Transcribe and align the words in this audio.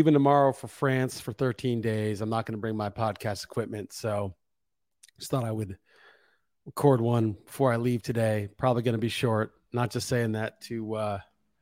leaving 0.00 0.14
tomorrow 0.14 0.50
for 0.50 0.66
France 0.66 1.20
for 1.20 1.34
13 1.34 1.82
days. 1.82 2.22
I'm 2.22 2.30
not 2.30 2.46
going 2.46 2.54
to 2.54 2.60
bring 2.60 2.74
my 2.74 2.88
podcast 2.88 3.44
equipment, 3.44 3.92
so 3.92 4.34
just 5.18 5.30
thought 5.30 5.44
I 5.44 5.52
would 5.52 5.76
record 6.64 7.02
one 7.02 7.32
before 7.44 7.70
I 7.70 7.76
leave 7.76 8.00
today. 8.02 8.48
Probably 8.56 8.82
going 8.82 8.94
to 8.94 8.98
be 8.98 9.10
short. 9.10 9.52
Not 9.74 9.90
just 9.90 10.08
saying 10.08 10.32
that 10.32 10.58
to 10.62 10.94
uh, 10.94 11.18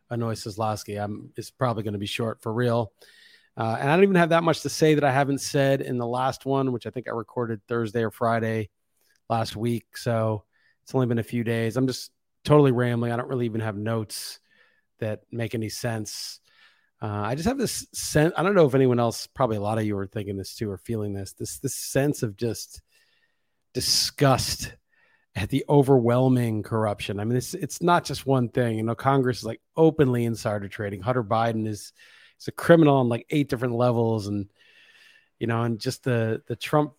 annoy 0.09 0.35
Seslowsky. 0.35 1.03
I'm 1.03 1.33
it's 1.37 1.51
probably 1.51 1.83
going 1.83 1.95
to 1.95 1.99
be 1.99 2.07
short 2.07 2.41
for 2.41 2.53
real. 2.53 2.93
Uh, 3.57 3.77
and 3.81 3.91
I 3.91 3.97
don't 3.97 4.05
even 4.05 4.15
have 4.15 4.29
that 4.29 4.45
much 4.45 4.61
to 4.61 4.69
say 4.69 4.95
that 4.95 5.03
I 5.03 5.11
haven't 5.11 5.41
said 5.41 5.81
in 5.81 5.99
the 5.99 6.07
last 6.07 6.47
one, 6.47 6.71
which 6.71 6.87
I 6.87 6.91
think 6.91 7.09
I 7.09 7.11
recorded 7.11 7.61
Thursday 7.67 8.05
or 8.05 8.13
Friday 8.13 8.71
last 9.29 9.57
week. 9.57 9.97
So 9.97 10.45
it's 10.85 10.95
only 10.95 11.09
been 11.09 11.19
a 11.19 11.25
few 11.25 11.43
days. 11.43 11.77
I'm 11.77 11.89
just 11.89 12.13
totally 12.45 12.71
rambling. 12.71 13.11
I 13.11 13.17
don't 13.17 13.29
really 13.29 13.47
even 13.47 13.63
have 13.63 13.77
notes 13.77 14.39
that 15.01 15.23
make 15.33 15.57
any 15.57 15.71
sense. 15.71 16.39
Uh, 17.01 17.07
I 17.07 17.35
just 17.37 17.49
have 17.49 17.59
this 17.59 17.87
sense. 17.93 18.35
I 18.37 18.43
don't 18.43 18.55
know 18.55 18.67
if 18.67 18.75
anyone 18.75 18.99
else, 18.99 19.27
probably 19.29 19.57
a 19.57 19.61
lot 19.61 19.79
of 19.79 19.85
you 19.85 19.97
are 19.99 20.07
thinking 20.07 20.37
this 20.37 20.55
too, 20.55 20.71
or 20.71 20.79
feeling 20.79 21.13
this. 21.13 21.33
This 21.33 21.59
this 21.59 21.77
sense 21.77 22.23
of 22.23 22.37
just 22.37 22.83
disgust 23.73 24.75
at 25.37 25.51
the 25.51 25.65
overwhelming 25.69 26.65
corruption. 26.65 27.21
I 27.21 27.25
mean, 27.25 27.37
it's 27.37 27.55
it's 27.55 27.81
not 27.81 28.05
just 28.05 28.27
one 28.27 28.49
thing. 28.49 28.77
You 28.77 28.83
know, 28.83 28.97
Congress 28.97 29.39
is 29.39 29.45
like 29.45 29.61
openly 29.77 30.25
insider 30.25 30.67
trading. 30.67 31.01
Hunter 31.01 31.23
Biden 31.23 31.69
is 31.69 31.93
is 32.41 32.49
a 32.49 32.53
criminal 32.53 32.97
on 32.97 33.09
like 33.09 33.27
eight 33.31 33.49
different 33.49 33.75
levels, 33.75 34.27
and 34.27 34.49
you 35.39 35.47
know, 35.47 35.63
and 35.63 35.79
just 35.79 36.03
the 36.03 36.43
the 36.49 36.57
Trump 36.57 36.95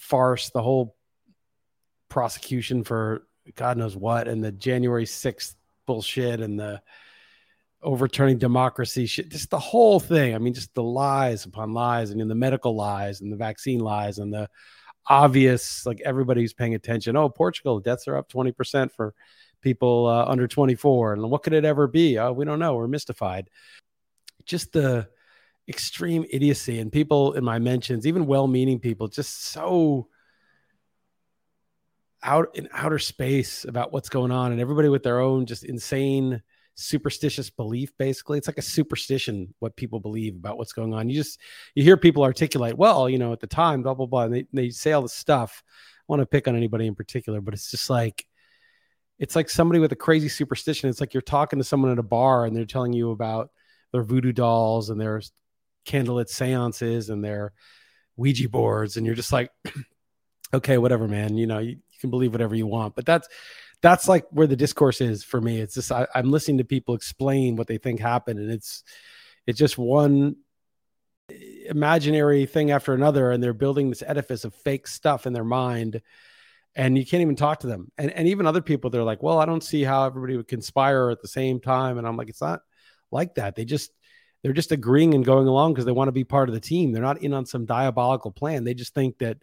farce, 0.00 0.50
the 0.50 0.62
whole 0.62 0.96
prosecution 2.08 2.82
for 2.82 3.28
God 3.54 3.76
knows 3.76 3.96
what, 3.96 4.26
and 4.26 4.42
the 4.42 4.50
January 4.50 5.06
sixth 5.06 5.54
bullshit, 5.86 6.40
and 6.40 6.58
the 6.58 6.82
overturning 7.82 8.38
democracy 8.38 9.06
shit, 9.06 9.28
just 9.28 9.50
the 9.50 9.58
whole 9.58 10.00
thing. 10.00 10.34
I 10.34 10.38
mean, 10.38 10.54
just 10.54 10.74
the 10.74 10.82
lies 10.82 11.44
upon 11.44 11.72
lies, 11.72 12.10
and 12.10 12.20
in 12.20 12.28
the 12.28 12.34
medical 12.34 12.74
lies, 12.74 13.20
and 13.20 13.32
the 13.32 13.36
vaccine 13.36 13.80
lies, 13.80 14.18
and 14.18 14.32
the 14.32 14.48
obvious, 15.06 15.86
like 15.86 16.00
everybody's 16.04 16.52
paying 16.52 16.74
attention. 16.74 17.16
Oh, 17.16 17.28
Portugal 17.28 17.80
deaths 17.80 18.08
are 18.08 18.16
up 18.16 18.30
20% 18.30 18.92
for 18.92 19.14
people 19.60 20.06
uh, 20.06 20.24
under 20.26 20.46
24. 20.46 21.14
And 21.14 21.30
what 21.30 21.42
could 21.42 21.52
it 21.52 21.64
ever 21.64 21.86
be? 21.86 22.18
Oh, 22.18 22.32
we 22.32 22.44
don't 22.44 22.58
know. 22.58 22.74
We're 22.74 22.88
mystified. 22.88 23.48
Just 24.44 24.72
the 24.72 25.08
extreme 25.68 26.24
idiocy 26.30 26.78
and 26.78 26.92
people 26.92 27.32
in 27.34 27.44
my 27.44 27.58
mentions, 27.58 28.06
even 28.06 28.26
well 28.26 28.46
meaning 28.46 28.78
people, 28.78 29.08
just 29.08 29.44
so 29.44 30.08
out 32.22 32.48
in 32.54 32.68
outer 32.72 32.98
space 32.98 33.64
about 33.64 33.92
what's 33.92 34.08
going 34.08 34.32
on 34.32 34.50
and 34.50 34.60
everybody 34.60 34.88
with 34.88 35.04
their 35.04 35.20
own 35.20 35.46
just 35.46 35.64
insane 35.64 36.42
superstitious 36.78 37.50
belief 37.50 37.90
basically. 37.98 38.38
It's 38.38 38.46
like 38.46 38.58
a 38.58 38.62
superstition 38.62 39.52
what 39.58 39.74
people 39.74 39.98
believe 39.98 40.36
about 40.36 40.58
what's 40.58 40.72
going 40.72 40.94
on. 40.94 41.08
You 41.10 41.16
just 41.16 41.40
you 41.74 41.82
hear 41.82 41.96
people 41.96 42.22
articulate 42.22 42.78
well 42.78 43.08
you 43.08 43.18
know 43.18 43.32
at 43.32 43.40
the 43.40 43.48
time 43.48 43.82
blah 43.82 43.94
blah 43.94 44.06
blah 44.06 44.22
and 44.22 44.34
they, 44.34 44.46
they 44.52 44.70
say 44.70 44.92
all 44.92 45.02
this 45.02 45.12
stuff. 45.12 45.64
I 45.66 46.04
want 46.06 46.20
to 46.20 46.26
pick 46.26 46.46
on 46.46 46.56
anybody 46.56 46.86
in 46.86 46.94
particular 46.94 47.40
but 47.40 47.52
it's 47.52 47.70
just 47.70 47.90
like 47.90 48.24
it's 49.18 49.34
like 49.34 49.50
somebody 49.50 49.80
with 49.80 49.90
a 49.90 49.96
crazy 49.96 50.28
superstition. 50.28 50.88
It's 50.88 51.00
like 51.00 51.12
you're 51.12 51.20
talking 51.20 51.58
to 51.58 51.64
someone 51.64 51.90
at 51.90 51.98
a 51.98 52.04
bar 52.04 52.44
and 52.44 52.54
they're 52.54 52.64
telling 52.64 52.92
you 52.92 53.10
about 53.10 53.50
their 53.90 54.04
voodoo 54.04 54.32
dolls 54.32 54.90
and 54.90 55.00
their 55.00 55.20
candlelit 55.84 56.28
seances 56.28 57.10
and 57.10 57.24
their 57.24 57.52
ouija 58.16 58.48
boards 58.48 58.96
and 58.96 59.04
you're 59.04 59.16
just 59.16 59.32
like 59.32 59.50
okay 60.54 60.78
whatever 60.78 61.08
man. 61.08 61.36
You 61.36 61.48
know 61.48 61.58
you, 61.58 61.70
you 61.70 61.98
can 62.00 62.10
believe 62.10 62.30
whatever 62.30 62.54
you 62.54 62.68
want. 62.68 62.94
But 62.94 63.04
that's 63.04 63.28
that's 63.80 64.08
like 64.08 64.26
where 64.30 64.46
the 64.46 64.56
discourse 64.56 65.00
is 65.00 65.22
for 65.22 65.40
me. 65.40 65.60
It's 65.60 65.74
just 65.74 65.92
I, 65.92 66.06
am 66.14 66.30
listening 66.30 66.58
to 66.58 66.64
people 66.64 66.94
explain 66.94 67.56
what 67.56 67.66
they 67.66 67.78
think 67.78 68.00
happened, 68.00 68.38
and 68.38 68.50
it's 68.50 68.82
it's 69.46 69.58
just 69.58 69.78
one 69.78 70.36
imaginary 71.66 72.46
thing 72.46 72.70
after 72.70 72.94
another, 72.94 73.30
and 73.30 73.42
they're 73.42 73.52
building 73.52 73.88
this 73.88 74.02
edifice 74.02 74.44
of 74.44 74.54
fake 74.54 74.86
stuff 74.88 75.26
in 75.26 75.32
their 75.32 75.44
mind, 75.44 76.02
and 76.74 76.98
you 76.98 77.06
can't 77.06 77.22
even 77.22 77.36
talk 77.36 77.60
to 77.60 77.66
them. 77.66 77.90
And 77.98 78.10
and 78.10 78.28
even 78.28 78.46
other 78.46 78.62
people, 78.62 78.90
they're 78.90 79.02
like, 79.04 79.22
well, 79.22 79.38
I 79.38 79.46
don't 79.46 79.64
see 79.64 79.84
how 79.84 80.06
everybody 80.06 80.36
would 80.36 80.48
conspire 80.48 81.10
at 81.10 81.22
the 81.22 81.28
same 81.28 81.60
time, 81.60 81.98
and 81.98 82.06
I'm 82.06 82.16
like, 82.16 82.28
it's 82.28 82.42
not 82.42 82.62
like 83.10 83.36
that. 83.36 83.54
They 83.54 83.64
just 83.64 83.92
they're 84.42 84.52
just 84.52 84.72
agreeing 84.72 85.14
and 85.14 85.24
going 85.24 85.48
along 85.48 85.74
because 85.74 85.84
they 85.84 85.92
want 85.92 86.08
to 86.08 86.12
be 86.12 86.24
part 86.24 86.48
of 86.48 86.54
the 86.54 86.60
team. 86.60 86.92
They're 86.92 87.02
not 87.02 87.22
in 87.22 87.34
on 87.34 87.46
some 87.46 87.66
diabolical 87.66 88.30
plan. 88.30 88.64
They 88.64 88.74
just 88.74 88.94
think 88.94 89.18
that 89.18 89.38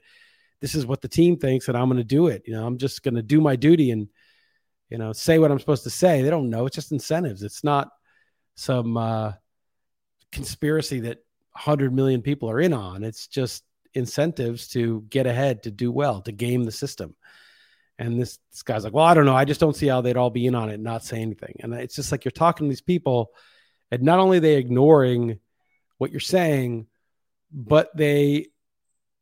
this 0.62 0.73
is 0.73 0.85
what 0.85 1.02
the 1.02 1.09
team 1.09 1.38
thinks 1.38 1.67
and 1.67 1.78
I'm 1.78 1.90
going 1.90 1.97
to 1.97 2.03
do 2.03 2.28
it. 2.28 2.44
You 2.46 2.53
know, 2.53 2.66
I'm 2.66 2.78
just 2.78 3.03
going 3.03 3.16
to 3.16 3.22
do 3.22 3.41
my 3.41 3.57
duty 3.57 3.91
and 3.91 4.07
you 4.90 4.97
know, 4.97 5.13
say 5.13 5.40
what 5.40 5.51
I'm 5.51 5.59
supposed 5.59 5.84
to 5.84 5.90
say. 5.90 6.22
They 6.22 6.29
don't 6.29 6.50
know. 6.50 6.66
It's 6.66 6.75
just 6.75 6.91
incentives. 6.91 7.44
It's 7.44 7.63
not 7.63 7.90
some 8.56 8.97
uh, 8.97 9.34
conspiracy 10.31 11.01
that 11.01 11.18
100 11.53 11.94
million 11.94 12.22
people 12.22 12.50
are 12.50 12.59
in 12.59 12.73
on. 12.73 13.03
It's 13.03 13.28
just 13.28 13.63
incentives 13.94 14.68
to 14.69 15.06
get 15.09 15.25
ahead, 15.25 15.63
to 15.63 15.72
do 15.72 15.91
well, 15.91 16.22
to 16.22 16.31
game 16.31 16.63
the 16.63 16.72
system. 16.72 17.16
And 17.97 18.19
this, 18.19 18.38
this 18.51 18.63
guy's 18.63 18.84
like, 18.84 18.94
well, 18.94 19.06
I 19.06 19.13
don't 19.13 19.25
know. 19.25 19.35
I 19.35 19.46
just 19.46 19.62
don't 19.62 19.75
see 19.75 19.88
how 19.88 20.01
they'd 20.01 20.18
all 20.18 20.29
be 20.29 20.46
in 20.46 20.56
on 20.56 20.69
it 20.69 20.75
and 20.75 20.84
not 20.84 21.03
say 21.03 21.22
anything. 21.22 21.56
And 21.62 21.73
it's 21.73 21.96
just 21.96 22.12
like 22.12 22.25
you're 22.25 22.31
talking 22.31 22.67
to 22.67 22.69
these 22.69 22.81
people, 22.81 23.31
and 23.90 24.02
not 24.03 24.19
only 24.19 24.40
they 24.40 24.56
ignoring 24.56 25.40
what 25.97 26.12
you're 26.12 26.19
saying, 26.19 26.88
but 27.52 27.96
they 27.96 28.47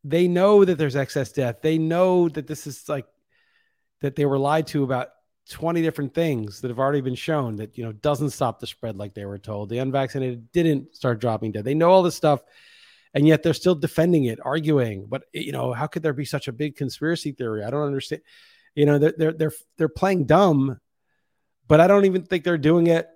they 0.03 0.27
know 0.27 0.65
that 0.65 0.77
there's 0.77 0.95
excess 0.95 1.31
death. 1.31 1.57
They 1.61 1.77
know 1.77 2.29
that 2.29 2.47
this 2.47 2.65
is 2.65 2.89
like 2.89 3.05
that 4.01 4.15
they 4.15 4.25
were 4.25 4.39
lied 4.39 4.67
to 4.67 4.83
about 4.83 5.09
20 5.49 5.81
different 5.81 6.13
things 6.13 6.61
that 6.61 6.69
have 6.69 6.79
already 6.79 7.01
been 7.01 7.15
shown 7.15 7.57
that 7.57 7.77
you 7.77 7.83
know 7.83 7.91
doesn't 7.91 8.29
stop 8.29 8.59
the 8.59 8.67
spread 8.67 8.97
like 8.97 9.13
they 9.13 9.25
were 9.25 9.39
told. 9.39 9.69
The 9.69 9.79
unvaccinated 9.79 10.51
didn't 10.51 10.95
start 10.95 11.19
dropping 11.19 11.51
dead. 11.51 11.65
They 11.65 11.73
know 11.73 11.91
all 11.91 12.03
this 12.03 12.15
stuff 12.15 12.41
and 13.13 13.27
yet 13.27 13.43
they're 13.43 13.53
still 13.53 13.75
defending 13.75 14.25
it 14.25 14.39
arguing. 14.43 15.05
But 15.07 15.23
you 15.33 15.51
know 15.51 15.73
how 15.73 15.87
could 15.87 16.03
there 16.03 16.13
be 16.13 16.25
such 16.25 16.47
a 16.47 16.53
big 16.53 16.75
conspiracy 16.75 17.31
theory? 17.31 17.63
I 17.63 17.69
don't 17.69 17.85
understand. 17.85 18.21
You 18.75 18.85
know 18.85 18.97
they're 18.97 19.13
they're 19.17 19.33
they're, 19.33 19.51
they're 19.77 19.89
playing 19.89 20.25
dumb 20.25 20.79
but 21.67 21.79
i 21.79 21.87
don't 21.87 22.05
even 22.05 22.23
think 22.23 22.43
they're 22.43 22.57
doing 22.57 22.87
it. 22.87 23.07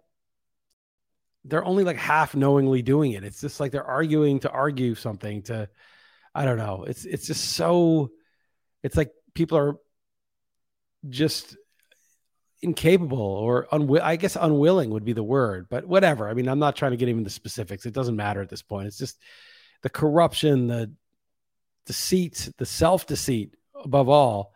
They're 1.45 1.63
only 1.63 1.83
like 1.83 1.97
half 1.97 2.35
knowingly 2.35 2.81
doing 2.81 3.13
it. 3.13 3.23
It's 3.23 3.39
just 3.39 3.59
like 3.59 3.71
they're 3.71 3.83
arguing 3.83 4.39
to 4.41 4.51
argue 4.51 4.95
something 4.95 5.43
to 5.43 5.69
i 6.35 6.45
don't 6.45 6.57
know. 6.57 6.83
It's 6.83 7.05
it's 7.05 7.27
just 7.27 7.51
so 7.53 8.11
it's 8.83 8.97
like 8.97 9.11
people 9.33 9.57
are 9.57 9.75
just 11.09 11.55
incapable 12.61 13.19
or 13.19 13.67
unwi- 13.71 14.01
I 14.01 14.15
guess 14.15 14.35
unwilling 14.39 14.89
would 14.89 15.05
be 15.05 15.13
the 15.13 15.23
word, 15.23 15.67
but 15.69 15.85
whatever. 15.85 16.27
I 16.27 16.33
mean, 16.33 16.47
I'm 16.47 16.59
not 16.59 16.75
trying 16.75 16.91
to 16.91 16.97
get 16.97 17.09
even 17.09 17.23
the 17.23 17.29
specifics. 17.29 17.85
It 17.85 17.93
doesn't 17.93 18.15
matter 18.15 18.41
at 18.41 18.49
this 18.49 18.61
point. 18.61 18.87
It's 18.87 18.97
just 18.97 19.21
the 19.83 19.89
corruption, 19.89 20.67
the 20.67 20.91
deceit, 21.85 22.49
the 22.57 22.65
self 22.65 23.05
deceit 23.05 23.55
above 23.83 24.09
all 24.09 24.53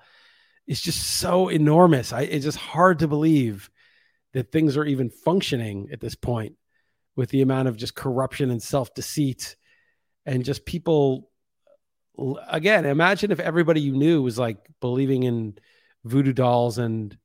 is 0.67 0.81
just 0.81 1.17
so 1.17 1.49
enormous. 1.49 2.13
I, 2.13 2.21
it's 2.21 2.45
just 2.45 2.57
hard 2.57 2.99
to 2.99 3.07
believe 3.07 3.69
that 4.33 4.51
things 4.51 4.77
are 4.77 4.85
even 4.85 5.09
functioning 5.09 5.89
at 5.91 5.99
this 5.99 6.15
point 6.15 6.55
with 7.15 7.29
the 7.29 7.41
amount 7.41 7.67
of 7.67 7.77
just 7.77 7.95
corruption 7.95 8.49
and 8.49 8.61
self 8.61 8.93
deceit 8.93 9.55
and 10.25 10.45
just 10.45 10.65
people. 10.65 11.29
Again, 12.49 12.85
imagine 12.85 13.31
if 13.31 13.39
everybody 13.39 13.81
you 13.81 13.93
knew 13.93 14.21
was 14.21 14.37
like 14.37 14.57
believing 14.79 15.23
in 15.23 15.57
voodoo 16.03 16.33
dolls 16.33 16.77
and 16.77 17.17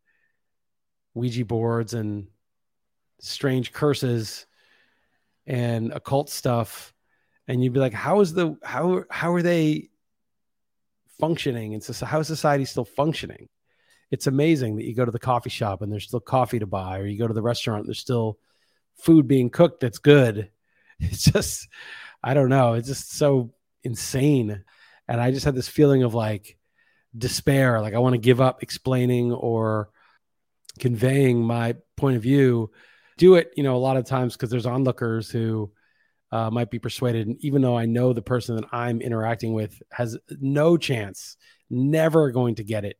Ouija 1.16 1.46
boards 1.46 1.94
and 1.94 2.28
strange 3.20 3.72
curses 3.72 4.46
and 5.46 5.90
occult 5.92 6.28
stuff. 6.28 6.92
And 7.48 7.64
you'd 7.64 7.72
be 7.72 7.80
like 7.80 7.94
how 7.94 8.20
is 8.20 8.34
the 8.34 8.56
how 8.62 9.04
how 9.10 9.32
are 9.32 9.42
they 9.42 9.88
functioning? 11.18 11.72
And 11.74 11.82
so 11.82 12.04
how 12.04 12.20
is 12.20 12.26
society 12.26 12.66
still 12.66 12.84
functioning? 12.84 13.48
It's 14.10 14.26
amazing 14.26 14.76
that 14.76 14.84
you 14.84 14.94
go 14.94 15.04
to 15.04 15.10
the 15.10 15.18
coffee 15.18 15.50
shop 15.50 15.80
and 15.80 15.90
there's 15.90 16.04
still 16.04 16.20
coffee 16.20 16.58
to 16.58 16.66
buy 16.66 16.98
or 16.98 17.06
you 17.06 17.18
go 17.18 17.26
to 17.26 17.34
the 17.34 17.42
restaurant 17.42 17.80
and 17.80 17.88
there's 17.88 17.98
still 17.98 18.38
food 18.94 19.26
being 19.26 19.50
cooked 19.50 19.80
that's 19.80 19.98
good. 19.98 20.50
It's 20.98 21.24
just 21.24 21.68
i 22.24 22.32
don't 22.32 22.48
know 22.48 22.72
it's 22.72 22.88
just 22.88 23.12
so 23.12 23.52
insane. 23.82 24.64
And 25.08 25.20
i 25.20 25.30
just 25.30 25.44
had 25.44 25.54
this 25.54 25.68
feeling 25.68 26.02
of 26.02 26.14
like 26.14 26.56
despair 27.16 27.80
like 27.80 27.94
i 27.94 27.98
want 27.98 28.14
to 28.14 28.18
give 28.18 28.40
up 28.40 28.62
explaining 28.62 29.32
or 29.32 29.90
conveying 30.78 31.42
my 31.42 31.74
point 31.96 32.16
of 32.16 32.22
view 32.22 32.70
do 33.18 33.34
it 33.34 33.50
you 33.56 33.62
know 33.62 33.76
a 33.76 33.78
lot 33.78 33.96
of 33.96 34.04
times 34.04 34.34
because 34.34 34.50
there's 34.50 34.66
onlookers 34.66 35.30
who 35.30 35.70
uh, 36.32 36.50
might 36.50 36.70
be 36.70 36.80
persuaded. 36.80 37.26
And 37.28 37.36
even 37.40 37.62
though 37.62 37.76
i 37.76 37.86
know 37.86 38.12
the 38.12 38.22
person 38.22 38.56
that 38.56 38.66
i'm 38.72 39.00
interacting 39.00 39.52
with 39.52 39.80
has 39.90 40.16
no 40.40 40.76
chance 40.76 41.36
never 41.70 42.30
going 42.30 42.56
to 42.56 42.64
get 42.64 42.84
it. 42.84 42.96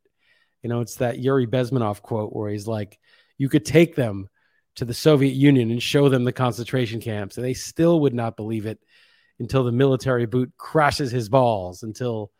You 0.62 0.70
know 0.70 0.80
it's 0.80 0.96
that 0.96 1.18
yuri 1.18 1.46
bezmenov 1.46 2.02
quote 2.02 2.32
where 2.32 2.50
he's 2.50 2.66
like 2.66 2.98
you 3.38 3.48
could 3.48 3.64
take 3.64 3.94
them 3.94 4.28
to 4.76 4.84
the 4.84 4.94
soviet 4.94 5.34
union 5.34 5.70
and 5.70 5.82
show 5.82 6.08
them 6.08 6.24
the 6.24 6.32
concentration 6.32 7.00
camps 7.00 7.36
and 7.36 7.44
they 7.44 7.54
still 7.54 8.00
would 8.00 8.14
not 8.14 8.36
believe 8.36 8.66
it 8.66 8.78
until 9.38 9.64
the 9.64 9.72
military 9.72 10.26
boot 10.26 10.52
crashes 10.56 11.10
his 11.10 11.28
balls 11.28 11.82
until 11.82 12.30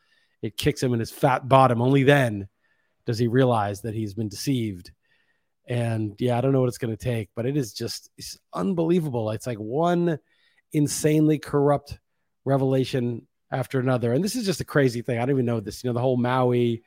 it 0.42 0.56
kicks 0.56 0.82
him 0.82 0.92
in 0.92 1.00
his 1.00 1.10
fat 1.10 1.48
bottom. 1.48 1.82
Only 1.82 2.02
then 2.02 2.48
does 3.04 3.18
he 3.18 3.28
realize 3.28 3.82
that 3.82 3.94
he's 3.94 4.14
been 4.14 4.28
deceived 4.28 4.90
and 5.66 6.14
yeah, 6.18 6.38
I 6.38 6.40
don't 6.40 6.52
know 6.52 6.60
what 6.60 6.68
it's 6.68 6.78
going 6.78 6.96
to 6.96 7.02
take, 7.02 7.30
but 7.34 7.46
it 7.46 7.56
is 7.56 7.72
just 7.72 8.10
it's 8.16 8.38
unbelievable. 8.52 9.30
It's 9.30 9.46
like 9.46 9.58
one 9.58 10.18
insanely 10.72 11.38
corrupt 11.38 11.98
revelation 12.44 13.26
after 13.50 13.80
another. 13.80 14.12
And 14.12 14.22
this 14.22 14.36
is 14.36 14.46
just 14.46 14.60
a 14.60 14.64
crazy 14.64 15.02
thing. 15.02 15.18
I 15.18 15.20
don't 15.22 15.30
even 15.30 15.46
know 15.46 15.60
this. 15.60 15.82
You 15.82 15.90
know, 15.90 15.94
the 15.94 16.00
whole 16.00 16.16
Maui 16.16 16.82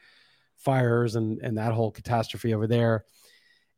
fires 0.57 1.15
and 1.15 1.39
and 1.41 1.57
that 1.57 1.73
whole 1.73 1.91
catastrophe 1.91 2.53
over 2.53 2.67
there. 2.67 3.05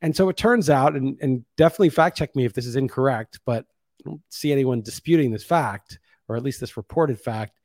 And 0.03 0.15
so 0.15 0.29
it 0.29 0.37
turns 0.37 0.69
out, 0.69 0.95
and, 0.95 1.17
and 1.21 1.45
definitely 1.57 1.89
fact 1.89 2.17
check 2.17 2.35
me 2.35 2.45
if 2.45 2.53
this 2.53 2.65
is 2.65 2.75
incorrect, 2.75 3.39
but 3.45 3.65
I 3.99 4.09
don't 4.09 4.21
see 4.29 4.51
anyone 4.51 4.81
disputing 4.81 5.31
this 5.31 5.43
fact, 5.43 5.99
or 6.27 6.35
at 6.35 6.43
least 6.43 6.59
this 6.59 6.75
reported 6.75 7.19
fact, 7.19 7.59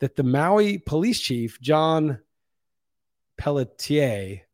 that 0.00 0.16
the 0.16 0.24
Maui 0.24 0.78
police 0.78 1.20
chief, 1.20 1.60
John 1.60 2.18
Pelletier, 3.36 4.47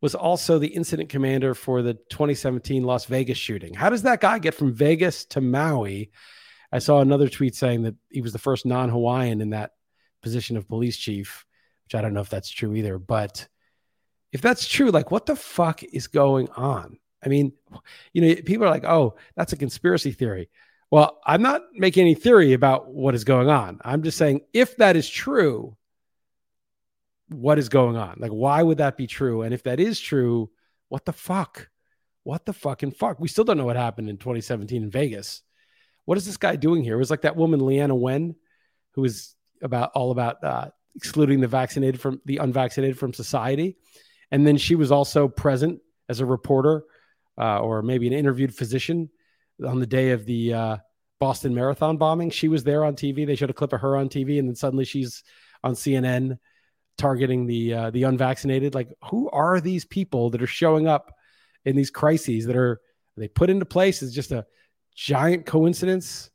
was 0.00 0.14
also 0.14 0.58
the 0.58 0.68
incident 0.68 1.08
commander 1.08 1.54
for 1.54 1.82
the 1.82 1.94
2017 1.94 2.84
Las 2.84 3.04
Vegas 3.04 3.38
shooting. 3.38 3.74
How 3.74 3.90
does 3.90 4.02
that 4.02 4.20
guy 4.20 4.38
get 4.38 4.54
from 4.54 4.72
Vegas 4.72 5.24
to 5.26 5.40
Maui? 5.40 6.10
I 6.72 6.78
saw 6.78 7.00
another 7.00 7.28
tweet 7.28 7.54
saying 7.54 7.82
that 7.82 7.96
he 8.10 8.20
was 8.20 8.32
the 8.32 8.38
first 8.38 8.64
non 8.64 8.88
Hawaiian 8.88 9.40
in 9.40 9.50
that 9.50 9.72
position 10.22 10.56
of 10.56 10.68
police 10.68 10.96
chief, 10.96 11.44
which 11.84 11.94
I 11.94 12.00
don't 12.00 12.14
know 12.14 12.20
if 12.20 12.30
that's 12.30 12.50
true 12.50 12.74
either. 12.74 12.98
But 12.98 13.46
if 14.32 14.40
that's 14.40 14.66
true, 14.66 14.90
like 14.90 15.10
what 15.10 15.26
the 15.26 15.36
fuck 15.36 15.82
is 15.82 16.06
going 16.06 16.48
on? 16.50 16.98
I 17.24 17.28
mean, 17.28 17.52
you 18.12 18.22
know, 18.22 18.34
people 18.42 18.64
are 18.66 18.70
like, 18.70 18.84
oh, 18.84 19.16
that's 19.36 19.52
a 19.52 19.56
conspiracy 19.56 20.12
theory. 20.12 20.48
Well, 20.90 21.20
I'm 21.24 21.42
not 21.42 21.62
making 21.74 22.02
any 22.02 22.14
theory 22.14 22.52
about 22.52 22.88
what 22.88 23.14
is 23.14 23.24
going 23.24 23.48
on. 23.48 23.78
I'm 23.84 24.02
just 24.02 24.18
saying 24.18 24.40
if 24.52 24.76
that 24.78 24.96
is 24.96 25.08
true, 25.08 25.76
what 27.30 27.58
is 27.58 27.68
going 27.68 27.96
on? 27.96 28.16
Like, 28.18 28.32
why 28.32 28.62
would 28.62 28.78
that 28.78 28.96
be 28.96 29.06
true? 29.06 29.42
And 29.42 29.54
if 29.54 29.62
that 29.62 29.80
is 29.80 30.00
true, 30.00 30.50
what 30.88 31.04
the 31.04 31.12
fuck? 31.12 31.68
What 32.24 32.44
the 32.44 32.52
fucking 32.52 32.90
fuck? 32.92 33.20
We 33.20 33.28
still 33.28 33.44
don't 33.44 33.56
know 33.56 33.64
what 33.64 33.76
happened 33.76 34.10
in 34.10 34.18
2017 34.18 34.82
in 34.82 34.90
Vegas. 34.90 35.42
What 36.04 36.18
is 36.18 36.26
this 36.26 36.36
guy 36.36 36.56
doing 36.56 36.82
here? 36.82 36.96
It 36.96 36.98
was 36.98 37.10
like 37.10 37.22
that 37.22 37.36
woman, 37.36 37.60
Leana 37.60 37.98
Wen, 37.98 38.34
who 38.94 39.02
was 39.02 39.36
about 39.62 39.92
all 39.94 40.10
about 40.10 40.42
uh, 40.42 40.70
excluding 40.96 41.40
the 41.40 41.48
vaccinated 41.48 42.00
from 42.00 42.20
the 42.24 42.38
unvaccinated 42.38 42.98
from 42.98 43.12
society. 43.12 43.76
And 44.30 44.46
then 44.46 44.56
she 44.56 44.74
was 44.74 44.90
also 44.90 45.28
present 45.28 45.80
as 46.08 46.20
a 46.20 46.26
reporter 46.26 46.82
uh, 47.38 47.60
or 47.60 47.82
maybe 47.82 48.06
an 48.06 48.12
interviewed 48.12 48.54
physician 48.54 49.08
on 49.64 49.78
the 49.78 49.86
day 49.86 50.10
of 50.10 50.26
the 50.26 50.52
uh, 50.52 50.76
Boston 51.20 51.54
Marathon 51.54 51.96
bombing. 51.96 52.30
She 52.30 52.48
was 52.48 52.64
there 52.64 52.84
on 52.84 52.96
TV. 52.96 53.24
They 53.26 53.36
showed 53.36 53.50
a 53.50 53.54
clip 53.54 53.72
of 53.72 53.80
her 53.80 53.96
on 53.96 54.08
TV, 54.08 54.38
and 54.38 54.48
then 54.48 54.56
suddenly 54.56 54.84
she's 54.84 55.22
on 55.62 55.74
CNN 55.74 56.38
targeting 56.98 57.46
the 57.46 57.74
uh, 57.74 57.90
the 57.90 58.04
unvaccinated. 58.04 58.74
Like, 58.74 58.92
who 59.10 59.30
are 59.30 59.60
these 59.60 59.84
people 59.84 60.30
that 60.30 60.42
are 60.42 60.46
showing 60.46 60.86
up 60.86 61.12
in 61.64 61.76
these 61.76 61.90
crises 61.90 62.46
that 62.46 62.56
are 62.56 62.80
they 63.16 63.28
put 63.28 63.50
into 63.50 63.64
place? 63.64 64.02
Is 64.02 64.14
just 64.14 64.32
a 64.32 64.46
giant 64.94 65.46
coincidence, 65.46 66.30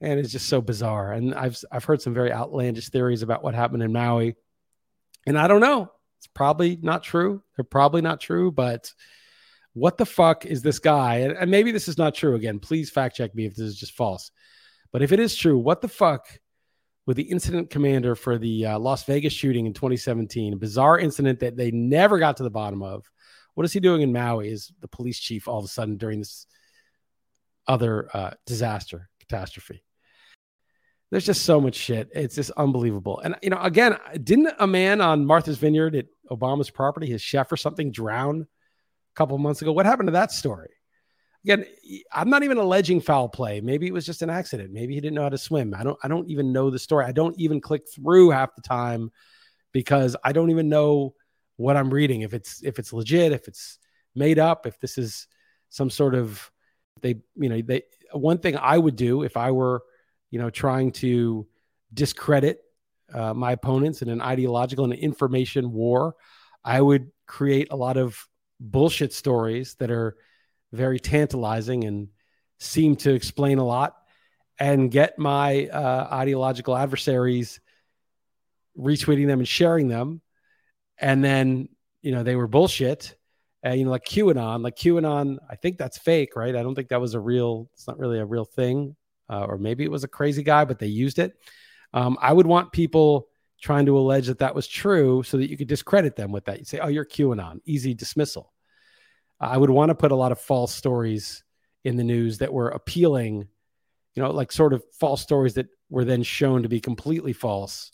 and 0.00 0.18
it's 0.18 0.32
just 0.32 0.48
so 0.48 0.60
bizarre. 0.60 1.12
And 1.12 1.34
I've 1.34 1.58
I've 1.70 1.84
heard 1.84 2.02
some 2.02 2.14
very 2.14 2.32
outlandish 2.32 2.88
theories 2.88 3.22
about 3.22 3.42
what 3.42 3.54
happened 3.54 3.82
in 3.82 3.92
Maui, 3.92 4.34
and 5.26 5.38
I 5.38 5.48
don't 5.48 5.60
know. 5.60 5.90
It's 6.18 6.26
probably 6.26 6.78
not 6.82 7.04
true. 7.04 7.42
They're 7.56 7.64
probably 7.64 8.02
not 8.02 8.20
true, 8.20 8.50
but 8.50 8.92
what 9.74 9.98
the 9.98 10.06
fuck 10.06 10.44
is 10.46 10.62
this 10.62 10.80
guy? 10.80 11.18
And, 11.18 11.36
and 11.36 11.50
maybe 11.50 11.70
this 11.70 11.86
is 11.86 11.96
not 11.96 12.14
true. 12.14 12.34
Again, 12.34 12.58
please 12.58 12.90
fact 12.90 13.16
check 13.16 13.34
me 13.34 13.46
if 13.46 13.54
this 13.54 13.66
is 13.66 13.78
just 13.78 13.92
false. 13.92 14.32
But 14.90 15.02
if 15.02 15.12
it 15.12 15.20
is 15.20 15.36
true, 15.36 15.58
what 15.58 15.80
the 15.80 15.88
fuck 15.88 16.26
with 17.08 17.16
the 17.16 17.22
incident 17.22 17.70
commander 17.70 18.14
for 18.14 18.36
the 18.36 18.66
uh, 18.66 18.78
Las 18.78 19.04
Vegas 19.04 19.32
shooting 19.32 19.64
in 19.64 19.72
2017, 19.72 20.52
a 20.52 20.56
bizarre 20.56 20.98
incident 20.98 21.40
that 21.40 21.56
they 21.56 21.70
never 21.70 22.18
got 22.18 22.36
to 22.36 22.42
the 22.42 22.50
bottom 22.50 22.82
of. 22.82 23.10
What 23.54 23.64
is 23.64 23.72
he 23.72 23.80
doing 23.80 24.02
in 24.02 24.12
Maui? 24.12 24.50
Is 24.50 24.70
the 24.82 24.88
police 24.88 25.18
chief 25.18 25.48
all 25.48 25.58
of 25.58 25.64
a 25.64 25.68
sudden 25.68 25.96
during 25.96 26.18
this 26.18 26.46
other 27.66 28.10
uh, 28.12 28.32
disaster 28.44 29.08
catastrophe? 29.20 29.82
There's 31.10 31.24
just 31.24 31.46
so 31.46 31.62
much 31.62 31.76
shit. 31.76 32.10
It's 32.14 32.34
just 32.34 32.50
unbelievable. 32.58 33.20
And 33.20 33.36
you 33.42 33.48
know, 33.48 33.60
again, 33.62 33.96
didn't 34.22 34.50
a 34.58 34.66
man 34.66 35.00
on 35.00 35.24
Martha's 35.24 35.56
Vineyard 35.56 35.96
at 35.96 36.08
Obama's 36.30 36.68
property, 36.68 37.06
his 37.06 37.22
chef 37.22 37.50
or 37.50 37.56
something, 37.56 37.90
drown 37.90 38.42
a 38.42 39.14
couple 39.14 39.38
months 39.38 39.62
ago. 39.62 39.72
What 39.72 39.86
happened 39.86 40.08
to 40.08 40.12
that 40.12 40.30
story? 40.30 40.68
Again, 41.48 41.64
I'm 42.12 42.28
not 42.28 42.42
even 42.42 42.58
alleging 42.58 43.00
foul 43.00 43.26
play. 43.26 43.62
Maybe 43.62 43.86
it 43.86 43.92
was 43.94 44.04
just 44.04 44.20
an 44.20 44.28
accident. 44.28 44.70
Maybe 44.70 44.92
he 44.92 45.00
didn't 45.00 45.14
know 45.14 45.22
how 45.22 45.30
to 45.30 45.38
swim. 45.38 45.74
I 45.74 45.82
don't 45.82 45.98
I 46.02 46.08
don't 46.08 46.28
even 46.28 46.52
know 46.52 46.68
the 46.68 46.78
story. 46.78 47.06
I 47.06 47.12
don't 47.12 47.34
even 47.40 47.58
click 47.58 47.84
through 47.90 48.30
half 48.30 48.54
the 48.54 48.60
time 48.60 49.10
because 49.72 50.14
I 50.22 50.32
don't 50.32 50.50
even 50.50 50.68
know 50.68 51.14
what 51.56 51.78
I'm 51.78 51.88
reading. 51.88 52.20
If 52.20 52.34
it's 52.34 52.62
if 52.62 52.78
it's 52.78 52.92
legit, 52.92 53.32
if 53.32 53.48
it's 53.48 53.78
made 54.14 54.38
up, 54.38 54.66
if 54.66 54.78
this 54.78 54.98
is 54.98 55.26
some 55.70 55.88
sort 55.88 56.14
of 56.14 56.50
they, 57.00 57.16
you 57.36 57.48
know, 57.48 57.62
they 57.62 57.84
one 58.12 58.38
thing 58.38 58.58
I 58.58 58.76
would 58.76 58.96
do 58.96 59.22
if 59.22 59.38
I 59.38 59.50
were, 59.50 59.84
you 60.30 60.38
know, 60.38 60.50
trying 60.50 60.92
to 60.92 61.46
discredit 61.94 62.60
uh, 63.14 63.32
my 63.32 63.52
opponents 63.52 64.02
in 64.02 64.10
an 64.10 64.20
ideological 64.20 64.84
and 64.84 64.92
information 64.92 65.72
war, 65.72 66.14
I 66.62 66.82
would 66.82 67.10
create 67.26 67.68
a 67.70 67.76
lot 67.76 67.96
of 67.96 68.22
bullshit 68.60 69.14
stories 69.14 69.76
that 69.76 69.90
are 69.90 70.16
very 70.72 71.00
tantalizing 71.00 71.84
and 71.84 72.08
seem 72.58 72.96
to 72.96 73.14
explain 73.14 73.58
a 73.58 73.64
lot 73.64 73.96
and 74.58 74.90
get 74.90 75.18
my 75.18 75.66
uh, 75.66 76.08
ideological 76.12 76.76
adversaries 76.76 77.60
retweeting 78.76 79.26
them 79.26 79.38
and 79.38 79.48
sharing 79.48 79.88
them. 79.88 80.20
And 80.98 81.22
then, 81.22 81.68
you 82.02 82.12
know, 82.12 82.22
they 82.22 82.36
were 82.36 82.48
bullshit. 82.48 83.14
And, 83.62 83.78
you 83.78 83.84
know, 83.84 83.90
like 83.90 84.04
QAnon, 84.04 84.62
like 84.62 84.76
QAnon, 84.76 85.38
I 85.48 85.56
think 85.56 85.78
that's 85.78 85.98
fake, 85.98 86.36
right? 86.36 86.54
I 86.54 86.62
don't 86.62 86.74
think 86.74 86.88
that 86.88 87.00
was 87.00 87.14
a 87.14 87.20
real, 87.20 87.70
it's 87.74 87.86
not 87.86 87.98
really 87.98 88.18
a 88.18 88.24
real 88.24 88.44
thing. 88.44 88.96
Uh, 89.28 89.44
or 89.44 89.58
maybe 89.58 89.84
it 89.84 89.90
was 89.90 90.04
a 90.04 90.08
crazy 90.08 90.42
guy, 90.42 90.64
but 90.64 90.78
they 90.78 90.86
used 90.86 91.18
it. 91.18 91.36
Um, 91.92 92.16
I 92.20 92.32
would 92.32 92.46
want 92.46 92.72
people 92.72 93.28
trying 93.60 93.86
to 93.86 93.98
allege 93.98 94.28
that 94.28 94.38
that 94.38 94.54
was 94.54 94.66
true 94.66 95.22
so 95.22 95.36
that 95.36 95.50
you 95.50 95.56
could 95.56 95.68
discredit 95.68 96.16
them 96.16 96.32
with 96.32 96.44
that. 96.46 96.58
You 96.58 96.64
say, 96.64 96.78
oh, 96.78 96.88
you're 96.88 97.04
QAnon, 97.04 97.60
easy 97.64 97.94
dismissal. 97.94 98.52
I 99.40 99.56
would 99.56 99.70
want 99.70 99.90
to 99.90 99.94
put 99.94 100.12
a 100.12 100.16
lot 100.16 100.32
of 100.32 100.40
false 100.40 100.74
stories 100.74 101.44
in 101.84 101.96
the 101.96 102.04
news 102.04 102.38
that 102.38 102.52
were 102.52 102.68
appealing, 102.68 103.48
you 104.14 104.22
know, 104.22 104.30
like 104.30 104.50
sort 104.50 104.72
of 104.72 104.82
false 104.98 105.22
stories 105.22 105.54
that 105.54 105.66
were 105.90 106.04
then 106.04 106.22
shown 106.22 106.62
to 106.62 106.68
be 106.68 106.80
completely 106.80 107.32
false, 107.32 107.92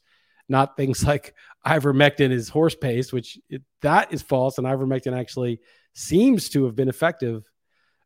not 0.48 0.76
things 0.76 1.04
like 1.06 1.34
ivermectin 1.66 2.30
is 2.30 2.48
horse 2.48 2.74
paste, 2.74 3.12
which 3.12 3.38
it, 3.48 3.62
that 3.82 4.12
is 4.12 4.22
false. 4.22 4.58
And 4.58 4.66
ivermectin 4.66 5.18
actually 5.18 5.60
seems 5.94 6.48
to 6.50 6.64
have 6.64 6.74
been 6.74 6.88
effective 6.88 7.44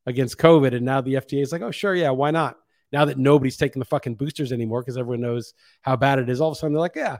against 0.06 0.38
COVID. 0.38 0.74
And 0.74 0.84
now 0.84 1.00
the 1.00 1.14
FDA 1.14 1.42
is 1.42 1.52
like, 1.52 1.62
oh, 1.62 1.70
sure, 1.70 1.94
yeah, 1.94 2.10
why 2.10 2.30
not? 2.30 2.56
Now 2.90 3.04
that 3.04 3.18
nobody's 3.18 3.56
taking 3.56 3.80
the 3.80 3.86
fucking 3.86 4.14
boosters 4.14 4.50
anymore 4.52 4.80
because 4.80 4.96
everyone 4.96 5.20
knows 5.20 5.52
how 5.82 5.96
bad 5.96 6.18
it 6.18 6.28
is, 6.28 6.40
all 6.40 6.50
of 6.50 6.56
a 6.56 6.58
sudden 6.58 6.72
they're 6.72 6.80
like, 6.80 6.96
yeah, 6.96 7.18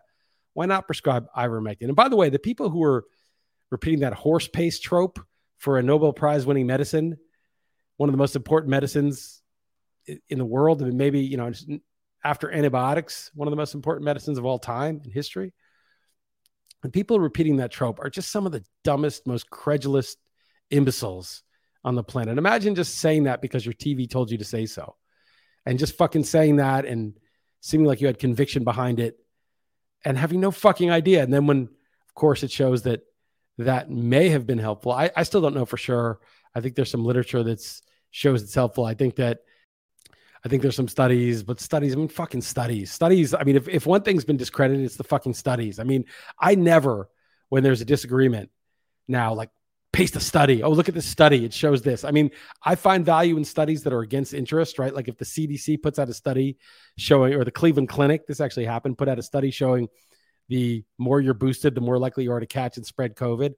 why 0.55 0.67
not 0.67 0.87
prescribe 0.87 1.27
ivermectin? 1.37 1.83
And 1.83 1.97
by 1.97 2.09
the 2.09 2.17
way, 2.17 2.31
the 2.31 2.39
people 2.39 2.71
who 2.71 2.83
are 2.83 3.05
repeating 3.71 4.01
that 4.01 4.15
horse 4.15 4.49
paste 4.49 4.83
trope 4.83 5.21
for 5.59 5.79
a 5.79 5.83
Nobel 5.83 6.13
Prize 6.13 6.47
winning 6.47 6.67
medicine, 6.67 7.19
one 7.97 8.09
of 8.09 8.13
the 8.13 8.19
most 8.19 8.37
important 8.37 8.71
medicines 8.71 9.43
in 10.29 10.39
the 10.39 10.45
world, 10.45 10.81
and 10.81 10.95
maybe, 10.95 11.21
you 11.21 11.37
know, 11.37 11.53
after 12.25 12.51
antibiotics, 12.51 13.31
one 13.35 13.47
of 13.47 13.51
the 13.51 13.57
most 13.57 13.75
important 13.75 14.05
medicines 14.05 14.39
of 14.39 14.45
all 14.45 14.59
time 14.59 15.01
in 15.05 15.11
history. 15.11 15.53
And 16.83 16.93
people 16.93 17.19
repeating 17.21 17.57
that 17.57 17.73
trope 17.73 17.99
are 18.01 18.11
just 18.11 18.31
some 18.31 18.47
of 18.47 18.53
the 18.53 18.65
dumbest, 18.85 19.27
most 19.27 19.51
credulous 19.51 20.17
imbeciles 20.71 21.43
on 21.85 21.95
the 21.95 22.05
planet. 22.05 22.39
Imagine 22.39 22.75
just 22.75 22.99
saying 22.99 23.25
that 23.25 23.43
because 23.43 23.67
your 23.67 23.75
TV 23.75 24.09
told 24.09 24.31
you 24.31 24.39
to 24.39 24.45
say 24.45 24.67
so. 24.67 24.97
And 25.67 25.79
just 25.79 25.99
fucking 25.99 26.25
saying 26.25 26.57
that 26.57 26.85
and 26.85 27.15
seeming 27.61 27.87
like 27.87 28.01
you 28.01 28.07
had 28.07 28.19
conviction 28.19 28.65
behind 28.65 29.01
it 29.01 29.19
and 30.05 30.17
having 30.17 30.41
no 30.41 30.51
fucking 30.51 30.91
idea. 30.91 31.23
And 31.23 31.33
then 31.33 31.47
when, 31.47 31.63
of 31.63 32.15
course, 32.15 32.43
it 32.43 32.51
shows 32.51 32.83
that 32.83 33.01
that 33.59 33.91
may 33.91 34.29
have 34.29 34.47
been 34.47 34.59
helpful. 34.59 34.93
I, 34.93 35.11
I 35.17 35.25
still 35.25 35.41
don't 35.41 35.55
know 35.55 35.67
for 35.67 35.77
sure. 35.77 36.21
I 36.55 36.61
think 36.61 36.75
there's 36.75 36.91
some 36.91 37.05
literature 37.05 37.43
that 37.43 37.61
shows 38.11 38.43
it's 38.43 38.55
helpful. 38.55 38.85
I 38.85 38.95
think 38.95 39.17
that 39.17 39.41
I 40.45 40.49
think 40.49 40.63
there's 40.63 40.77
some 40.77 40.89
studies, 40.89 41.43
but 41.43 41.61
studies, 41.61 41.93
I 41.93 41.97
mean, 41.97 42.09
fucking 42.09 42.43
studies. 42.43 42.93
Studies, 42.93 43.35
I 43.35 43.43
mean, 43.43 43.57
if, 43.57 43.69
if 43.69 43.87
one 43.87 44.03
thing's 44.03 44.25
been 44.25 44.37
discredited, 44.37 44.85
it's 44.85 44.97
the 44.97 45.05
fucking 45.05 45.35
studies. 45.35 45.81
I 45.81 45.85
mean, 45.85 46.05
I 46.39 46.55
never, 46.55 47.09
when 47.49 47.65
there's 47.65 47.81
a 47.81 47.85
disagreement 47.85 48.51
now, 49.09 49.35
like 49.35 49.51
paste 49.93 50.15
a 50.15 50.21
study. 50.21 50.63
Oh, 50.63 50.71
look 50.71 50.89
at 50.89 50.95
this 50.95 51.07
study. 51.07 51.45
It 51.45 51.53
shows 51.53 51.83
this. 51.83 52.05
I 52.05 52.13
mean, 52.13 52.31
I 52.63 52.77
find 52.77 53.05
value 53.05 53.37
in 53.37 53.45
studies 53.45 53.83
that 53.83 53.93
are 53.93 54.01
against 54.01 54.33
interest, 54.35 54.79
right? 54.79 54.95
Like 54.95 55.09
if 55.09 55.17
the 55.17 55.25
CDC 55.25 55.83
puts 55.83 55.99
out 55.99 56.09
a 56.09 56.15
study 56.15 56.59
showing, 56.97 57.35
or 57.35 57.45
the 57.45 57.51
Cleveland 57.51 57.89
Clinic, 57.89 58.27
this 58.27 58.41
actually 58.41 58.67
happened, 58.67 58.99
put 58.99 59.09
out 59.09 59.19
a 59.19 59.23
study 59.23 59.51
showing 59.51 59.89
the 60.49 60.85
more 60.97 61.21
you're 61.21 61.35
boosted, 61.35 61.75
the 61.75 61.81
more 61.81 61.99
likely 61.99 62.25
you 62.25 62.33
are 62.33 62.41
to 62.41 62.47
catch 62.47 62.77
and 62.77 62.87
spread 62.87 63.15
COVID. 63.15 63.55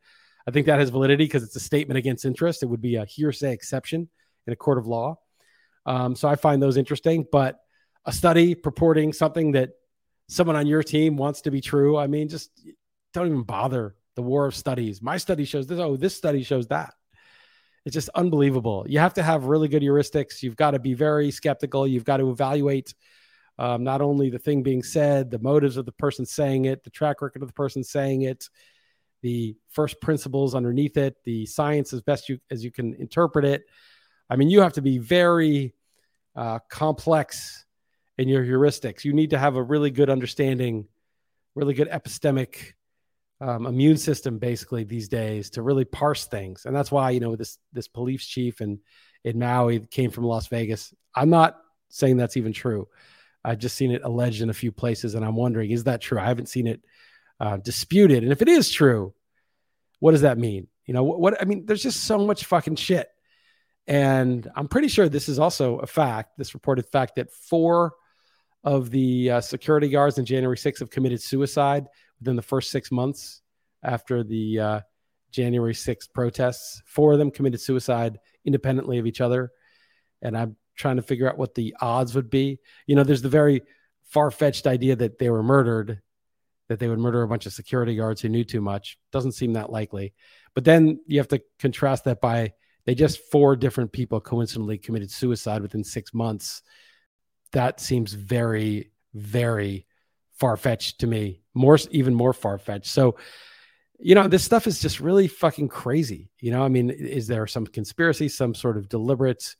I 0.46 0.50
think 0.50 0.66
that 0.66 0.78
has 0.78 0.90
validity 0.90 1.24
because 1.24 1.42
it's 1.42 1.56
a 1.56 1.60
statement 1.60 1.98
against 1.98 2.24
interest. 2.24 2.62
It 2.62 2.66
would 2.66 2.80
be 2.80 2.96
a 2.96 3.04
hearsay 3.04 3.52
exception 3.52 4.08
in 4.46 4.52
a 4.52 4.56
court 4.56 4.78
of 4.78 4.86
law. 4.86 5.18
Um, 5.86 6.16
so 6.16 6.28
I 6.28 6.36
find 6.36 6.62
those 6.62 6.76
interesting. 6.76 7.26
But 7.30 7.58
a 8.04 8.12
study 8.12 8.54
purporting 8.54 9.12
something 9.12 9.52
that 9.52 9.70
someone 10.28 10.56
on 10.56 10.66
your 10.66 10.82
team 10.82 11.16
wants 11.16 11.42
to 11.42 11.50
be 11.50 11.60
true, 11.60 11.96
I 11.96 12.06
mean, 12.06 12.28
just 12.28 12.50
don't 13.12 13.26
even 13.26 13.42
bother 13.42 13.94
the 14.16 14.22
war 14.22 14.46
of 14.46 14.54
studies. 14.54 15.02
My 15.02 15.18
study 15.18 15.44
shows 15.44 15.66
this. 15.66 15.78
Oh, 15.78 15.96
this 15.96 16.16
study 16.16 16.42
shows 16.42 16.68
that. 16.68 16.94
it's 17.84 17.94
just 17.94 18.08
unbelievable. 18.10 18.84
You 18.88 18.98
have 18.98 19.14
to 19.14 19.22
have 19.22 19.44
really 19.44 19.68
good 19.68 19.82
heuristics. 19.82 20.42
You've 20.42 20.56
got 20.56 20.72
to 20.72 20.78
be 20.78 20.94
very 20.94 21.30
skeptical. 21.30 21.86
You've 21.86 22.04
got 22.04 22.18
to 22.18 22.30
evaluate 22.30 22.94
um, 23.60 23.84
not 23.84 24.00
only 24.00 24.30
the 24.30 24.38
thing 24.38 24.62
being 24.62 24.82
said, 24.82 25.30
the 25.30 25.38
motives 25.38 25.76
of 25.76 25.84
the 25.84 25.92
person 25.92 26.24
saying 26.24 26.64
it, 26.64 26.82
the 26.82 26.88
track 26.88 27.20
record 27.20 27.42
of 27.42 27.48
the 27.48 27.52
person 27.52 27.84
saying 27.84 28.22
it, 28.22 28.48
the 29.20 29.54
first 29.68 30.00
principles 30.00 30.54
underneath 30.54 30.96
it, 30.96 31.16
the 31.24 31.44
science 31.44 31.92
as 31.92 32.00
best 32.00 32.30
you 32.30 32.38
as 32.50 32.64
you 32.64 32.70
can 32.70 32.94
interpret 32.94 33.44
it. 33.44 33.64
I 34.30 34.36
mean, 34.36 34.48
you 34.48 34.62
have 34.62 34.72
to 34.72 34.82
be 34.82 34.96
very 34.96 35.74
uh, 36.34 36.60
complex 36.70 37.66
in 38.16 38.28
your 38.28 38.42
heuristics. 38.42 39.04
You 39.04 39.12
need 39.12 39.28
to 39.30 39.38
have 39.38 39.56
a 39.56 39.62
really 39.62 39.90
good 39.90 40.08
understanding, 40.08 40.88
really 41.54 41.74
good 41.74 41.90
epistemic 41.90 42.72
um, 43.42 43.66
immune 43.66 43.98
system, 43.98 44.38
basically 44.38 44.84
these 44.84 45.08
days, 45.08 45.50
to 45.50 45.60
really 45.60 45.84
parse 45.84 46.24
things. 46.24 46.64
And 46.64 46.74
that's 46.74 46.90
why 46.90 47.10
you 47.10 47.20
know 47.20 47.36
this 47.36 47.58
this 47.74 47.88
police 47.88 48.24
chief 48.24 48.62
in 48.62 48.78
in 49.22 49.38
Maui 49.38 49.80
came 49.80 50.10
from 50.10 50.24
Las 50.24 50.46
Vegas. 50.46 50.94
I'm 51.14 51.28
not 51.28 51.58
saying 51.90 52.16
that's 52.16 52.38
even 52.38 52.54
true. 52.54 52.88
I've 53.44 53.58
just 53.58 53.76
seen 53.76 53.90
it 53.90 54.02
alleged 54.04 54.42
in 54.42 54.50
a 54.50 54.54
few 54.54 54.72
places, 54.72 55.14
and 55.14 55.24
I'm 55.24 55.36
wondering, 55.36 55.70
is 55.70 55.84
that 55.84 56.00
true? 56.00 56.18
I 56.18 56.26
haven't 56.26 56.48
seen 56.48 56.66
it 56.66 56.82
uh, 57.38 57.56
disputed. 57.56 58.22
And 58.22 58.32
if 58.32 58.42
it 58.42 58.48
is 58.48 58.70
true, 58.70 59.14
what 59.98 60.12
does 60.12 60.22
that 60.22 60.38
mean? 60.38 60.68
You 60.86 60.94
know, 60.94 61.04
what, 61.04 61.20
what 61.20 61.40
I 61.40 61.44
mean, 61.44 61.66
there's 61.66 61.82
just 61.82 62.04
so 62.04 62.18
much 62.18 62.44
fucking 62.44 62.76
shit. 62.76 63.08
And 63.86 64.48
I'm 64.54 64.68
pretty 64.68 64.88
sure 64.88 65.08
this 65.08 65.28
is 65.28 65.38
also 65.38 65.78
a 65.78 65.86
fact, 65.86 66.36
this 66.36 66.54
reported 66.54 66.86
fact 66.86 67.16
that 67.16 67.32
four 67.32 67.94
of 68.62 68.90
the 68.90 69.30
uh, 69.30 69.40
security 69.40 69.88
guards 69.88 70.18
in 70.18 70.24
January 70.24 70.56
6th 70.56 70.80
have 70.80 70.90
committed 70.90 71.22
suicide 71.22 71.86
within 72.18 72.36
the 72.36 72.42
first 72.42 72.70
six 72.70 72.92
months 72.92 73.40
after 73.82 74.22
the 74.22 74.60
uh, 74.60 74.80
January 75.30 75.72
6th 75.72 76.12
protests. 76.12 76.82
Four 76.86 77.12
of 77.14 77.18
them 77.18 77.30
committed 77.30 77.60
suicide 77.60 78.18
independently 78.44 78.98
of 78.98 79.06
each 79.06 79.20
other. 79.20 79.50
And 80.22 80.36
I'm 80.36 80.56
trying 80.80 80.96
to 80.96 81.02
figure 81.02 81.28
out 81.28 81.38
what 81.38 81.54
the 81.54 81.74
odds 81.80 82.14
would 82.14 82.30
be. 82.30 82.58
You 82.86 82.96
know, 82.96 83.04
there's 83.04 83.22
the 83.22 83.28
very 83.28 83.62
far 84.02 84.30
fetched 84.30 84.66
idea 84.66 84.96
that 84.96 85.18
they 85.18 85.30
were 85.30 85.42
murdered 85.42 86.00
that 86.70 86.78
they 86.78 86.86
would 86.86 87.00
murder 87.00 87.22
a 87.22 87.28
bunch 87.28 87.46
of 87.46 87.52
security 87.52 87.96
guards 87.96 88.20
who 88.20 88.28
knew 88.28 88.44
too 88.44 88.60
much. 88.60 88.96
Doesn't 89.10 89.32
seem 89.32 89.54
that 89.54 89.70
likely. 89.70 90.14
But 90.54 90.64
then 90.64 91.00
you 91.04 91.18
have 91.18 91.26
to 91.28 91.42
contrast 91.58 92.04
that 92.04 92.20
by 92.20 92.52
they 92.86 92.94
just 92.94 93.18
four 93.32 93.56
different 93.56 93.90
people 93.90 94.20
coincidentally 94.20 94.78
committed 94.78 95.10
suicide 95.10 95.62
within 95.62 95.82
six 95.82 96.14
months. 96.14 96.62
That 97.50 97.80
seems 97.80 98.12
very, 98.12 98.92
very 99.14 99.88
far 100.38 100.56
fetched 100.56 101.00
to 101.00 101.08
me. 101.08 101.42
More, 101.54 101.76
even 101.90 102.14
more 102.14 102.32
far 102.32 102.56
fetched. 102.56 102.92
So, 102.92 103.16
you 103.98 104.14
know, 104.14 104.28
this 104.28 104.44
stuff 104.44 104.68
is 104.68 104.80
just 104.80 105.00
really 105.00 105.26
fucking 105.26 105.68
crazy. 105.68 106.30
You 106.38 106.52
know, 106.52 106.62
I 106.62 106.68
mean, 106.68 106.90
is 106.90 107.26
there 107.26 107.48
some 107.48 107.66
conspiracy, 107.66 108.28
some 108.28 108.54
sort 108.54 108.76
of 108.76 108.88
deliberate 108.88 109.56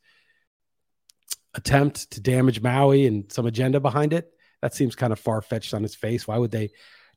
attempt 1.53 2.11
to 2.11 2.21
damage 2.21 2.61
Maui 2.61 3.07
and 3.07 3.31
some 3.31 3.45
agenda 3.45 3.79
behind 3.79 4.13
it? 4.13 4.31
That 4.61 4.73
seems 4.73 4.95
kind 4.95 5.11
of 5.11 5.19
far 5.19 5.41
fetched 5.41 5.73
on 5.73 5.83
its 5.83 5.95
face. 5.95 6.27
Why 6.27 6.37
would 6.37 6.51
they 6.51 6.71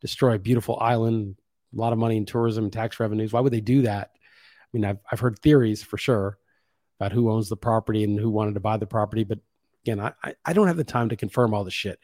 destroy 0.04 0.34
a 0.34 0.38
beautiful 0.38 0.78
island, 0.80 1.34
a 1.74 1.80
lot 1.80 1.94
of 1.94 1.98
money 1.98 2.18
in 2.18 2.26
tourism 2.26 2.64
and 2.64 2.72
tax 2.72 3.00
revenues. 3.00 3.32
Why 3.32 3.40
would 3.40 3.54
they 3.54 3.62
do 3.62 3.82
that? 3.82 4.10
I 4.14 4.66
mean, 4.74 4.84
I've, 4.84 4.98
I've 5.10 5.20
heard 5.20 5.38
theories 5.38 5.82
for 5.82 5.96
sure 5.96 6.38
about 7.00 7.12
who 7.12 7.30
owns 7.30 7.48
the 7.48 7.56
property 7.56 8.04
and 8.04 8.20
who 8.20 8.30
wanted 8.30 8.52
to 8.54 8.60
buy 8.60 8.76
the 8.76 8.86
property. 8.86 9.24
But 9.24 9.38
again, 9.82 10.00
I, 10.00 10.34
I 10.44 10.52
don't 10.52 10.66
have 10.66 10.76
the 10.76 10.84
time 10.84 11.08
to 11.08 11.16
confirm 11.16 11.54
all 11.54 11.64
this 11.64 11.72
shit. 11.72 11.98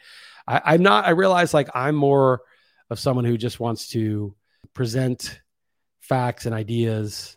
I, 0.49 0.63
I'm 0.65 0.83
not, 0.83 1.07
I 1.07 1.11
realize 1.11 1.53
like 1.53 1.69
I'm 1.75 1.95
more 1.95 2.41
of 2.89 2.99
someone 2.99 3.27
who 3.27 3.37
just 3.37 3.61
wants 3.61 3.89
to 3.91 4.35
present 4.73 5.41
facts 6.01 6.47
and 6.47 6.55
ideas 6.55 7.37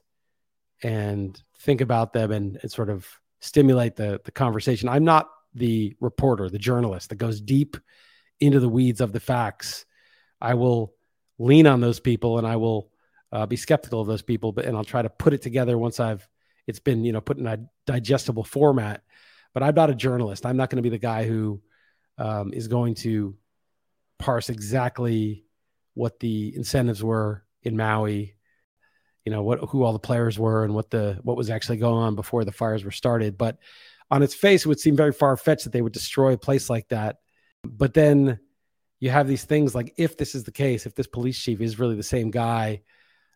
and 0.82 1.40
think 1.60 1.82
about 1.82 2.14
them 2.14 2.32
and, 2.32 2.58
and 2.62 2.72
sort 2.72 2.90
of 2.90 3.06
stimulate 3.44 3.96
the, 3.96 4.20
the 4.24 4.32
conversation. 4.32 4.90
I'm 4.90 5.04
not 5.04 5.30
the 5.54 5.96
reporter, 6.00 6.50
the 6.50 6.58
journalist 6.58 7.10
that 7.10 7.16
goes 7.16 7.40
deep 7.40 7.78
into 8.40 8.60
the 8.60 8.70
weeds 8.70 9.02
of 9.02 9.14
the 9.14 9.20
facts 9.20 9.86
I 10.44 10.56
will 10.56 10.94
lean 11.40 11.66
on 11.66 11.80
those 11.80 12.02
people 12.02 12.38
and 12.38 12.46
I 12.46 12.58
will 12.58 12.92
uh, 13.32 13.46
be 13.48 13.56
skeptical 13.56 14.02
of 14.02 14.08
those 14.08 14.22
people, 14.22 14.52
but 14.52 14.66
and 14.66 14.78
I'll 14.78 14.84
try 14.84 15.02
to 15.02 15.10
put 15.10 15.34
it 15.34 15.42
together 15.42 15.78
once 15.78 16.00
I've 16.00 16.28
it's 16.68 16.80
been 16.80 17.04
you 17.04 17.14
know 17.14 17.22
put 17.22 17.38
in 17.38 17.48
a 17.48 17.60
digestible 17.88 18.44
format. 18.44 19.02
But 19.54 19.64
I'm 19.64 19.74
not 19.74 19.90
a 19.90 19.96
journalist. 19.96 20.46
I'm 20.46 20.58
not 20.58 20.70
going 20.70 20.78
to 20.78 20.84
be 20.84 20.90
the 20.90 20.98
guy 20.98 21.26
who 21.26 21.62
um, 22.18 22.54
is 22.54 22.68
going 22.68 22.96
to 22.96 23.36
parse 24.20 24.50
exactly 24.50 25.46
what 25.94 26.20
the 26.20 26.56
incentives 26.56 27.04
were 27.04 27.44
in 27.62 27.78
Maui, 27.78 28.36
you 29.26 29.32
know 29.32 29.44
what 29.44 29.60
who 29.70 29.84
all 29.84 29.94
the 29.94 30.00
players 30.00 30.38
were 30.38 30.64
and 30.64 30.74
what 30.74 30.90
the 30.90 31.20
what 31.24 31.38
was 31.38 31.50
actually 31.50 31.78
going 31.78 32.04
on 32.04 32.16
before 32.16 32.44
the 32.44 32.52
fires 32.52 32.84
were 32.84 32.92
started. 32.92 33.38
But 33.38 33.58
on 34.12 34.24
its 34.24 34.36
face, 34.36 34.66
it 34.66 34.68
would 34.68 34.80
seem 34.80 34.96
very 34.96 35.14
far 35.14 35.36
fetched 35.38 35.64
that 35.64 35.72
they 35.74 35.82
would 35.82 35.94
destroy 35.94 36.34
a 36.34 36.38
place 36.38 36.70
like 36.70 36.88
that. 36.90 37.18
But 37.64 37.94
then 37.94 38.40
you 39.00 39.10
have 39.10 39.28
these 39.28 39.44
things 39.44 39.74
like 39.74 39.94
if 39.98 40.18
this 40.18 40.36
is 40.36 40.44
the 40.44 40.52
case, 40.52 40.86
if 40.86 40.96
this 40.96 41.08
police 41.08 41.38
chief 41.38 41.62
is 41.62 41.80
really 41.80 41.96
the 41.96 42.04
same 42.04 42.32
guy, 42.32 42.82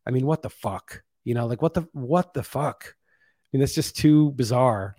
I 0.05 0.11
mean, 0.11 0.25
what 0.25 0.41
the 0.41 0.49
fuck? 0.49 1.03
You 1.23 1.33
know, 1.33 1.45
like 1.47 1.61
what 1.61 1.73
the 1.73 1.87
what 1.93 2.33
the 2.33 2.43
fuck? 2.43 2.95
I 2.95 3.47
mean, 3.51 3.61
that's 3.61 3.75
just 3.75 3.97
too 3.97 4.31
bizarre. 4.31 4.95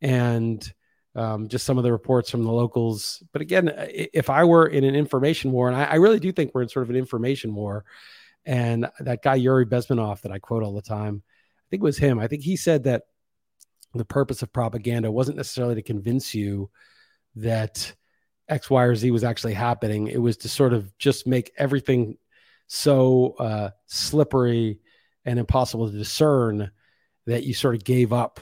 And 0.00 0.72
um, 1.14 1.48
just 1.48 1.66
some 1.66 1.78
of 1.78 1.84
the 1.84 1.92
reports 1.92 2.30
from 2.30 2.44
the 2.44 2.52
locals. 2.52 3.22
But 3.32 3.42
again, 3.42 3.72
if 3.92 4.30
I 4.30 4.44
were 4.44 4.66
in 4.66 4.84
an 4.84 4.94
information 4.94 5.50
war, 5.50 5.68
and 5.68 5.76
I, 5.76 5.84
I, 5.84 5.94
really 5.96 6.20
do 6.20 6.30
think 6.30 6.54
we're 6.54 6.62
in 6.62 6.68
sort 6.68 6.84
of 6.84 6.90
an 6.90 6.96
information 6.96 7.54
war, 7.56 7.84
and 8.44 8.88
that 9.00 9.22
guy 9.22 9.34
Yuri 9.34 9.66
Bezmenov 9.66 10.22
that 10.22 10.32
I 10.32 10.38
quote 10.38 10.62
all 10.62 10.74
the 10.74 10.82
time, 10.82 11.22
I 11.26 11.66
think 11.70 11.82
it 11.82 11.84
was 11.84 11.98
him. 11.98 12.18
I 12.18 12.26
think 12.26 12.42
he 12.42 12.56
said 12.56 12.84
that 12.84 13.02
the 13.94 14.04
purpose 14.04 14.42
of 14.42 14.52
propaganda 14.52 15.10
wasn't 15.10 15.36
necessarily 15.36 15.74
to 15.76 15.82
convince 15.82 16.34
you 16.34 16.70
that 17.36 17.94
X, 18.48 18.70
Y, 18.70 18.82
or 18.82 18.94
Z 18.94 19.10
was 19.10 19.24
actually 19.24 19.54
happening. 19.54 20.08
It 20.08 20.20
was 20.20 20.36
to 20.38 20.48
sort 20.48 20.72
of 20.72 20.96
just 20.98 21.26
make 21.26 21.52
everything 21.56 22.16
so 22.66 23.34
uh, 23.38 23.70
slippery 23.86 24.80
and 25.24 25.38
impossible 25.38 25.90
to 25.90 25.96
discern 25.96 26.70
that 27.26 27.44
you 27.44 27.52
sort 27.52 27.74
of 27.74 27.84
gave 27.84 28.12
up 28.12 28.40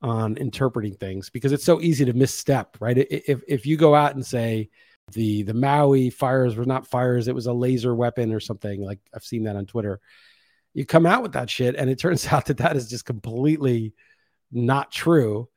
on 0.00 0.36
interpreting 0.36 0.94
things 0.94 1.30
because 1.30 1.52
it's 1.52 1.64
so 1.64 1.80
easy 1.80 2.04
to 2.04 2.12
misstep, 2.12 2.76
right? 2.80 2.98
If 2.98 3.42
if 3.46 3.66
you 3.66 3.76
go 3.76 3.94
out 3.94 4.14
and 4.14 4.24
say 4.24 4.70
the 5.12 5.42
the 5.42 5.54
Maui 5.54 6.10
fires 6.10 6.56
were 6.56 6.64
not 6.64 6.86
fires, 6.86 7.28
it 7.28 7.34
was 7.34 7.46
a 7.46 7.52
laser 7.52 7.94
weapon 7.94 8.32
or 8.32 8.40
something 8.40 8.82
like 8.82 9.00
I've 9.14 9.24
seen 9.24 9.44
that 9.44 9.56
on 9.56 9.66
Twitter. 9.66 10.00
You 10.74 10.86
come 10.86 11.06
out 11.06 11.22
with 11.22 11.32
that 11.32 11.50
shit, 11.50 11.76
and 11.76 11.90
it 11.90 11.98
turns 11.98 12.26
out 12.32 12.46
that 12.46 12.58
that 12.58 12.76
is 12.76 12.88
just 12.88 13.04
completely 13.04 13.94
not 14.50 14.92
true 14.92 15.48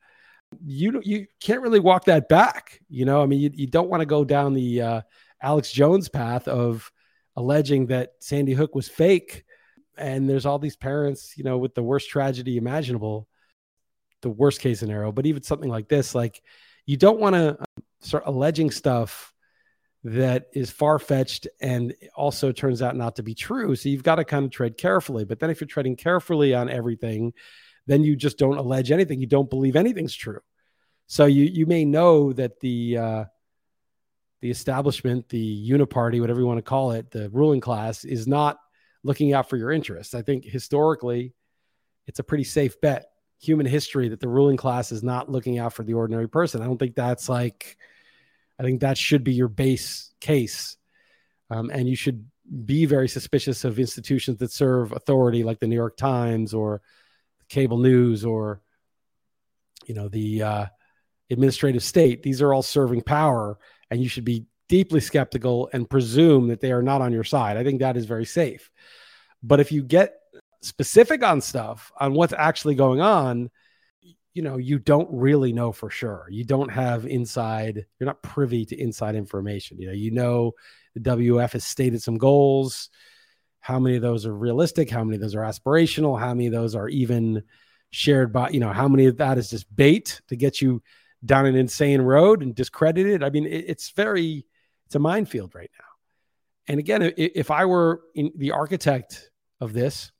you 0.64 1.00
you 1.04 1.26
can't 1.40 1.62
really 1.62 1.80
walk 1.80 2.04
that 2.04 2.28
back. 2.28 2.80
You 2.88 3.04
know, 3.04 3.22
I 3.22 3.26
mean, 3.26 3.40
you, 3.40 3.50
you 3.52 3.66
don't 3.66 3.88
want 3.88 4.00
to 4.00 4.06
go 4.06 4.24
down 4.24 4.54
the 4.54 4.82
uh, 4.82 5.00
Alex 5.42 5.70
Jones 5.72 6.08
path 6.08 6.48
of 6.48 6.90
alleging 7.36 7.86
that 7.86 8.12
Sandy 8.20 8.52
Hook 8.52 8.74
was 8.74 8.88
fake, 8.88 9.44
and 9.96 10.28
there's 10.28 10.46
all 10.46 10.58
these 10.58 10.76
parents, 10.76 11.34
you 11.36 11.44
know, 11.44 11.58
with 11.58 11.74
the 11.74 11.82
worst 11.82 12.08
tragedy 12.08 12.56
imaginable, 12.56 13.28
the 14.22 14.30
worst 14.30 14.60
case 14.60 14.80
scenario. 14.80 15.12
But 15.12 15.26
even 15.26 15.42
something 15.42 15.70
like 15.70 15.88
this, 15.88 16.14
like 16.14 16.42
you 16.86 16.96
don't 16.96 17.20
want 17.20 17.34
to 17.34 17.58
um, 17.58 17.66
start 18.00 18.24
alleging 18.26 18.70
stuff 18.70 19.32
that 20.06 20.46
is 20.52 20.70
far 20.70 20.98
fetched 20.98 21.48
and 21.60 21.94
also 22.14 22.52
turns 22.52 22.82
out 22.82 22.96
not 22.96 23.16
to 23.16 23.22
be 23.22 23.34
true. 23.34 23.74
So 23.76 23.88
you've 23.88 24.02
got 24.02 24.16
to 24.16 24.24
kind 24.24 24.44
of 24.44 24.50
tread 24.50 24.78
carefully. 24.78 25.24
But 25.24 25.40
then 25.40 25.50
if 25.50 25.60
you're 25.60 25.68
treading 25.68 25.96
carefully 25.96 26.54
on 26.54 26.70
everything, 26.70 27.32
then 27.86 28.04
you 28.04 28.16
just 28.16 28.38
don't 28.38 28.56
allege 28.58 28.90
anything. 28.90 29.20
You 29.20 29.26
don't 29.26 29.50
believe 29.50 29.76
anything's 29.76 30.14
true. 30.14 30.40
So 31.06 31.26
you 31.26 31.44
you 31.44 31.66
may 31.66 31.84
know 31.84 32.32
that 32.32 32.60
the 32.60 32.98
uh, 32.98 33.24
the 34.40 34.50
establishment, 34.50 35.28
the 35.28 35.70
uniparty, 35.70 36.20
whatever 36.20 36.40
you 36.40 36.46
want 36.46 36.58
to 36.58 36.62
call 36.62 36.92
it, 36.92 37.10
the 37.10 37.30
ruling 37.30 37.60
class 37.60 38.04
is 38.04 38.26
not 38.26 38.58
looking 39.02 39.32
out 39.32 39.48
for 39.48 39.56
your 39.56 39.72
interests. 39.72 40.14
I 40.14 40.22
think 40.22 40.44
historically, 40.44 41.34
it's 42.06 42.18
a 42.18 42.24
pretty 42.24 42.44
safe 42.44 42.80
bet, 42.80 43.06
human 43.40 43.66
history, 43.66 44.08
that 44.08 44.20
the 44.20 44.28
ruling 44.28 44.56
class 44.56 44.92
is 44.92 45.02
not 45.02 45.30
looking 45.30 45.58
out 45.58 45.72
for 45.72 45.84
the 45.84 45.94
ordinary 45.94 46.28
person. 46.28 46.60
I 46.60 46.66
don't 46.66 46.78
think 46.78 46.96
that's 46.96 47.28
like, 47.28 47.76
I 48.58 48.62
think 48.62 48.80
that 48.80 48.98
should 48.98 49.24
be 49.24 49.34
your 49.34 49.48
base 49.48 50.12
case, 50.20 50.76
um, 51.50 51.70
and 51.70 51.88
you 51.88 51.96
should 51.96 52.26
be 52.64 52.86
very 52.86 53.08
suspicious 53.08 53.64
of 53.64 53.78
institutions 53.78 54.38
that 54.38 54.52
serve 54.52 54.92
authority, 54.92 55.42
like 55.42 55.58
the 55.58 55.66
New 55.66 55.76
York 55.76 55.96
Times 55.96 56.54
or 56.54 56.80
cable 57.48 57.78
news 57.78 58.24
or 58.24 58.60
you 59.86 59.94
know 59.94 60.08
the 60.08 60.42
uh, 60.42 60.66
administrative 61.30 61.82
state. 61.82 62.22
These 62.22 62.42
are 62.42 62.52
all 62.52 62.62
serving 62.62 63.02
power 63.02 63.58
and 63.90 64.02
you 64.02 64.08
should 64.08 64.24
be 64.24 64.46
deeply 64.68 65.00
skeptical 65.00 65.68
and 65.72 65.88
presume 65.88 66.48
that 66.48 66.60
they 66.60 66.72
are 66.72 66.82
not 66.82 67.00
on 67.00 67.12
your 67.12 67.24
side. 67.24 67.56
I 67.56 67.64
think 67.64 67.80
that 67.80 67.96
is 67.96 68.06
very 68.06 68.24
safe. 68.24 68.70
But 69.42 69.60
if 69.60 69.70
you 69.70 69.82
get 69.82 70.16
specific 70.62 71.22
on 71.22 71.40
stuff 71.40 71.92
on 71.98 72.14
what's 72.14 72.32
actually 72.32 72.74
going 72.74 73.00
on 73.00 73.50
you 74.36 74.42
know 74.42 74.56
you 74.56 74.78
don't 74.78 75.08
really 75.10 75.52
know 75.52 75.72
for 75.72 75.90
sure 75.90 76.26
you 76.30 76.44
don't 76.44 76.70
have 76.70 77.06
inside 77.06 77.86
you're 77.98 78.06
not 78.06 78.22
privy 78.22 78.64
to 78.64 78.76
inside 78.80 79.14
information 79.14 79.78
you 79.80 79.86
know 79.86 79.92
you 79.92 80.10
know 80.10 80.52
the 80.94 81.00
WEF 81.00 81.52
has 81.52 81.64
stated 81.64 82.02
some 82.02 82.18
goals 82.18 82.90
how 83.60 83.78
many 83.78 83.96
of 83.96 84.02
those 84.02 84.26
are 84.26 84.34
realistic 84.34 84.90
how 84.90 85.02
many 85.02 85.16
of 85.16 85.22
those 85.22 85.34
are 85.34 85.42
aspirational 85.42 86.18
how 86.18 86.34
many 86.34 86.46
of 86.46 86.52
those 86.52 86.74
are 86.74 86.88
even 86.88 87.42
shared 87.90 88.32
by, 88.32 88.50
you 88.50 88.60
know, 88.60 88.72
how 88.72 88.88
many 88.88 89.06
of 89.06 89.16
that 89.18 89.38
is 89.38 89.50
just 89.50 89.74
bait 89.74 90.20
to 90.28 90.36
get 90.36 90.60
you 90.60 90.82
down 91.24 91.46
an 91.46 91.56
insane 91.56 92.00
road 92.02 92.42
and 92.42 92.54
discredited? 92.54 93.22
I 93.22 93.30
mean, 93.30 93.46
it, 93.46 93.64
it's 93.68 93.90
very, 93.90 94.46
it's 94.86 94.94
a 94.94 94.98
minefield 94.98 95.54
right 95.54 95.70
now. 95.78 95.84
And 96.68 96.80
again, 96.80 97.12
if 97.16 97.50
I 97.50 97.64
were 97.64 98.02
the 98.14 98.50
architect 98.50 99.30
of 99.60 99.72
this, 99.72 100.10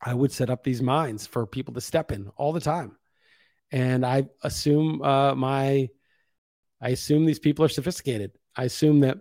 I 0.00 0.14
would 0.14 0.32
set 0.32 0.50
up 0.50 0.64
these 0.64 0.82
mines 0.82 1.26
for 1.26 1.46
people 1.46 1.74
to 1.74 1.80
step 1.80 2.10
in 2.10 2.30
all 2.36 2.52
the 2.52 2.60
time. 2.60 2.96
And 3.72 4.04
I 4.04 4.26
assume 4.42 5.02
uh, 5.02 5.34
my, 5.34 5.88
I 6.80 6.88
assume 6.90 7.24
these 7.24 7.38
people 7.38 7.64
are 7.64 7.70
sophisticated. 7.70 8.32
I 8.54 8.64
assume 8.64 9.00
that 9.00 9.18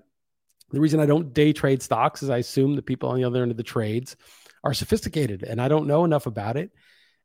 the 0.71 0.81
reason 0.81 0.99
I 0.99 1.05
don't 1.05 1.33
day 1.33 1.53
trade 1.53 1.81
stocks 1.81 2.21
is 2.21 2.29
I 2.29 2.37
assume 2.37 2.75
the 2.75 2.81
people 2.81 3.09
on 3.09 3.17
the 3.17 3.23
other 3.23 3.41
end 3.41 3.51
of 3.51 3.57
the 3.57 3.63
trades 3.63 4.15
are 4.63 4.73
sophisticated 4.73 5.43
and 5.43 5.61
I 5.61 5.67
don't 5.67 5.87
know 5.87 6.05
enough 6.05 6.25
about 6.25 6.57
it. 6.57 6.71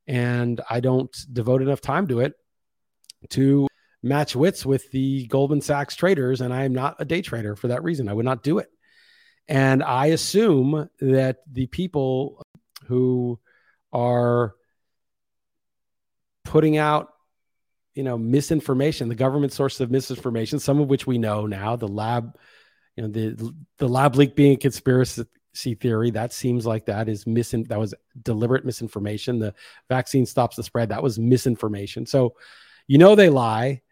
And 0.06 0.60
I 0.70 0.80
don't 0.80 1.14
devote 1.32 1.62
enough 1.62 1.80
time 1.80 2.06
to 2.08 2.20
it 2.20 2.34
to 3.30 3.66
match 4.04 4.36
wits 4.36 4.64
with 4.64 4.88
the 4.92 5.26
Goldman 5.26 5.60
Sachs 5.60 5.96
traders. 5.96 6.40
And 6.40 6.54
I 6.54 6.64
am 6.64 6.72
not 6.72 6.96
a 7.00 7.04
day 7.04 7.22
trader 7.22 7.56
for 7.56 7.68
that 7.68 7.82
reason. 7.82 8.08
I 8.08 8.12
would 8.12 8.24
not 8.24 8.44
do 8.44 8.58
it. 8.58 8.68
And 9.48 9.82
I 9.82 10.06
assume 10.06 10.88
that 11.00 11.38
the 11.50 11.66
people 11.66 12.42
who 12.86 13.40
are 13.92 14.54
putting 16.44 16.76
out 16.76 17.12
you 17.96 18.04
know 18.04 18.16
misinformation 18.16 19.08
the 19.08 19.14
government 19.14 19.52
sources 19.52 19.80
of 19.80 19.90
misinformation 19.90 20.58
some 20.58 20.80
of 20.80 20.86
which 20.86 21.06
we 21.06 21.18
know 21.18 21.46
now 21.46 21.74
the 21.74 21.88
lab 21.88 22.38
you 22.96 23.02
know 23.02 23.08
the 23.08 23.54
the 23.78 23.88
lab 23.88 24.16
leak 24.16 24.34
being 24.34 24.52
a 24.52 24.56
conspiracy 24.56 25.24
theory 25.80 26.10
that 26.10 26.32
seems 26.32 26.66
like 26.66 26.86
that 26.86 27.08
is 27.08 27.26
missing 27.26 27.64
that 27.64 27.78
was 27.78 27.94
deliberate 28.22 28.64
misinformation. 28.64 29.38
The 29.38 29.54
vaccine 29.88 30.26
stops 30.26 30.56
the 30.56 30.62
spread. 30.62 30.90
That 30.90 31.02
was 31.02 31.18
misinformation. 31.18 32.06
So 32.06 32.34
you 32.86 32.98
know 32.98 33.14
they 33.14 33.28
lie 33.28 33.82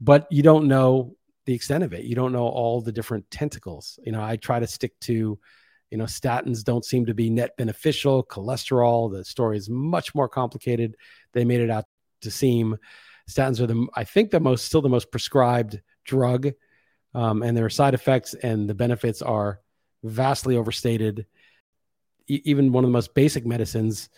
but 0.00 0.26
you 0.30 0.42
don't 0.42 0.66
know 0.66 1.16
the 1.46 1.54
extent 1.54 1.84
of 1.84 1.92
it. 1.92 2.04
You 2.04 2.14
don't 2.14 2.32
know 2.32 2.46
all 2.46 2.80
the 2.80 2.92
different 2.92 3.30
tentacles. 3.30 3.98
You 4.04 4.12
know 4.12 4.22
i 4.22 4.36
try 4.36 4.60
to 4.60 4.66
stick 4.66 4.98
to 5.00 5.38
you 5.90 5.98
know 5.98 6.04
statins 6.04 6.64
don't 6.64 6.84
seem 6.84 7.06
to 7.06 7.14
be 7.14 7.30
net 7.30 7.56
beneficial. 7.56 8.24
Cholesterol 8.24 9.12
the 9.12 9.24
story 9.24 9.56
is 9.56 9.68
much 9.68 10.14
more 10.14 10.28
complicated. 10.28 10.96
They 11.32 11.44
made 11.44 11.60
it 11.60 11.70
out 11.70 11.84
to 12.22 12.30
seem 12.30 12.78
statins 13.28 13.60
are 13.60 13.66
the 13.66 13.86
i 13.94 14.04
think 14.04 14.30
the 14.30 14.40
most 14.40 14.66
still 14.66 14.82
the 14.82 14.88
most 14.88 15.10
prescribed 15.10 15.80
drug 16.04 16.52
um, 17.14 17.42
and 17.42 17.56
their 17.56 17.70
side 17.70 17.94
effects 17.94 18.34
and 18.34 18.68
the 18.68 18.74
benefits 18.74 19.22
are 19.22 19.60
vastly 20.02 20.56
overstated. 20.56 21.26
E- 22.28 22.42
even 22.44 22.72
one 22.72 22.84
of 22.84 22.88
the 22.88 22.92
most 22.92 23.14
basic 23.14 23.46
medicines 23.46 24.08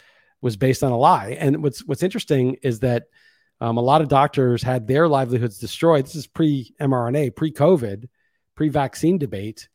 was 0.41 0.57
based 0.57 0.83
on 0.83 0.93
a 0.93 0.99
lie. 0.99 1.37
And 1.39 1.63
what's 1.63 1.85
what's 1.87 2.03
interesting 2.03 2.57
is 2.63 2.81
that 2.81 3.05
um, 3.61 3.79
a 3.79 3.83
lot 3.83 4.03
of 4.03 4.09
doctors 4.09 4.63
had 4.63 4.87
their 4.87 5.09
livelihoods 5.09 5.59
destroyed. 5.59 6.05
This 6.05 6.17
is 6.17 6.27
pre 6.27 6.75
mRNA, 6.81 7.37
pre 7.37 7.53
COVID, 7.53 8.09
pre 8.55 8.69
vaccine 8.69 9.19
debate. 9.19 9.69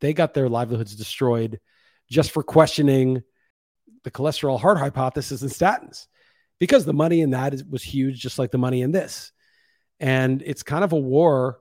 They 0.00 0.12
got 0.12 0.34
their 0.34 0.48
livelihoods 0.48 0.96
destroyed 0.96 1.60
just 2.10 2.32
for 2.32 2.42
questioning 2.42 3.22
the 4.02 4.10
cholesterol 4.10 4.60
heart 4.60 4.78
hypothesis 4.78 5.42
and 5.42 5.50
statins 5.50 6.06
because 6.58 6.84
the 6.84 6.92
money 6.92 7.20
in 7.20 7.30
that 7.30 7.54
is, 7.54 7.64
was 7.64 7.82
huge, 7.82 8.20
just 8.20 8.38
like 8.38 8.50
the 8.50 8.58
money 8.58 8.82
in 8.82 8.92
this. 8.92 9.32
And 10.00 10.42
it's 10.44 10.62
kind 10.62 10.84
of 10.84 10.92
a 10.92 10.98
war 10.98 11.58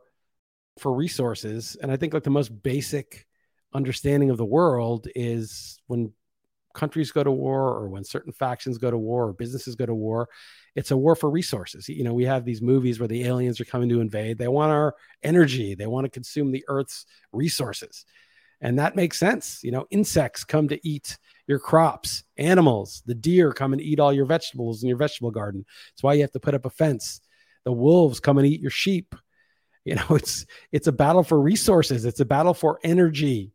for 0.80 0.94
resources. 0.94 1.78
And 1.82 1.92
I 1.92 1.98
think 1.98 2.14
like 2.14 2.24
the 2.24 2.30
most 2.30 2.64
basic 2.64 3.26
understanding 3.74 4.30
of 4.30 4.38
the 4.38 4.46
world 4.46 5.08
is 5.16 5.80
when 5.88 6.14
countries 6.74 7.12
go 7.12 7.24
to 7.24 7.32
war 7.32 7.70
or 7.70 7.90
when 7.90 8.04
certain 8.04 8.34
factions 8.34 8.78
go 8.78 8.90
to 8.90 8.98
war 8.98 9.28
or 9.28 9.34
businesses 9.34 9.76
go 9.76 9.86
to 9.86 9.94
war 9.94 10.28
it's 10.76 10.92
a 10.92 10.98
war 10.98 11.16
for 11.16 11.30
resources. 11.30 11.88
You 11.88 12.04
know 12.04 12.14
we 12.14 12.26
have 12.26 12.46
these 12.46 12.62
movies 12.62 13.00
where 13.00 13.08
the 13.08 13.24
aliens 13.26 13.60
are 13.62 13.66
coming 13.66 13.90
to 13.90 14.02
invade. 14.02 14.38
They 14.38 14.48
want 14.48 14.72
our 14.72 14.96
energy. 15.22 15.76
They 15.76 15.88
want 15.88 16.06
to 16.06 16.10
consume 16.10 16.52
the 16.52 16.66
earth's 16.68 17.06
resources. 17.32 18.06
And 18.62 18.80
that 18.80 18.96
makes 18.96 19.20
sense. 19.20 19.60
You 19.64 19.72
know 19.72 19.86
insects 19.92 20.44
come 20.44 20.68
to 20.70 20.88
eat 20.88 21.18
your 21.48 21.60
crops 21.60 22.24
animals 22.38 23.04
the 23.06 23.16
deer 23.16 23.52
come 23.52 23.74
and 23.74 23.82
eat 23.82 24.00
all 24.00 24.14
your 24.14 24.26
vegetables 24.26 24.82
in 24.84 24.90
your 24.90 24.98
vegetable 24.98 25.32
garden. 25.32 25.66
That's 25.92 26.04
why 26.04 26.14
you 26.14 26.22
have 26.22 26.32
to 26.32 26.40
put 26.40 26.56
up 26.56 26.66
a 26.66 26.70
fence. 26.70 27.22
The 27.66 27.72
wolves 27.72 28.20
come 28.20 28.38
and 28.38 28.48
eat 28.48 28.62
your 28.62 28.72
sheep. 28.72 29.16
You 29.86 29.96
know 29.96 30.16
it's 30.16 30.46
it's 30.72 30.88
a 30.88 30.94
battle 30.94 31.24
for 31.24 31.38
resources. 31.38 32.06
It's 32.06 32.22
a 32.22 32.26
battle 32.26 32.54
for 32.54 32.80
energy. 32.86 33.52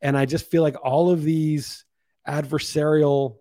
And 0.00 0.16
i 0.16 0.24
just 0.24 0.48
feel 0.48 0.62
like 0.62 0.76
all 0.84 1.10
of 1.10 1.24
these 1.24 1.84
adversarial 2.28 3.38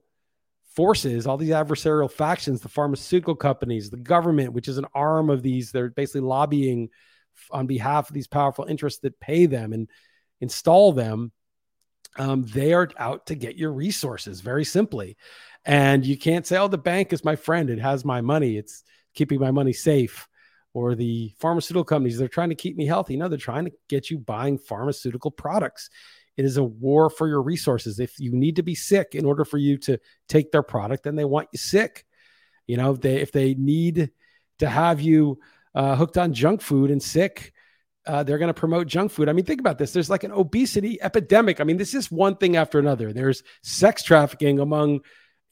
forces 0.77 1.27
all 1.27 1.37
these 1.37 1.49
adversarial 1.51 2.09
factions 2.09 2.61
the 2.61 2.69
pharmaceutical 2.69 3.35
companies 3.35 3.91
the 3.91 3.97
government 3.97 4.53
which 4.53 4.67
is 4.67 4.79
an 4.79 4.85
arm 4.95 5.29
of 5.29 5.43
these 5.43 5.71
they're 5.71 5.89
basically 5.89 6.21
lobbying 6.21 6.89
on 7.51 7.67
behalf 7.67 8.09
of 8.09 8.13
these 8.13 8.27
powerful 8.27 8.65
interests 8.65 9.01
that 9.01 9.19
pay 9.19 9.45
them 9.45 9.73
and 9.73 9.89
install 10.41 10.91
them 10.91 11.31
um, 12.17 12.43
they 12.43 12.73
are 12.73 12.89
out 12.97 13.27
to 13.27 13.36
get 13.36 13.58
your 13.58 13.71
resources 13.71 14.41
very 14.41 14.65
simply. 14.65 15.17
And 15.65 16.06
you 16.06 16.17
can't 16.17 16.45
say 16.45 16.58
oh 16.58 16.67
the 16.67 16.77
bank 16.77 17.13
is 17.13 17.25
my 17.25 17.36
friend. 17.36 17.69
It 17.69 17.80
has 17.80 18.06
my 18.06 18.21
money. 18.21 18.58
It's 18.58 18.84
keeping 19.13 19.39
my 19.39 19.51
money 19.51 19.73
safe. 19.73 20.27
Or 20.73 20.93
the 20.95 21.34
pharmaceutical 21.39 21.84
companies 21.84 22.17
they're 22.17 22.27
trying 22.27 22.49
to 22.49 22.56
keep 22.56 22.77
me 22.77 22.86
healthy. 22.86 23.17
No 23.17 23.27
they're 23.27 23.38
trying 23.38 23.65
to 23.65 23.71
get 23.89 24.10
you 24.10 24.19
buying 24.19 24.58
pharmaceutical 24.58 25.32
products. 25.32 25.89
It 26.36 26.45
is 26.45 26.58
a 26.58 26.63
war 26.63 27.10
for 27.10 27.27
your 27.27 27.41
resources. 27.41 27.99
If 27.99 28.19
you 28.19 28.32
need 28.32 28.58
to 28.58 28.63
be 28.63 28.75
sick 28.75 29.15
in 29.15 29.25
order 29.25 29.43
for 29.43 29.58
you 29.58 29.77
to 29.80 29.97
take 30.27 30.51
their 30.51 30.63
product 30.63 31.03
then 31.03 31.15
they 31.15 31.25
want 31.25 31.49
you 31.51 31.58
sick. 31.58 32.06
You 32.67 32.77
know 32.77 32.91
if 32.91 33.01
they 33.01 33.17
if 33.17 33.32
they 33.32 33.53
need 33.56 34.12
to 34.60 34.69
have 34.69 35.01
you 35.01 35.39
uh, 35.75 35.95
hooked 35.95 36.17
on 36.17 36.34
junk 36.34 36.62
food 36.62 36.91
and 36.91 37.01
sick 37.01 37.53
uh, 38.07 38.23
they're 38.23 38.37
going 38.37 38.47
to 38.47 38.53
promote 38.53 38.87
junk 38.87 39.11
food. 39.11 39.29
I 39.29 39.33
mean, 39.33 39.45
think 39.45 39.59
about 39.59 39.77
this. 39.77 39.91
There's 39.91 40.09
like 40.09 40.23
an 40.23 40.31
obesity 40.31 41.01
epidemic. 41.01 41.59
I 41.59 41.63
mean, 41.65 41.77
this 41.77 41.93
is 41.93 42.09
one 42.11 42.37
thing 42.37 42.55
after 42.55 42.79
another. 42.79 43.13
There's 43.13 43.43
sex 43.61 44.01
trafficking 44.01 44.59
among 44.59 45.01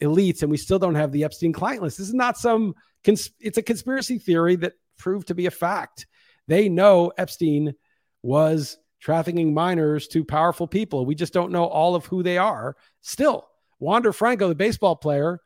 elites, 0.01 0.41
and 0.41 0.49
we 0.49 0.57
still 0.57 0.79
don't 0.79 0.95
have 0.95 1.11
the 1.11 1.23
Epstein 1.23 1.53
client 1.53 1.83
list. 1.83 1.97
This 1.97 2.07
is 2.07 2.13
not 2.13 2.37
some, 2.37 2.73
cons- 3.03 3.31
it's 3.39 3.57
a 3.57 3.61
conspiracy 3.63 4.17
theory 4.17 4.55
that 4.57 4.73
proved 4.97 5.27
to 5.27 5.35
be 5.35 5.45
a 5.45 5.51
fact. 5.51 6.07
They 6.47 6.69
know 6.69 7.11
Epstein 7.17 7.75
was 8.23 8.77
trafficking 8.99 9.53
minors 9.53 10.07
to 10.07 10.23
powerful 10.23 10.67
people. 10.67 11.05
We 11.05 11.15
just 11.15 11.33
don't 11.33 11.51
know 11.51 11.65
all 11.65 11.95
of 11.95 12.05
who 12.05 12.23
they 12.23 12.37
are. 12.37 12.75
Still, 13.01 13.47
Wander 13.79 14.13
Franco, 14.13 14.47
the 14.47 14.55
baseball 14.55 14.95
player, 14.95 15.41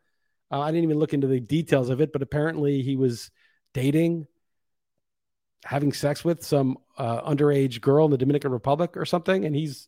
uh, 0.51 0.61
I 0.61 0.71
didn't 0.71 0.83
even 0.83 0.99
look 0.99 1.13
into 1.13 1.27
the 1.27 1.39
details 1.39 1.89
of 1.89 2.01
it, 2.01 2.13
but 2.13 2.21
apparently 2.21 2.81
he 2.81 2.95
was 2.95 3.31
dating, 3.73 4.27
having 5.65 5.93
sex 5.93 6.23
with 6.23 6.43
some 6.43 6.77
uh, 6.97 7.21
underage 7.29 7.81
girl 7.81 8.05
in 8.05 8.11
the 8.11 8.17
Dominican 8.17 8.51
Republic 8.51 8.95
or 8.95 9.05
something, 9.05 9.45
and 9.45 9.55
he's 9.55 9.87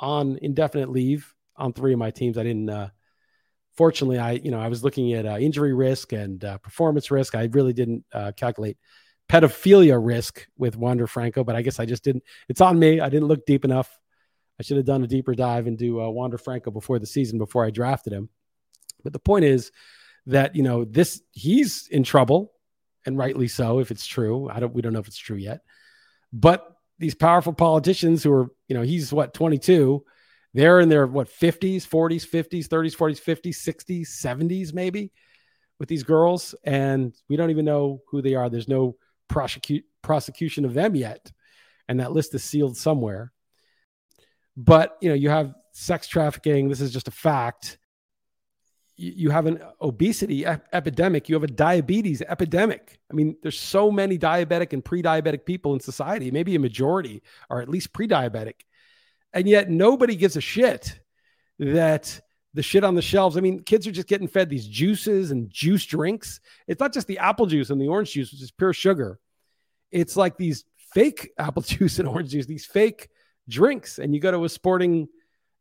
on 0.00 0.38
indefinite 0.42 0.90
leave 0.90 1.34
on 1.56 1.72
three 1.72 1.92
of 1.92 1.98
my 1.98 2.10
teams. 2.10 2.38
I 2.38 2.44
didn't. 2.44 2.70
Uh, 2.70 2.88
fortunately, 3.76 4.18
I 4.18 4.32
you 4.32 4.50
know 4.50 4.60
I 4.60 4.68
was 4.68 4.84
looking 4.84 5.12
at 5.14 5.26
uh, 5.26 5.38
injury 5.38 5.74
risk 5.74 6.12
and 6.12 6.44
uh, 6.44 6.58
performance 6.58 7.10
risk. 7.10 7.34
I 7.34 7.44
really 7.52 7.72
didn't 7.72 8.04
uh, 8.12 8.32
calculate 8.36 8.78
pedophilia 9.28 9.98
risk 10.00 10.46
with 10.56 10.76
Wander 10.76 11.06
Franco, 11.06 11.44
but 11.44 11.54
I 11.54 11.62
guess 11.62 11.78
I 11.78 11.86
just 11.86 12.04
didn't. 12.04 12.24
It's 12.48 12.60
on 12.60 12.78
me. 12.78 13.00
I 13.00 13.08
didn't 13.08 13.28
look 13.28 13.44
deep 13.46 13.64
enough. 13.64 13.98
I 14.58 14.62
should 14.62 14.76
have 14.76 14.86
done 14.86 15.04
a 15.04 15.06
deeper 15.06 15.34
dive 15.34 15.66
into 15.66 16.02
uh, 16.02 16.08
Wander 16.08 16.38
Franco 16.38 16.70
before 16.70 16.98
the 16.98 17.06
season 17.06 17.38
before 17.38 17.64
I 17.64 17.70
drafted 17.70 18.12
him. 18.12 18.28
But 19.04 19.12
the 19.12 19.20
point 19.20 19.44
is 19.44 19.70
that 20.26 20.56
you 20.56 20.62
know 20.62 20.84
this 20.84 21.22
he's 21.32 21.88
in 21.88 22.02
trouble, 22.02 22.52
and 23.08 23.18
rightly 23.18 23.48
so 23.48 23.80
if 23.80 23.90
it's 23.90 24.06
true. 24.06 24.48
I 24.48 24.60
don't. 24.60 24.74
We 24.74 24.82
don't 24.82 24.92
know 24.92 25.00
if 25.00 25.08
it's 25.08 25.18
true 25.18 25.36
yet, 25.36 25.60
but 26.32 26.66
these 26.98 27.14
powerful 27.14 27.52
politicians 27.52 28.22
who 28.22 28.32
are 28.32 28.46
you 28.68 28.74
know 28.74 28.82
he's 28.82 29.12
what 29.12 29.34
22 29.34 30.04
they're 30.54 30.80
in 30.80 30.88
their 30.88 31.06
what 31.06 31.28
50s 31.28 31.86
40s 31.86 32.26
50s 32.26 32.66
30s 32.66 32.96
40s 32.96 33.22
50s 33.22 33.56
60s 33.56 34.08
70s 34.08 34.74
maybe 34.74 35.12
with 35.78 35.88
these 35.88 36.02
girls 36.02 36.54
and 36.64 37.14
we 37.28 37.36
don't 37.36 37.50
even 37.50 37.64
know 37.64 38.00
who 38.10 38.20
they 38.20 38.34
are 38.34 38.48
there's 38.50 38.66
no 38.66 38.96
prosecute 39.28 39.84
prosecution 40.02 40.64
of 40.64 40.74
them 40.74 40.94
yet, 40.94 41.30
and 41.86 42.00
that 42.00 42.12
list 42.12 42.34
is 42.34 42.42
sealed 42.42 42.76
somewhere. 42.76 43.32
But 44.56 44.96
you 45.00 45.08
know, 45.08 45.14
you 45.14 45.30
have 45.30 45.54
sex 45.72 46.08
trafficking. 46.08 46.68
This 46.68 46.80
is 46.80 46.92
just 46.92 47.08
a 47.08 47.12
fact. 47.12 47.78
You, 49.00 49.30
have 49.30 49.46
an 49.46 49.62
obesity 49.80 50.44
ep- 50.44 50.66
epidemic. 50.72 51.28
You 51.28 51.36
have 51.36 51.44
a 51.44 51.46
diabetes 51.46 52.20
epidemic. 52.20 52.98
I 53.08 53.14
mean, 53.14 53.36
there's 53.42 53.58
so 53.58 53.92
many 53.92 54.18
diabetic 54.18 54.72
and 54.72 54.84
pre-diabetic 54.84 55.44
people 55.44 55.72
in 55.72 55.80
society. 55.80 56.32
Maybe 56.32 56.56
a 56.56 56.58
majority 56.58 57.22
are 57.48 57.60
at 57.60 57.68
least 57.68 57.92
pre-diabetic, 57.92 58.62
and 59.32 59.48
yet 59.48 59.70
nobody 59.70 60.16
gives 60.16 60.36
a 60.36 60.40
shit 60.40 60.98
that 61.60 62.20
the 62.54 62.62
shit 62.62 62.82
on 62.82 62.96
the 62.96 63.02
shelves. 63.02 63.36
I 63.36 63.40
mean, 63.40 63.60
kids 63.62 63.86
are 63.86 63.92
just 63.92 64.08
getting 64.08 64.26
fed 64.26 64.48
these 64.50 64.66
juices 64.66 65.30
and 65.30 65.50
juice 65.50 65.84
drinks. 65.84 66.40
It's 66.66 66.80
not 66.80 66.92
just 66.92 67.06
the 67.06 67.18
apple 67.18 67.46
juice 67.46 67.70
and 67.70 67.80
the 67.80 67.88
orange 67.88 68.12
juice, 68.12 68.32
which 68.32 68.42
is 68.42 68.50
pure 68.50 68.72
sugar. 68.72 69.20
It's 69.92 70.16
like 70.16 70.36
these 70.36 70.64
fake 70.92 71.30
apple 71.38 71.62
juice 71.62 71.98
and 71.98 72.08
orange 72.08 72.30
juice, 72.30 72.46
these 72.46 72.66
fake 72.66 73.10
drinks. 73.48 73.98
And 73.98 74.14
you 74.14 74.20
go 74.20 74.30
to 74.30 74.44
a 74.44 74.48
sporting, 74.48 74.94
you 74.96 75.08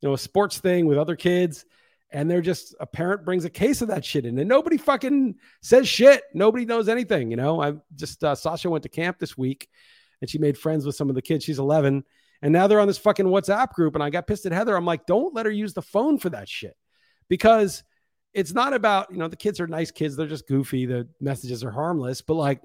know, 0.02 0.14
a 0.14 0.18
sports 0.18 0.58
thing 0.58 0.86
with 0.86 0.98
other 0.98 1.16
kids, 1.16 1.66
and 2.12 2.30
they're 2.30 2.42
just 2.42 2.74
a 2.80 2.86
parent 2.86 3.26
brings 3.26 3.46
a 3.46 3.50
case 3.50 3.82
of 3.82 3.90
that 3.90 4.06
shit 4.06 4.26
in 4.26 4.38
and 4.38 4.48
nobody 4.48 4.78
fucking 4.78 5.36
says 5.62 5.88
shit. 5.88 6.24
Nobody 6.34 6.66
knows 6.66 6.88
anything 6.88 7.32
you 7.32 7.38
know? 7.38 7.62
I 7.62 7.74
just 7.96 8.24
uh, 8.24 8.36
sasha 8.36 8.70
went 8.70 8.84
to 8.84 8.90
camp 8.90 9.20
this 9.20 9.38
week 9.38 9.68
and 10.22 10.30
she 10.30 10.38
made 10.38 10.58
friends 10.58 10.86
with 10.86 10.96
some 10.96 11.10
of 11.10 11.16
the 11.16 11.22
kids. 11.22 11.44
She's 11.44 11.60
11 11.60 12.04
and 12.42 12.54
now 12.54 12.68
they're 12.68 12.80
on 12.80 12.88
this 12.88 12.98
fucking 12.98 13.26
whatsapp 13.26 13.74
group 13.74 13.96
and 13.96 14.04
i 14.04 14.10
got 14.10 14.28
pissed 14.28 14.46
at 14.46 14.52
heather. 14.52 14.76
I'm 14.76 14.86
like 14.86 15.06
don't 15.06 15.34
let 15.34 15.46
her 15.46 15.52
use 15.52 15.74
the 15.74 15.82
phone 15.82 16.18
for 16.18 16.30
that 16.30 16.48
shit. 16.48 16.76
Because 17.30 17.84
it's 18.34 18.54
not 18.54 18.74
about 18.74 19.12
you 19.12 19.18
know 19.18 19.28
the 19.28 19.36
kids 19.36 19.60
are 19.60 19.68
nice 19.68 19.92
kids. 19.92 20.16
They're 20.16 20.28
just 20.28 20.48
goofy. 20.48 20.86
The 20.86 21.08
messages 21.20 21.64
are 21.64 21.72
harmless. 21.72 22.22
But 22.22 22.36
like 22.36 22.62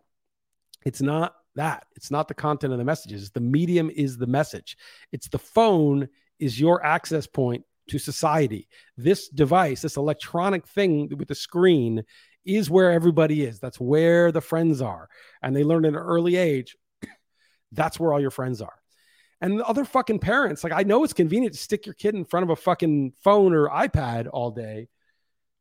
it's 0.85 1.01
not 1.01 1.35
that. 1.55 1.87
It's 1.97 2.11
not 2.11 2.29
the 2.29 2.35
content 2.35 2.73
of 2.73 2.79
the 2.79 2.85
messages. 2.85 3.31
The 3.31 3.41
medium 3.41 3.91
is 3.91 4.17
the 4.17 4.27
message. 4.27 4.77
It's 5.13 5.29
the 5.29 5.39
phone 5.39 6.09
is 6.39 6.59
your 6.59 6.85
access 6.85 7.27
point 7.27 7.65
to 7.93 7.99
society. 7.99 8.69
This 8.97 9.29
device, 9.29 9.83
this 9.83 9.99
electronic 9.99 10.67
thing 10.67 11.13
with 11.19 11.29
the 11.29 11.35
screen, 11.35 12.05
is 12.47 12.71
where 12.71 12.91
everybody 12.91 13.45
is. 13.45 13.61
That's 13.61 13.79
where 13.79 14.33
the 14.33 14.41
friends 14.41 14.81
are. 14.81 15.11
And 15.43 15.55
they 15.55 15.63
learn 15.63 15.85
at 15.85 15.91
an 15.91 15.97
early 15.97 16.37
age 16.37 16.75
that's 17.73 18.01
where 18.01 18.13
all 18.13 18.21
your 18.21 18.31
friends 18.31 18.63
are. 18.63 18.75
And 19.43 19.61
other 19.61 19.85
fucking 19.85 20.21
parents, 20.21 20.65
like 20.65 20.73
I 20.73 20.85
know 20.85 21.05
it's 21.05 21.13
convenient 21.13 21.55
to 21.55 21.61
stick 21.61 21.85
your 21.85 21.95
kid 21.95 22.15
in 22.15 22.25
front 22.25 22.45
of 22.45 22.51
a 22.51 22.57
fucking 22.57 23.13
phone 23.23 23.53
or 23.53 23.69
iPad 23.69 24.29
all 24.33 24.51
day 24.53 24.89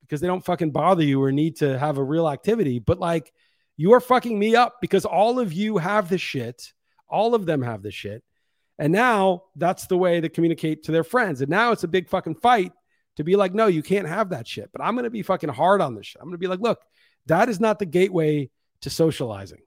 because 0.01 0.21
they 0.21 0.27
don't 0.27 0.45
fucking 0.45 0.71
bother 0.71 1.03
you 1.03 1.21
or 1.21 1.31
need 1.31 1.57
to 1.57 1.77
have 1.77 1.97
a 1.97 2.03
real 2.03 2.29
activity. 2.29 2.79
But 2.79 2.99
like 2.99 3.33
you 3.75 3.93
are 3.93 3.99
fucking 3.99 4.37
me 4.37 4.55
up 4.55 4.75
because 4.79 5.03
all 5.03 5.39
of 5.39 5.51
you 5.51 5.79
have 5.79 6.07
the 6.07 6.17
shit. 6.17 6.71
All 7.09 7.35
of 7.35 7.45
them 7.45 7.61
have 7.61 7.81
the 7.81 7.91
shit. 7.91 8.23
And 8.79 8.91
now 8.91 9.43
that's 9.55 9.87
the 9.87 9.97
way 9.97 10.21
to 10.21 10.29
communicate 10.29 10.83
to 10.83 10.91
their 10.91 11.03
friends. 11.03 11.41
And 11.41 11.49
now 11.49 11.71
it's 11.71 11.83
a 11.83 11.87
big 11.87 12.09
fucking 12.09 12.35
fight 12.35 12.71
to 13.17 13.23
be 13.23 13.35
like, 13.35 13.53
no, 13.53 13.67
you 13.67 13.83
can't 13.83 14.07
have 14.07 14.29
that 14.29 14.47
shit. 14.47 14.69
But 14.71 14.83
I'm 14.83 14.95
going 14.95 15.03
to 15.03 15.11
be 15.11 15.21
fucking 15.21 15.49
hard 15.49 15.81
on 15.81 15.95
this 15.95 16.07
shit. 16.07 16.21
I'm 16.21 16.27
going 16.27 16.33
to 16.33 16.39
be 16.39 16.47
like, 16.47 16.61
look, 16.61 16.79
that 17.27 17.49
is 17.49 17.59
not 17.59 17.79
the 17.79 17.85
gateway 17.85 18.49
to 18.81 18.89
socializing. 18.89 19.61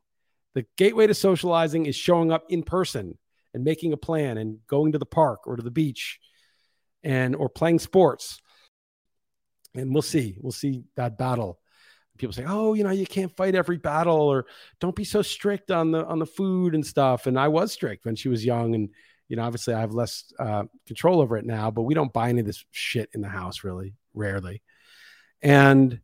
The 0.54 0.66
gateway 0.76 1.06
to 1.06 1.14
socializing 1.14 1.86
is 1.86 1.96
showing 1.96 2.32
up 2.32 2.44
in 2.48 2.62
person 2.62 3.18
and 3.52 3.64
making 3.64 3.92
a 3.92 3.96
plan 3.96 4.38
and 4.38 4.58
going 4.66 4.92
to 4.92 4.98
the 4.98 5.06
park 5.06 5.46
or 5.46 5.56
to 5.56 5.62
the 5.62 5.70
beach 5.70 6.18
and 7.02 7.36
or 7.36 7.48
playing 7.48 7.78
sports. 7.78 8.40
And 9.74 9.92
we'll 9.92 10.02
see. 10.02 10.36
We'll 10.40 10.52
see 10.52 10.84
that 10.96 11.18
battle. 11.18 11.58
People 12.18 12.32
say, 12.32 12.44
"Oh, 12.46 12.74
you 12.74 12.84
know, 12.84 12.90
you 12.90 13.06
can't 13.06 13.34
fight 13.34 13.54
every 13.54 13.76
battle 13.76 14.20
or 14.20 14.46
don't 14.80 14.94
be 14.94 15.04
so 15.04 15.22
strict 15.22 15.70
on 15.70 15.90
the 15.90 16.04
on 16.06 16.18
the 16.18 16.26
food 16.26 16.74
and 16.74 16.86
stuff." 16.86 17.26
And 17.26 17.38
I 17.38 17.48
was 17.48 17.72
strict 17.72 18.04
when 18.04 18.16
she 18.16 18.28
was 18.28 18.44
young 18.44 18.74
and 18.74 18.90
you 19.28 19.36
know, 19.36 19.44
obviously 19.44 19.74
I 19.74 19.80
have 19.80 19.94
less 19.94 20.32
uh, 20.38 20.64
control 20.86 21.20
over 21.20 21.36
it 21.36 21.46
now, 21.46 21.70
but 21.70 21.82
we 21.82 21.94
don't 21.94 22.12
buy 22.12 22.28
any 22.28 22.40
of 22.40 22.46
this 22.46 22.64
shit 22.70 23.08
in 23.14 23.20
the 23.20 23.28
house 23.28 23.64
really, 23.64 23.94
rarely. 24.12 24.62
And 25.42 26.00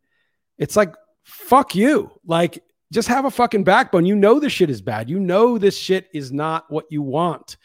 it's 0.59 0.77
like, 0.77 0.95
fuck 1.25 1.75
you. 1.75 2.11
Like, 2.25 2.63
just 2.93 3.09
have 3.09 3.25
a 3.25 3.31
fucking 3.31 3.65
backbone. 3.65 4.07
You 4.07 4.17
know 4.17 4.41
this 4.41 4.53
shit 4.53 4.71
is 4.71 4.83
bad. 4.83 5.09
You 5.09 5.21
know 5.21 5.59
this 5.59 5.79
shit 5.79 6.09
is 6.13 6.33
not 6.33 6.71
what 6.71 6.87
you 6.91 7.03
want. 7.03 7.57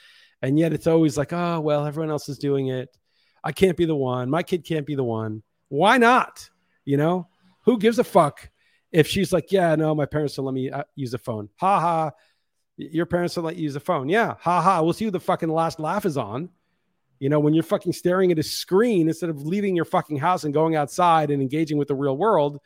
And 0.41 0.59
yet 0.59 0.73
it's 0.73 0.87
always 0.87 1.17
like, 1.17 1.33
oh, 1.33 1.59
well, 1.61 1.85
everyone 1.85 2.11
else 2.11 2.29
is 2.29 2.37
doing 2.37 2.67
it. 2.67 2.95
I 3.43 3.51
can't 3.51 3.77
be 3.77 3.85
the 3.85 3.95
one. 3.95 4.29
My 4.29 4.43
kid 4.43 4.65
can't 4.65 4.85
be 4.85 4.95
the 4.95 5.03
one. 5.03 5.41
Why 5.69 5.97
not? 5.97 6.49
You 6.83 6.97
know, 6.97 7.27
who 7.65 7.77
gives 7.77 7.99
a 7.99 8.03
fuck 8.03 8.49
if 8.91 9.07
she's 9.07 9.33
like, 9.33 9.51
yeah, 9.51 9.75
no, 9.75 9.93
my 9.93 10.05
parents 10.05 10.35
don't 10.35 10.45
let 10.45 10.53
me 10.53 10.69
uh, 10.69 10.83
use 10.95 11.13
a 11.13 11.17
phone. 11.17 11.49
Ha 11.57 11.79
ha. 11.79 12.11
Your 12.77 13.05
parents 13.05 13.35
don't 13.35 13.43
let 13.43 13.55
you 13.55 13.63
use 13.63 13.75
a 13.75 13.79
phone. 13.79 14.09
Yeah. 14.09 14.35
Ha 14.39 14.61
ha. 14.61 14.81
We'll 14.81 14.93
see 14.93 15.05
who 15.05 15.11
the 15.11 15.19
fucking 15.19 15.49
last 15.49 15.79
laugh 15.79 16.05
is 16.05 16.17
on. 16.17 16.49
You 17.19 17.29
know, 17.29 17.39
when 17.39 17.53
you're 17.53 17.63
fucking 17.63 17.93
staring 17.93 18.31
at 18.31 18.39
a 18.39 18.43
screen 18.43 19.07
instead 19.07 19.29
of 19.29 19.41
leaving 19.41 19.75
your 19.75 19.85
fucking 19.85 20.17
house 20.17 20.43
and 20.43 20.53
going 20.53 20.75
outside 20.75 21.31
and 21.31 21.41
engaging 21.41 21.77
with 21.77 21.87
the 21.87 21.95
real 21.95 22.15
world, 22.15 22.59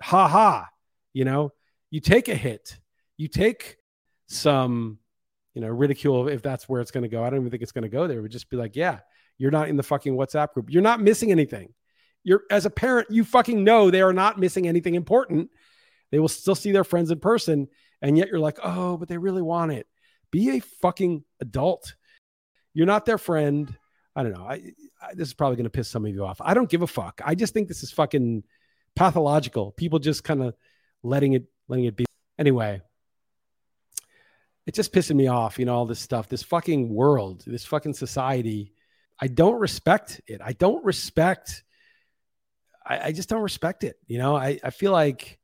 ha 0.00 0.28
ha. 0.28 0.68
You 1.12 1.24
know, 1.24 1.52
you 1.90 2.00
take 2.00 2.28
a 2.28 2.34
hit, 2.34 2.78
you 3.16 3.28
take 3.28 3.76
some, 4.26 4.98
you 5.54 5.60
know, 5.60 5.68
ridicule 5.68 6.28
if 6.28 6.42
that's 6.42 6.68
where 6.68 6.80
it's 6.80 6.90
going 6.90 7.04
to 7.04 7.08
go. 7.08 7.22
I 7.22 7.30
don't 7.30 7.40
even 7.40 7.50
think 7.50 7.62
it's 7.62 7.72
going 7.72 7.82
to 7.82 7.88
go 7.88 8.06
there. 8.06 8.18
It 8.18 8.22
would 8.22 8.32
just 8.32 8.50
be 8.50 8.56
like, 8.56 8.74
yeah, 8.74 8.98
you're 9.38 9.52
not 9.52 9.68
in 9.68 9.76
the 9.76 9.82
fucking 9.82 10.14
WhatsApp 10.14 10.52
group. 10.52 10.70
You're 10.70 10.82
not 10.82 11.00
missing 11.00 11.30
anything. 11.30 11.72
You're 12.24 12.42
as 12.50 12.66
a 12.66 12.70
parent, 12.70 13.10
you 13.10 13.22
fucking 13.24 13.62
know 13.62 13.90
they 13.90 14.02
are 14.02 14.12
not 14.12 14.38
missing 14.38 14.66
anything 14.66 14.94
important. 14.94 15.50
They 16.10 16.18
will 16.18 16.28
still 16.28 16.54
see 16.54 16.72
their 16.72 16.84
friends 16.84 17.10
in 17.10 17.20
person 17.20 17.68
and 18.04 18.18
yet 18.18 18.28
you're 18.28 18.38
like, 18.38 18.58
oh, 18.62 18.98
but 18.98 19.08
they 19.08 19.16
really 19.16 19.40
want 19.40 19.72
it. 19.72 19.86
Be 20.30 20.56
a 20.56 20.60
fucking 20.60 21.24
adult. 21.40 21.94
You're 22.74 22.86
not 22.86 23.06
their 23.06 23.16
friend. 23.16 23.74
I 24.14 24.22
don't 24.22 24.32
know. 24.32 24.44
I, 24.44 24.72
I 25.00 25.14
this 25.14 25.28
is 25.28 25.34
probably 25.34 25.56
going 25.56 25.64
to 25.64 25.70
piss 25.70 25.88
some 25.88 26.04
of 26.04 26.12
you 26.12 26.24
off. 26.24 26.40
I 26.40 26.54
don't 26.54 26.68
give 26.68 26.82
a 26.82 26.86
fuck. 26.86 27.20
I 27.24 27.34
just 27.34 27.54
think 27.54 27.66
this 27.66 27.82
is 27.82 27.90
fucking 27.92 28.44
pathological. 28.94 29.72
People 29.72 29.98
just 29.98 30.22
kind 30.22 30.42
of 30.42 30.54
letting 31.02 31.32
it 31.32 31.44
letting 31.66 31.86
it 31.86 31.96
be. 31.96 32.04
Anyway, 32.38 32.82
it's 34.66 34.76
just 34.76 34.92
pissing 34.92 35.16
me 35.16 35.28
off. 35.28 35.58
You 35.58 35.64
know 35.64 35.74
all 35.74 35.86
this 35.86 36.00
stuff. 36.00 36.28
This 36.28 36.42
fucking 36.42 36.88
world. 36.88 37.42
This 37.46 37.64
fucking 37.64 37.94
society. 37.94 38.72
I 39.18 39.28
don't 39.28 39.58
respect 39.58 40.20
it. 40.26 40.40
I 40.44 40.52
don't 40.52 40.84
respect. 40.84 41.63
I, 42.84 43.08
I 43.08 43.12
just 43.12 43.28
don't 43.28 43.42
respect 43.42 43.84
it. 43.84 43.96
You 44.06 44.18
know. 44.18 44.36
I 44.36 44.58
I 44.62 44.70
feel 44.70 44.92
like 44.92 45.38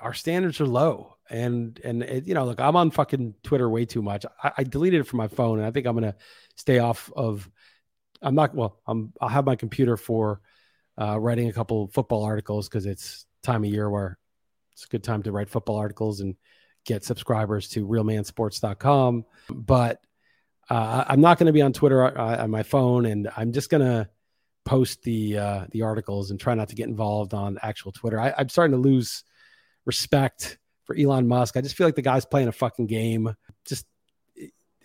our 0.00 0.14
standards 0.14 0.60
are 0.60 0.66
low 0.66 1.16
and 1.30 1.80
and 1.84 2.02
it, 2.02 2.26
you 2.26 2.34
know 2.34 2.44
look 2.44 2.60
i'm 2.60 2.76
on 2.76 2.90
fucking 2.90 3.34
twitter 3.42 3.68
way 3.68 3.84
too 3.84 4.02
much 4.02 4.24
I, 4.42 4.52
I, 4.58 4.64
deleted 4.64 5.00
it 5.00 5.04
from 5.04 5.18
my 5.18 5.28
phone 5.28 5.58
and 5.58 5.66
i 5.66 5.70
think 5.70 5.86
i'm 5.86 5.94
gonna 5.94 6.16
stay 6.56 6.78
off 6.78 7.10
of 7.14 7.48
i'm 8.22 8.34
not 8.34 8.54
well 8.54 8.80
i'm 8.86 9.12
i'll 9.20 9.28
have 9.28 9.46
my 9.46 9.56
computer 9.56 9.96
for 9.96 10.40
uh, 11.00 11.18
writing 11.18 11.48
a 11.48 11.52
couple 11.52 11.88
football 11.88 12.24
articles 12.24 12.68
because 12.68 12.86
it's 12.86 13.24
time 13.42 13.62
of 13.64 13.70
year 13.70 13.88
where 13.88 14.18
it's 14.72 14.84
a 14.84 14.88
good 14.88 15.04
time 15.04 15.22
to 15.22 15.32
write 15.32 15.48
football 15.48 15.76
articles 15.76 16.20
and 16.20 16.34
get 16.84 17.04
subscribers 17.04 17.68
to 17.68 17.86
realmansports.com 17.86 19.24
but 19.50 20.00
uh, 20.70 21.04
i'm 21.06 21.20
not 21.20 21.38
going 21.38 21.46
to 21.46 21.52
be 21.52 21.62
on 21.62 21.72
twitter 21.72 22.18
uh, 22.18 22.42
on 22.42 22.50
my 22.50 22.62
phone 22.62 23.06
and 23.06 23.30
i'm 23.36 23.52
just 23.52 23.70
going 23.70 23.82
to 23.82 24.08
post 24.68 25.02
the 25.02 25.38
uh, 25.38 25.64
the 25.70 25.80
articles 25.80 26.30
and 26.30 26.38
try 26.38 26.52
not 26.52 26.68
to 26.68 26.74
get 26.74 26.88
involved 26.88 27.32
on 27.32 27.58
actual 27.62 27.90
twitter 27.90 28.20
I, 28.20 28.34
i'm 28.36 28.50
starting 28.50 28.76
to 28.76 28.88
lose 28.88 29.24
respect 29.86 30.58
for 30.84 30.96
Elon 30.96 31.28
Musk. 31.28 31.56
I 31.56 31.60
just 31.60 31.76
feel 31.76 31.86
like 31.86 31.96
the 31.96 32.02
guy's 32.02 32.24
playing 32.24 32.48
a 32.48 32.52
fucking 32.52 32.86
game. 32.86 33.34
Just 33.66 33.86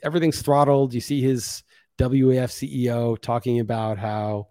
everything's 0.03 0.41
throttled. 0.41 0.93
You 0.93 1.01
see 1.01 1.21
his 1.21 1.63
WEF 1.97 2.51
CEO 2.51 3.19
talking 3.19 3.59
about 3.61 3.97
how, 3.97 4.47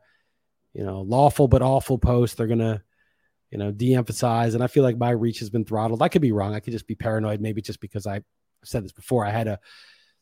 you 0.72 0.82
know, 0.82 1.02
lawful 1.02 1.48
but 1.48 1.62
awful 1.62 1.98
posts 1.98 2.36
they're 2.36 2.46
to, 2.46 2.82
you 3.50 3.58
know, 3.58 3.70
de 3.70 3.94
emphasize. 3.94 4.54
And 4.54 4.64
I 4.64 4.66
feel 4.66 4.82
like 4.82 4.96
my 4.96 5.10
reach 5.10 5.40
has 5.40 5.50
been 5.50 5.64
throttled. 5.64 6.02
I 6.02 6.08
could 6.08 6.22
be 6.22 6.32
wrong. 6.32 6.54
I 6.54 6.60
could 6.60 6.72
just 6.72 6.86
be 6.86 6.94
paranoid, 6.94 7.40
maybe 7.40 7.60
just 7.60 7.80
because 7.80 8.06
I, 8.06 8.16
I've 8.16 8.24
said 8.64 8.84
this 8.84 8.92
before. 8.92 9.26
I 9.26 9.30
had 9.30 9.48
a 9.48 9.58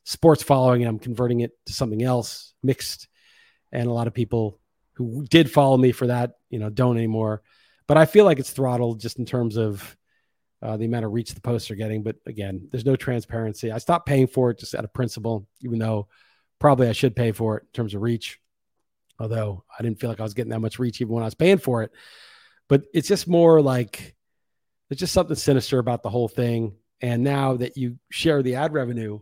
sports 0.04 0.42
following 0.42 0.82
and 0.82 0.88
I'm 0.88 0.98
converting 0.98 1.40
it 1.40 1.52
to 1.66 1.72
something 1.72 2.02
else 2.02 2.54
mixed. 2.62 3.06
And 3.70 3.88
a 3.88 3.92
lot 3.92 4.08
of 4.08 4.14
people 4.14 4.58
who 5.06 5.26
did 5.28 5.50
follow 5.50 5.76
me 5.76 5.92
for 5.92 6.08
that, 6.08 6.32
you 6.50 6.58
know, 6.58 6.70
don't 6.70 6.96
anymore. 6.96 7.42
But 7.86 7.96
I 7.96 8.06
feel 8.06 8.24
like 8.24 8.38
it's 8.38 8.50
throttled 8.50 9.00
just 9.00 9.18
in 9.18 9.24
terms 9.24 9.56
of, 9.56 9.96
uh, 10.62 10.76
the 10.76 10.84
amount 10.84 11.06
of 11.06 11.12
reach 11.12 11.34
the 11.34 11.40
posts 11.40 11.70
are 11.70 11.74
getting. 11.74 12.02
But 12.02 12.16
again, 12.26 12.68
there's 12.70 12.84
no 12.84 12.96
transparency. 12.96 13.72
I 13.72 13.78
stopped 13.78 14.06
paying 14.06 14.26
for 14.26 14.50
it 14.50 14.58
just 14.58 14.74
out 14.74 14.84
of 14.84 14.92
principle, 14.92 15.48
even 15.62 15.78
though 15.78 16.08
probably 16.58 16.88
I 16.88 16.92
should 16.92 17.16
pay 17.16 17.32
for 17.32 17.56
it 17.56 17.62
in 17.62 17.72
terms 17.72 17.94
of 17.94 18.02
reach. 18.02 18.38
Although 19.18 19.64
I 19.76 19.82
didn't 19.82 20.00
feel 20.00 20.10
like 20.10 20.20
I 20.20 20.24
was 20.24 20.34
getting 20.34 20.50
that 20.50 20.60
much 20.60 20.78
reach 20.78 21.00
even 21.00 21.14
when 21.14 21.22
I 21.22 21.26
was 21.26 21.34
paying 21.34 21.58
for 21.58 21.82
it. 21.82 21.90
But 22.68 22.84
it's 22.92 23.08
just 23.08 23.26
more 23.26 23.60
like 23.60 24.14
there's 24.88 25.00
just 25.00 25.14
something 25.14 25.36
sinister 25.36 25.78
about 25.78 26.02
the 26.02 26.10
whole 26.10 26.28
thing. 26.28 26.76
And 27.00 27.24
now 27.24 27.56
that 27.56 27.76
you 27.76 27.98
share 28.10 28.42
the 28.42 28.56
ad 28.56 28.74
revenue, 28.74 29.20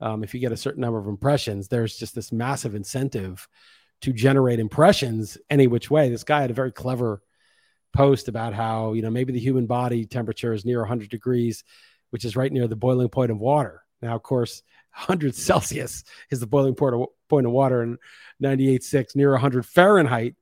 um, 0.00 0.24
if 0.24 0.34
you 0.34 0.40
get 0.40 0.52
a 0.52 0.56
certain 0.56 0.80
number 0.80 0.98
of 0.98 1.06
impressions, 1.06 1.68
there's 1.68 1.96
just 1.96 2.14
this 2.14 2.32
massive 2.32 2.74
incentive 2.74 3.48
to 4.02 4.12
generate 4.12 4.60
impressions 4.60 5.38
any 5.50 5.66
which 5.66 5.90
way. 5.90 6.08
This 6.08 6.24
guy 6.24 6.40
had 6.40 6.50
a 6.50 6.54
very 6.54 6.72
clever 6.72 7.22
post 7.96 8.28
about 8.28 8.52
how 8.52 8.92
you 8.92 9.02
know 9.02 9.10
maybe 9.10 9.32
the 9.32 9.40
human 9.40 9.66
body 9.66 10.04
temperature 10.04 10.52
is 10.52 10.64
near 10.64 10.80
100 10.80 11.08
degrees 11.08 11.64
which 12.10 12.24
is 12.24 12.36
right 12.36 12.52
near 12.52 12.68
the 12.68 12.76
boiling 12.76 13.08
point 13.08 13.30
of 13.30 13.38
water. 13.38 13.82
Now 14.02 14.14
of 14.14 14.22
course 14.22 14.62
100 14.94 15.34
celsius 15.34 16.04
is 16.30 16.40
the 16.40 16.46
boiling 16.46 16.74
point 16.74 16.94
of, 16.94 17.06
point 17.28 17.46
of 17.46 17.52
water 17.52 17.82
and 17.82 17.98
98.6 18.42 19.16
near 19.16 19.32
100 19.32 19.64
fahrenheit 19.64 20.34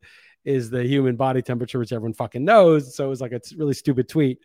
is 0.44 0.68
the 0.68 0.84
human 0.84 1.16
body 1.16 1.40
temperature 1.40 1.78
which 1.78 1.92
everyone 1.92 2.12
fucking 2.12 2.44
knows. 2.44 2.94
So 2.94 3.06
it 3.06 3.08
was 3.08 3.20
like 3.20 3.32
a 3.32 3.40
really 3.56 3.72
stupid 3.72 4.08
tweet. 4.08 4.40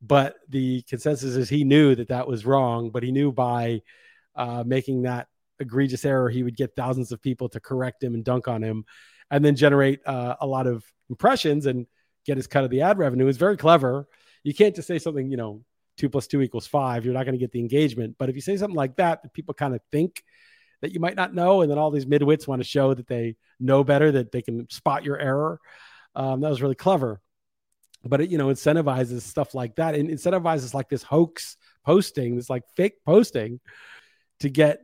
But 0.00 0.36
the 0.48 0.82
consensus 0.82 1.36
is 1.36 1.48
he 1.48 1.64
knew 1.64 1.94
that 1.94 2.08
that 2.08 2.26
was 2.26 2.46
wrong 2.46 2.90
but 2.90 3.02
he 3.02 3.12
knew 3.12 3.30
by 3.30 3.82
uh, 4.34 4.64
making 4.66 5.02
that 5.02 5.28
egregious 5.60 6.04
error 6.04 6.28
he 6.28 6.42
would 6.42 6.56
get 6.56 6.76
thousands 6.76 7.12
of 7.12 7.20
people 7.20 7.48
to 7.48 7.60
correct 7.60 8.02
him 8.02 8.14
and 8.14 8.24
dunk 8.24 8.48
on 8.48 8.62
him 8.62 8.84
and 9.30 9.44
then 9.44 9.56
generate 9.56 10.06
uh, 10.06 10.36
a 10.40 10.46
lot 10.46 10.66
of 10.66 10.84
impressions 11.10 11.66
and 11.66 11.86
get 12.24 12.36
his 12.36 12.46
cut 12.46 12.64
of 12.64 12.70
the 12.70 12.82
ad 12.82 12.98
revenue 12.98 13.26
is 13.26 13.36
very 13.36 13.56
clever. 13.56 14.06
You 14.42 14.54
can't 14.54 14.74
just 14.74 14.88
say 14.88 14.98
something, 14.98 15.30
you 15.30 15.36
know, 15.36 15.62
two 15.96 16.08
plus 16.08 16.26
two 16.26 16.40
equals 16.42 16.66
five. 16.66 17.04
You're 17.04 17.14
not 17.14 17.24
going 17.24 17.34
to 17.34 17.38
get 17.38 17.52
the 17.52 17.60
engagement. 17.60 18.16
But 18.18 18.28
if 18.28 18.36
you 18.36 18.40
say 18.40 18.56
something 18.56 18.76
like 18.76 18.96
that, 18.96 19.22
that 19.22 19.32
people 19.32 19.54
kind 19.54 19.74
of 19.74 19.80
think 19.90 20.22
that 20.80 20.92
you 20.92 21.00
might 21.00 21.16
not 21.16 21.34
know, 21.34 21.62
and 21.62 21.70
then 21.70 21.78
all 21.78 21.90
these 21.90 22.06
midwits 22.06 22.46
want 22.46 22.60
to 22.60 22.68
show 22.68 22.94
that 22.94 23.08
they 23.08 23.36
know 23.58 23.82
better, 23.82 24.12
that 24.12 24.30
they 24.30 24.42
can 24.42 24.70
spot 24.70 25.04
your 25.04 25.18
error. 25.18 25.58
Um, 26.14 26.40
that 26.40 26.50
was 26.50 26.62
really 26.62 26.76
clever, 26.76 27.20
but 28.04 28.20
it 28.20 28.30
you 28.30 28.38
know 28.38 28.46
incentivizes 28.46 29.22
stuff 29.22 29.54
like 29.54 29.76
that, 29.76 29.94
and 29.94 30.08
incentivizes 30.08 30.74
like 30.74 30.88
this 30.88 31.02
hoax 31.02 31.56
posting, 31.84 32.36
this 32.36 32.48
like 32.48 32.62
fake 32.76 33.04
posting, 33.04 33.60
to 34.40 34.48
get 34.48 34.80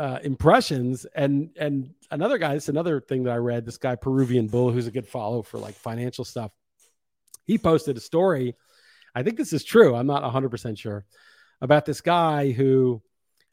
uh, 0.00 0.18
impressions. 0.22 1.04
And 1.14 1.50
and 1.56 1.92
another 2.10 2.38
guy, 2.38 2.54
this 2.54 2.70
another 2.70 3.02
thing 3.02 3.24
that 3.24 3.32
I 3.32 3.36
read. 3.36 3.66
This 3.66 3.76
guy 3.76 3.96
Peruvian 3.96 4.46
Bull, 4.46 4.72
who's 4.72 4.86
a 4.86 4.90
good 4.90 5.06
follow 5.06 5.42
for 5.42 5.58
like 5.58 5.74
financial 5.74 6.24
stuff. 6.24 6.52
He 7.44 7.58
posted 7.58 7.98
a 7.98 8.00
story. 8.00 8.56
I 9.14 9.22
think 9.22 9.36
this 9.36 9.52
is 9.52 9.62
true. 9.62 9.94
I'm 9.94 10.06
not 10.06 10.22
100 10.22 10.48
percent 10.48 10.78
sure 10.78 11.04
about 11.60 11.84
this 11.84 12.00
guy 12.00 12.50
who 12.50 13.02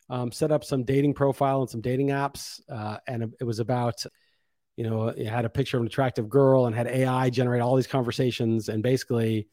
um, 0.09 0.31
set 0.31 0.53
up 0.53 0.63
some 0.63 0.85
dating 0.85 1.15
profile 1.15 1.59
and 1.59 1.69
some 1.69 1.81
dating 1.81 2.09
apps, 2.09 2.61
uh, 2.71 2.97
and 3.07 3.33
it 3.41 3.43
was 3.43 3.59
about 3.59 4.05
you 4.77 4.89
know 4.89 5.09
it 5.09 5.27
had 5.27 5.43
a 5.43 5.49
picture 5.49 5.75
of 5.75 5.81
an 5.81 5.87
attractive 5.87 6.29
girl 6.29 6.65
and 6.65 6.73
had 6.73 6.87
AI 6.87 7.29
generate 7.29 7.61
all 7.61 7.75
these 7.75 7.87
conversations, 7.87 8.69
and 8.69 8.81
basically 8.81 9.49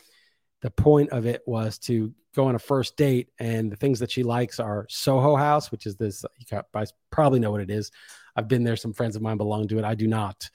the 0.64 0.70
point 0.70 1.10
of 1.10 1.26
it 1.26 1.42
was 1.44 1.78
to 1.78 2.10
go 2.34 2.46
on 2.46 2.54
a 2.54 2.58
first 2.58 2.96
date 2.96 3.28
and 3.38 3.70
the 3.70 3.76
things 3.76 3.98
that 3.98 4.10
she 4.10 4.22
likes 4.22 4.58
are 4.58 4.86
soho 4.88 5.36
house 5.36 5.70
which 5.70 5.84
is 5.84 5.94
this 5.96 6.24
you 6.38 6.58
guys 6.72 6.90
probably 7.10 7.38
know 7.38 7.50
what 7.50 7.60
it 7.60 7.70
is. 7.70 7.92
I've 8.34 8.48
been 8.48 8.64
there 8.64 8.74
some 8.74 8.94
friends 8.94 9.14
of 9.14 9.20
mine 9.20 9.36
belong 9.36 9.68
to 9.68 9.78
it. 9.78 9.84
I 9.84 9.94
do 9.94 10.08
not. 10.08 10.48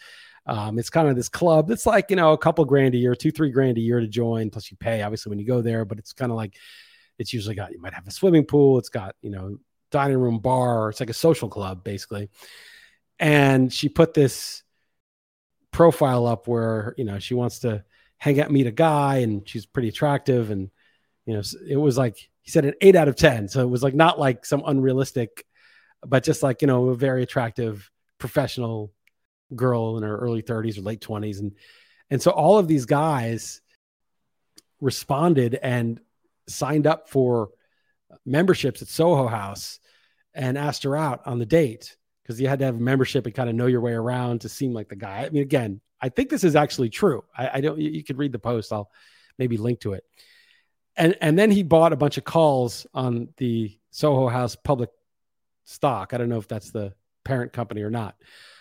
Um, 0.47 0.79
it's 0.79 0.89
kind 0.89 1.07
of 1.07 1.15
this 1.15 1.29
club. 1.29 1.67
That's 1.67 1.85
like 1.85 2.09
you 2.09 2.15
know 2.15 2.33
a 2.33 2.39
couple 2.39 2.65
grand 2.65 2.95
a 2.95 2.97
year 2.97 3.13
two 3.13 3.29
three 3.29 3.51
grand 3.51 3.77
a 3.77 3.81
year 3.81 3.99
to 3.99 4.07
join 4.07 4.49
plus 4.49 4.71
you 4.71 4.77
pay 4.77 5.03
obviously 5.03 5.29
when 5.29 5.37
you 5.37 5.45
go 5.45 5.61
there 5.61 5.85
but 5.85 5.99
it's 5.99 6.11
kind 6.11 6.31
of 6.31 6.35
like 6.35 6.55
it's 7.19 7.31
usually 7.31 7.53
got 7.53 7.71
you 7.71 7.79
might 7.79 7.93
have 7.93 8.07
a 8.07 8.11
swimming 8.11 8.45
pool 8.45 8.79
it's 8.79 8.89
got 8.89 9.15
you 9.21 9.29
know 9.29 9.57
dining 9.91 10.17
room 10.17 10.39
bar 10.39 10.89
it's 10.89 10.99
like 10.99 11.11
a 11.11 11.13
social 11.13 11.49
club 11.49 11.83
basically. 11.83 12.31
And 13.19 13.71
she 13.71 13.89
put 13.89 14.15
this 14.15 14.63
profile 15.71 16.25
up 16.25 16.47
where 16.47 16.95
you 16.97 17.05
know 17.05 17.19
she 17.19 17.35
wants 17.35 17.59
to 17.59 17.83
hang 18.19 18.39
out, 18.39 18.51
meet 18.51 18.67
a 18.67 18.71
guy, 18.71 19.17
and 19.17 19.47
she's 19.47 19.65
pretty 19.65 19.89
attractive. 19.89 20.51
And, 20.51 20.69
you 21.25 21.33
know, 21.33 21.41
it 21.67 21.77
was 21.77 21.97
like, 21.97 22.17
he 22.41 22.51
said 22.51 22.65
an 22.65 22.75
eight 22.81 22.95
out 22.95 23.07
of 23.07 23.15
10. 23.15 23.47
So 23.47 23.61
it 23.61 23.69
was 23.69 23.81
like 23.81 23.95
not 23.95 24.19
like 24.19 24.45
some 24.45 24.63
unrealistic, 24.65 25.45
but 26.05 26.23
just 26.23 26.43
like, 26.43 26.61
you 26.61 26.67
know, 26.67 26.89
a 26.89 26.95
very 26.95 27.23
attractive 27.23 27.89
professional 28.17 28.91
girl 29.55 29.97
in 29.97 30.03
her 30.03 30.17
early 30.17 30.43
30s 30.43 30.77
or 30.77 30.81
late 30.81 31.01
20s. 31.01 31.39
And, 31.39 31.53
and 32.09 32.21
so 32.21 32.31
all 32.31 32.57
of 32.57 32.67
these 32.67 32.85
guys 32.85 33.61
responded 34.81 35.55
and 35.55 35.99
signed 36.47 36.87
up 36.87 37.09
for 37.09 37.49
memberships 38.25 38.81
at 38.81 38.87
Soho 38.87 39.27
House 39.27 39.79
and 40.33 40.57
asked 40.57 40.83
her 40.83 40.95
out 40.95 41.21
on 41.25 41.39
the 41.39 41.45
date 41.45 41.95
because 42.23 42.39
you 42.39 42.47
had 42.47 42.59
to 42.59 42.65
have 42.65 42.75
a 42.75 42.79
membership 42.79 43.25
and 43.25 43.35
kind 43.35 43.49
of 43.49 43.55
know 43.55 43.65
your 43.65 43.81
way 43.81 43.93
around 43.93 44.41
to 44.41 44.49
seem 44.49 44.73
like 44.73 44.89
the 44.89 44.95
guy. 44.95 45.25
I 45.25 45.29
mean, 45.29 45.41
again, 45.41 45.81
I 46.01 46.09
think 46.09 46.29
this 46.29 46.43
is 46.43 46.55
actually 46.55 46.89
true. 46.89 47.23
I, 47.37 47.49
I 47.55 47.61
don't. 47.61 47.79
You, 47.79 47.89
you 47.89 48.03
could 48.03 48.17
read 48.17 48.31
the 48.31 48.39
post. 48.39 48.71
I'll 48.71 48.89
maybe 49.37 49.57
link 49.57 49.81
to 49.81 49.93
it. 49.93 50.03
And 50.95 51.15
and 51.21 51.37
then 51.37 51.51
he 51.51 51.63
bought 51.63 51.93
a 51.93 51.97
bunch 51.97 52.17
of 52.17 52.23
calls 52.23 52.87
on 52.93 53.29
the 53.37 53.77
Soho 53.91 54.27
House 54.27 54.55
public 54.55 54.89
stock. 55.65 56.13
I 56.13 56.17
don't 56.17 56.29
know 56.29 56.37
if 56.37 56.47
that's 56.47 56.71
the 56.71 56.93
parent 57.23 57.53
company 57.53 57.81
or 57.81 57.89
not. 57.89 58.15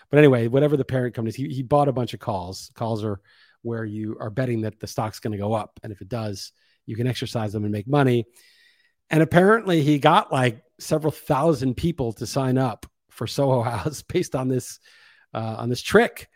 But 0.09 0.17
anyway, 0.17 0.47
whatever 0.47 0.75
the 0.75 0.85
parent 0.85 1.15
company 1.15 1.29
is, 1.29 1.35
he, 1.35 1.47
he 1.49 1.63
bought 1.63 1.87
a 1.87 1.93
bunch 1.93 2.13
of 2.13 2.19
calls. 2.19 2.71
Calls 2.73 3.03
are 3.03 3.19
where 3.61 3.85
you 3.85 4.17
are 4.19 4.29
betting 4.29 4.61
that 4.61 4.79
the 4.79 4.87
stock's 4.87 5.19
going 5.19 5.33
to 5.33 5.37
go 5.37 5.53
up. 5.53 5.79
And 5.83 5.91
if 5.91 6.01
it 6.01 6.09
does, 6.09 6.51
you 6.85 6.95
can 6.95 7.07
exercise 7.07 7.53
them 7.53 7.63
and 7.63 7.71
make 7.71 7.87
money. 7.87 8.25
And 9.09 9.21
apparently 9.21 9.81
he 9.81 9.99
got 9.99 10.31
like 10.31 10.63
several 10.79 11.11
thousand 11.11 11.75
people 11.75 12.13
to 12.13 12.25
sign 12.25 12.57
up 12.57 12.85
for 13.09 13.27
Soho 13.27 13.61
House 13.63 14.01
based 14.01 14.35
on 14.35 14.47
this 14.47 14.79
uh, 15.33 15.55
on 15.59 15.69
this 15.69 15.81
trick 15.81 16.29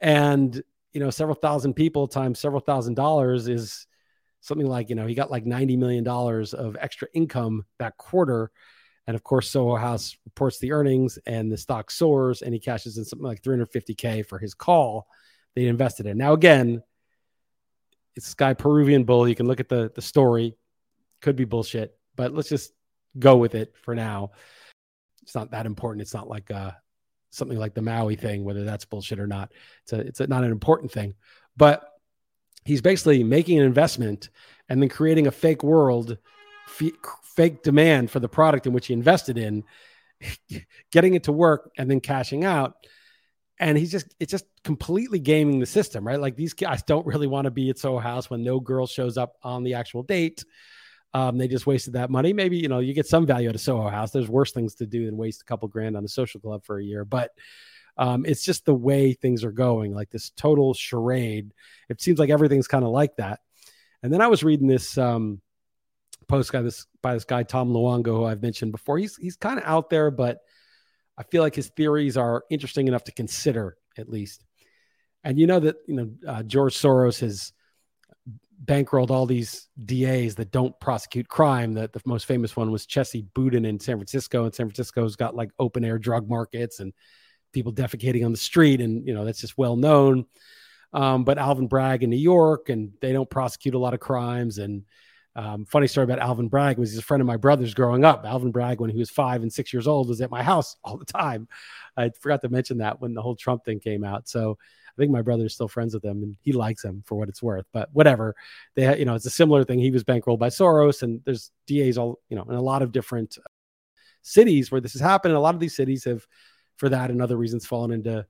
and 0.00 0.62
you 0.92 1.00
know 1.00 1.10
several 1.10 1.34
thousand 1.34 1.74
people 1.74 2.08
times 2.08 2.38
several 2.38 2.60
thousand 2.60 2.94
dollars 2.94 3.48
is 3.48 3.86
something 4.40 4.66
like 4.66 4.88
you 4.88 4.94
know 4.94 5.06
he 5.06 5.14
got 5.14 5.30
like 5.30 5.46
90 5.46 5.76
million 5.76 6.04
dollars 6.04 6.54
of 6.54 6.76
extra 6.80 7.08
income 7.14 7.64
that 7.78 7.96
quarter. 7.96 8.50
And 9.06 9.14
of 9.14 9.24
course 9.24 9.50
soho 9.50 9.76
house 9.76 10.16
reports 10.26 10.58
the 10.58 10.72
earnings 10.72 11.18
and 11.24 11.50
the 11.50 11.56
stock 11.56 11.90
soars 11.90 12.42
and 12.42 12.52
he 12.52 12.60
cashes 12.60 12.98
in 12.98 13.04
something 13.06 13.26
like 13.26 13.42
350k 13.42 14.26
for 14.26 14.38
his 14.38 14.54
call 14.54 15.06
they 15.54 15.66
invested 15.66 16.06
in. 16.06 16.18
Now 16.18 16.34
again 16.34 16.82
it's 18.14 18.26
this 18.26 18.34
guy 18.34 18.52
peruvian 18.54 19.04
bull. 19.04 19.26
You 19.28 19.34
can 19.34 19.46
look 19.46 19.60
at 19.60 19.68
the 19.68 19.90
the 19.94 20.02
story. 20.02 20.56
Could 21.20 21.36
be 21.36 21.44
bullshit 21.44 21.98
but 22.16 22.34
let's 22.34 22.48
just 22.48 22.72
go 23.18 23.36
with 23.36 23.54
it 23.54 23.74
for 23.82 23.94
now. 23.94 24.32
It's 25.22 25.34
not 25.34 25.52
that 25.52 25.66
important. 25.66 26.02
It's 26.02 26.14
not 26.14 26.28
like 26.28 26.50
uh 26.50 26.72
something 27.30 27.58
like 27.58 27.74
the 27.74 27.82
Maui 27.82 28.16
thing, 28.16 28.44
whether 28.44 28.64
that's 28.64 28.84
bullshit 28.84 29.20
or 29.20 29.26
not. 29.26 29.52
It's 29.82 29.92
a, 29.92 30.00
it's 30.00 30.20
a, 30.20 30.26
not 30.26 30.44
an 30.44 30.50
important 30.50 30.92
thing, 30.92 31.14
but 31.56 31.88
he's 32.64 32.82
basically 32.82 33.24
making 33.24 33.58
an 33.58 33.64
investment 33.64 34.30
and 34.68 34.80
then 34.80 34.88
creating 34.88 35.26
a 35.26 35.32
fake 35.32 35.62
world, 35.62 36.18
f- 36.80 36.92
fake 37.22 37.62
demand 37.62 38.10
for 38.10 38.20
the 38.20 38.28
product 38.28 38.66
in 38.66 38.72
which 38.72 38.86
he 38.88 38.92
invested 38.92 39.38
in, 39.38 39.64
getting 40.92 41.14
it 41.14 41.24
to 41.24 41.32
work 41.32 41.70
and 41.78 41.90
then 41.90 42.00
cashing 42.00 42.44
out. 42.44 42.74
And 43.60 43.76
he's 43.76 43.90
just, 43.90 44.14
it's 44.20 44.30
just 44.30 44.44
completely 44.62 45.18
gaming 45.18 45.58
the 45.58 45.66
system, 45.66 46.06
right? 46.06 46.20
Like 46.20 46.36
these 46.36 46.54
guys 46.54 46.82
don't 46.84 47.06
really 47.06 47.26
want 47.26 47.46
to 47.46 47.50
be 47.50 47.70
at 47.70 47.78
Soho 47.78 47.98
House 47.98 48.30
when 48.30 48.44
no 48.44 48.60
girl 48.60 48.86
shows 48.86 49.18
up 49.18 49.34
on 49.42 49.64
the 49.64 49.74
actual 49.74 50.04
date. 50.04 50.44
Um, 51.14 51.38
they 51.38 51.48
just 51.48 51.66
wasted 51.66 51.94
that 51.94 52.10
money. 52.10 52.32
Maybe 52.32 52.58
you 52.58 52.68
know 52.68 52.80
you 52.80 52.92
get 52.92 53.06
some 53.06 53.26
value 53.26 53.48
at 53.48 53.54
a 53.54 53.58
Soho 53.58 53.88
House. 53.88 54.10
There's 54.10 54.28
worse 54.28 54.52
things 54.52 54.74
to 54.76 54.86
do 54.86 55.06
than 55.06 55.16
waste 55.16 55.42
a 55.42 55.44
couple 55.44 55.68
grand 55.68 55.96
on 55.96 56.04
a 56.04 56.08
social 56.08 56.40
club 56.40 56.64
for 56.64 56.78
a 56.78 56.84
year. 56.84 57.04
But 57.04 57.30
um, 57.96 58.24
it's 58.26 58.44
just 58.44 58.64
the 58.64 58.74
way 58.74 59.12
things 59.12 59.42
are 59.42 59.52
going, 59.52 59.94
like 59.94 60.10
this 60.10 60.30
total 60.30 60.74
charade. 60.74 61.52
It 61.88 62.00
seems 62.00 62.18
like 62.18 62.30
everything's 62.30 62.68
kind 62.68 62.84
of 62.84 62.90
like 62.90 63.16
that. 63.16 63.40
And 64.02 64.12
then 64.12 64.20
I 64.20 64.28
was 64.28 64.44
reading 64.44 64.68
this 64.68 64.96
um, 64.96 65.40
post 66.28 66.52
by 66.52 66.62
this 66.62 66.86
by 67.02 67.14
this 67.14 67.24
guy 67.24 67.42
Tom 67.42 67.70
Luongo, 67.70 68.06
who 68.08 68.24
I've 68.24 68.42
mentioned 68.42 68.72
before. 68.72 68.98
He's 68.98 69.16
he's 69.16 69.36
kind 69.36 69.58
of 69.58 69.64
out 69.64 69.90
there, 69.90 70.10
but 70.10 70.38
I 71.16 71.24
feel 71.24 71.42
like 71.42 71.56
his 71.56 71.68
theories 71.68 72.16
are 72.16 72.44
interesting 72.50 72.86
enough 72.86 73.04
to 73.04 73.12
consider 73.12 73.76
at 73.96 74.08
least. 74.08 74.44
And 75.24 75.38
you 75.38 75.48
know 75.48 75.58
that 75.60 75.76
you 75.86 75.94
know 75.94 76.10
uh, 76.26 76.42
George 76.44 76.76
Soros 76.76 77.20
has 77.20 77.52
bankrolled 78.64 79.10
all 79.10 79.26
these 79.26 79.68
DAs 79.84 80.34
that 80.36 80.50
don't 80.50 80.78
prosecute 80.80 81.28
crime. 81.28 81.74
That 81.74 81.92
the 81.92 82.00
most 82.04 82.26
famous 82.26 82.56
one 82.56 82.70
was 82.70 82.86
Chesa 82.86 83.26
Boudin 83.34 83.64
in 83.64 83.80
San 83.80 83.96
Francisco, 83.96 84.44
and 84.44 84.54
San 84.54 84.66
Francisco's 84.66 85.16
got 85.16 85.34
like 85.34 85.50
open 85.58 85.84
air 85.84 85.98
drug 85.98 86.28
markets 86.28 86.80
and 86.80 86.92
people 87.52 87.72
defecating 87.72 88.24
on 88.24 88.32
the 88.32 88.38
street, 88.38 88.80
and 88.80 89.06
you 89.06 89.14
know 89.14 89.24
that's 89.24 89.40
just 89.40 89.58
well 89.58 89.76
known. 89.76 90.26
Um, 90.92 91.24
but 91.24 91.38
Alvin 91.38 91.68
Bragg 91.68 92.02
in 92.02 92.10
New 92.10 92.16
York, 92.16 92.68
and 92.68 92.92
they 93.00 93.12
don't 93.12 93.28
prosecute 93.28 93.74
a 93.74 93.78
lot 93.78 93.94
of 93.94 94.00
crimes. 94.00 94.58
And 94.58 94.84
um, 95.36 95.64
funny 95.66 95.86
story 95.86 96.04
about 96.04 96.18
Alvin 96.18 96.48
Bragg 96.48 96.78
was 96.78 96.90
he's 96.90 96.98
a 96.98 97.02
friend 97.02 97.20
of 97.20 97.26
my 97.26 97.36
brother's 97.36 97.74
growing 97.74 98.04
up. 98.04 98.24
Alvin 98.24 98.50
Bragg, 98.50 98.80
when 98.80 98.90
he 98.90 98.98
was 98.98 99.10
five 99.10 99.42
and 99.42 99.52
six 99.52 99.72
years 99.72 99.86
old, 99.86 100.08
was 100.08 100.20
at 100.20 100.30
my 100.30 100.42
house 100.42 100.76
all 100.84 100.96
the 100.96 101.04
time. 101.04 101.48
I 101.96 102.10
forgot 102.20 102.42
to 102.42 102.48
mention 102.48 102.78
that 102.78 103.00
when 103.00 103.14
the 103.14 103.22
whole 103.22 103.36
Trump 103.36 103.64
thing 103.64 103.80
came 103.80 104.04
out. 104.04 104.28
So 104.28 104.58
I 104.98 105.00
think 105.00 105.12
my 105.12 105.22
brother's 105.22 105.54
still 105.54 105.68
friends 105.68 105.94
with 105.94 106.04
him 106.04 106.22
and 106.22 106.36
he 106.40 106.52
likes 106.52 106.84
him 106.84 107.04
for 107.06 107.14
what 107.16 107.28
it's 107.28 107.42
worth. 107.42 107.66
But 107.72 107.88
whatever, 107.92 108.34
they 108.74 108.98
you 108.98 109.04
know 109.04 109.14
it's 109.14 109.26
a 109.26 109.30
similar 109.30 109.64
thing. 109.64 109.78
He 109.78 109.90
was 109.90 110.04
bankrolled 110.04 110.40
by 110.40 110.48
Soros, 110.48 111.02
and 111.02 111.20
there's 111.24 111.52
DAs 111.66 111.98
all 111.98 112.20
you 112.28 112.36
know 112.36 112.44
in 112.44 112.56
a 112.56 112.62
lot 112.62 112.82
of 112.82 112.92
different 112.92 113.38
cities 114.22 114.70
where 114.70 114.80
this 114.80 114.92
has 114.92 115.00
happened. 115.00 115.34
a 115.34 115.40
lot 115.40 115.54
of 115.54 115.60
these 115.60 115.76
cities 115.76 116.04
have, 116.04 116.26
for 116.76 116.88
that 116.88 117.10
and 117.10 117.22
other 117.22 117.36
reasons, 117.36 117.66
fallen 117.66 117.92
into 117.92 118.26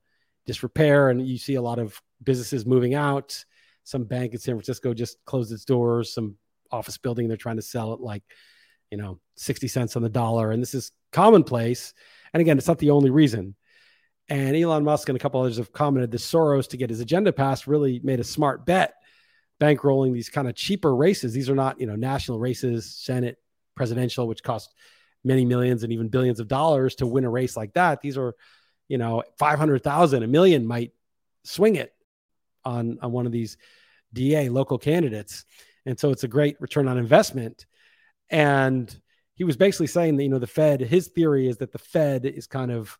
disrepair, 0.47 1.11
and 1.11 1.27
you 1.27 1.39
see 1.39 1.55
a 1.55 1.63
lot 1.63 1.79
of 1.79 2.01
businesses 2.23 2.67
moving 2.67 2.95
out. 2.95 3.45
Some 3.85 4.05
bank 4.05 4.33
in 4.33 4.39
San 4.39 4.55
Francisco 4.55 4.93
just 4.93 5.25
closed 5.25 5.53
its 5.53 5.65
doors. 5.65 6.13
Some 6.13 6.37
office 6.71 6.99
building 6.99 7.29
they're 7.29 7.37
trying 7.37 7.57
to 7.57 7.63
sell 7.63 7.95
it 7.95 8.01
like 8.01 8.23
you 8.91 8.99
know 8.99 9.19
60 9.37 9.69
cents 9.69 9.97
on 9.97 10.03
the 10.03 10.09
dollar 10.09 10.51
and 10.51 10.63
this 10.63 10.75
is 10.75 10.93
commonplace 11.13 11.95
and 12.33 12.41
again 12.41 12.59
it's 12.59 12.69
not 12.69 12.79
the 12.79 12.91
only 12.91 13.11
reason 13.11 13.55
and 14.29 14.57
Elon 14.57 14.85
Musk 14.85 15.09
and 15.09 15.17
a 15.17 15.19
couple 15.19 15.41
others 15.41 15.57
have 15.57 15.73
commented 15.73 16.11
that 16.11 16.19
Soros 16.19 16.69
to 16.69 16.77
get 16.77 16.91
his 16.91 17.01
agenda 17.01 17.33
passed 17.33 17.67
really 17.67 18.01
made 18.03 18.21
a 18.21 18.25
smart 18.25 18.67
bet, 18.67 18.95
bankrolling 19.61 20.13
these 20.13 20.29
kind 20.29 20.49
of 20.49 20.55
cheaper 20.55 20.95
races. 20.95 21.33
These 21.33 21.49
are 21.49 21.55
not, 21.55 21.81
you 21.81 21.87
know, 21.87 21.97
national 21.97 22.39
races, 22.39 22.95
Senate, 22.95 23.39
presidential, 23.75 24.29
which 24.29 24.43
cost 24.43 24.75
many 25.25 25.45
millions 25.45 25.83
and 25.83 25.93
even 25.93 26.09
billions 26.09 26.41
of 26.41 26.49
dollars 26.49 26.95
to 26.97 27.07
win 27.07 27.25
a 27.25 27.31
race 27.31 27.57
like 27.57 27.73
that. 27.75 28.03
These 28.03 28.19
are, 28.19 28.35
you 28.87 28.99
know, 28.99 29.23
500,000, 29.39 30.23
a 30.23 30.27
million 30.27 30.67
might 30.67 30.93
swing 31.45 31.77
it 31.77 31.95
on, 32.65 32.99
on 33.01 33.13
one 33.13 33.25
of 33.25 33.33
these 33.33 33.57
DA 34.13 34.51
local 34.51 34.79
candidates. 34.79 35.47
And 35.89 35.99
so 35.99 36.11
it's 36.11 36.23
a 36.23 36.29
great 36.29 36.61
return 36.61 36.87
on 36.87 36.99
investment. 36.99 37.65
And 38.29 38.95
he 39.37 39.45
was 39.45 39.57
basically 39.57 39.87
saying 39.87 40.19
that, 40.19 40.23
you 40.23 40.29
know, 40.29 40.39
the 40.39 40.47
Fed, 40.47 40.83
his 40.83 41.09
theory 41.09 41.49
is 41.49 41.57
that 41.57 41.73
the 41.73 41.79
Fed 41.79 42.27
is 42.27 42.47
kind 42.47 42.71
of 42.71 42.99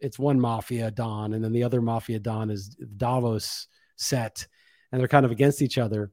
it's 0.00 0.18
one 0.18 0.40
mafia 0.40 0.90
don, 0.90 1.34
and 1.34 1.44
then 1.44 1.52
the 1.52 1.62
other 1.62 1.82
mafia 1.82 2.18
don 2.18 2.48
is 2.50 2.70
Davos 2.96 3.68
set, 3.96 4.46
and 4.90 4.98
they're 4.98 5.08
kind 5.08 5.26
of 5.26 5.30
against 5.30 5.60
each 5.60 5.76
other. 5.76 6.10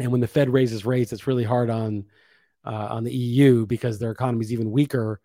And 0.00 0.10
when 0.10 0.20
the 0.20 0.26
Fed 0.26 0.50
raises 0.50 0.84
rates, 0.84 1.12
it's 1.12 1.28
really 1.28 1.44
hard 1.44 1.70
on 1.70 2.06
uh, 2.64 2.88
on 2.90 3.04
the 3.04 3.14
EU 3.14 3.64
because 3.64 4.00
their 4.00 4.10
economy 4.10 4.44
is 4.44 4.52
even 4.52 4.72
weaker, 4.72 5.20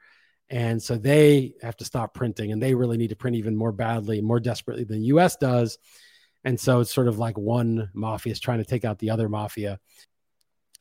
And 0.50 0.82
so 0.82 0.96
they 0.96 1.56
have 1.64 1.76
to 1.78 1.86
stop 1.86 2.14
printing 2.14 2.52
and 2.52 2.62
they 2.62 2.76
really 2.76 2.98
need 2.98 3.10
to 3.10 3.16
print 3.16 3.36
even 3.36 3.56
more 3.56 3.72
badly, 3.72 4.22
more 4.22 4.40
desperately 4.40 4.84
than 4.84 5.00
the 5.00 5.08
US 5.08 5.36
does. 5.36 5.80
And 6.44 6.60
so 6.60 6.82
it's 6.82 6.94
sort 6.94 7.08
of 7.08 7.20
like 7.20 7.38
one 7.38 7.90
mafia 7.94 8.32
is 8.32 8.40
trying 8.40 8.60
to 8.60 8.66
take 8.66 8.86
out 8.86 9.00
the 9.00 9.12
other 9.12 9.30
mafia. 9.30 9.80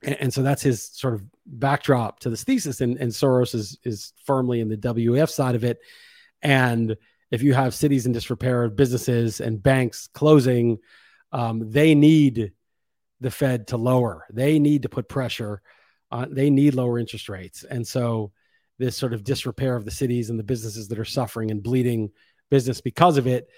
And, 0.02 0.16
and 0.16 0.34
so 0.34 0.42
that's 0.42 0.62
his 0.62 0.82
sort 0.82 1.14
of 1.14 1.22
backdrop 1.46 2.20
to 2.20 2.30
this 2.30 2.44
thesis. 2.44 2.80
And, 2.80 2.96
and 2.98 3.10
Soros 3.10 3.54
is, 3.54 3.78
is 3.84 4.12
firmly 4.24 4.60
in 4.60 4.68
the 4.68 4.76
WEF 4.76 5.30
side 5.30 5.54
of 5.54 5.64
it. 5.64 5.78
And 6.42 6.96
if 7.30 7.42
you 7.42 7.54
have 7.54 7.74
cities 7.74 8.06
in 8.06 8.12
disrepair, 8.12 8.68
businesses 8.68 9.40
and 9.40 9.62
banks 9.62 10.08
closing, 10.12 10.78
um, 11.32 11.70
they 11.70 11.94
need 11.94 12.52
the 13.20 13.30
Fed 13.30 13.68
to 13.68 13.76
lower. 13.76 14.26
They 14.30 14.58
need 14.58 14.82
to 14.82 14.88
put 14.88 15.08
pressure 15.08 15.62
on. 16.10 16.34
They 16.34 16.50
need 16.50 16.74
lower 16.74 16.98
interest 16.98 17.28
rates, 17.28 17.64
and 17.64 17.86
so 17.86 18.32
this 18.78 18.96
sort 18.96 19.14
of 19.14 19.24
disrepair 19.24 19.76
of 19.76 19.84
the 19.84 19.90
cities 19.90 20.28
and 20.28 20.38
the 20.38 20.44
businesses 20.44 20.88
that 20.88 20.98
are 20.98 21.04
suffering 21.04 21.50
and 21.50 21.62
bleeding 21.62 22.10
business 22.50 22.80
because 22.80 23.16
of 23.16 23.26
it 23.26 23.48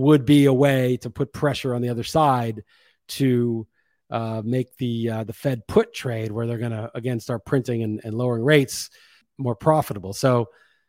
would 0.00 0.24
be 0.24 0.46
a 0.46 0.52
way 0.52 0.96
to 0.98 1.10
put 1.10 1.32
pressure 1.32 1.74
on 1.74 1.82
the 1.82 1.88
other 1.88 2.04
side 2.04 2.64
to 3.08 3.66
uh, 4.10 4.42
make 4.44 4.76
the 4.76 5.10
uh, 5.10 5.24
the 5.24 5.32
Fed 5.32 5.66
put 5.68 5.94
trade 5.94 6.32
where 6.32 6.46
they're 6.46 6.58
going 6.58 6.72
to 6.72 6.90
again 6.94 7.20
start 7.20 7.44
printing 7.44 7.82
and, 7.82 8.00
and 8.04 8.14
lowering 8.14 8.42
rates 8.42 8.90
more 9.38 9.54
profitable. 9.54 10.12
So 10.12 10.48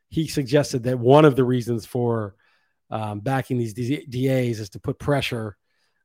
he 0.09 0.27
suggested 0.27 0.83
that 0.83 0.99
one 0.99 1.25
of 1.25 1.35
the 1.35 1.43
reasons 1.43 1.85
for 1.85 2.35
um, 2.89 3.19
backing 3.19 3.57
these 3.57 3.73
DAs 3.73 4.59
is 4.59 4.69
to 4.71 4.79
put 4.79 4.99
pressure 4.99 5.57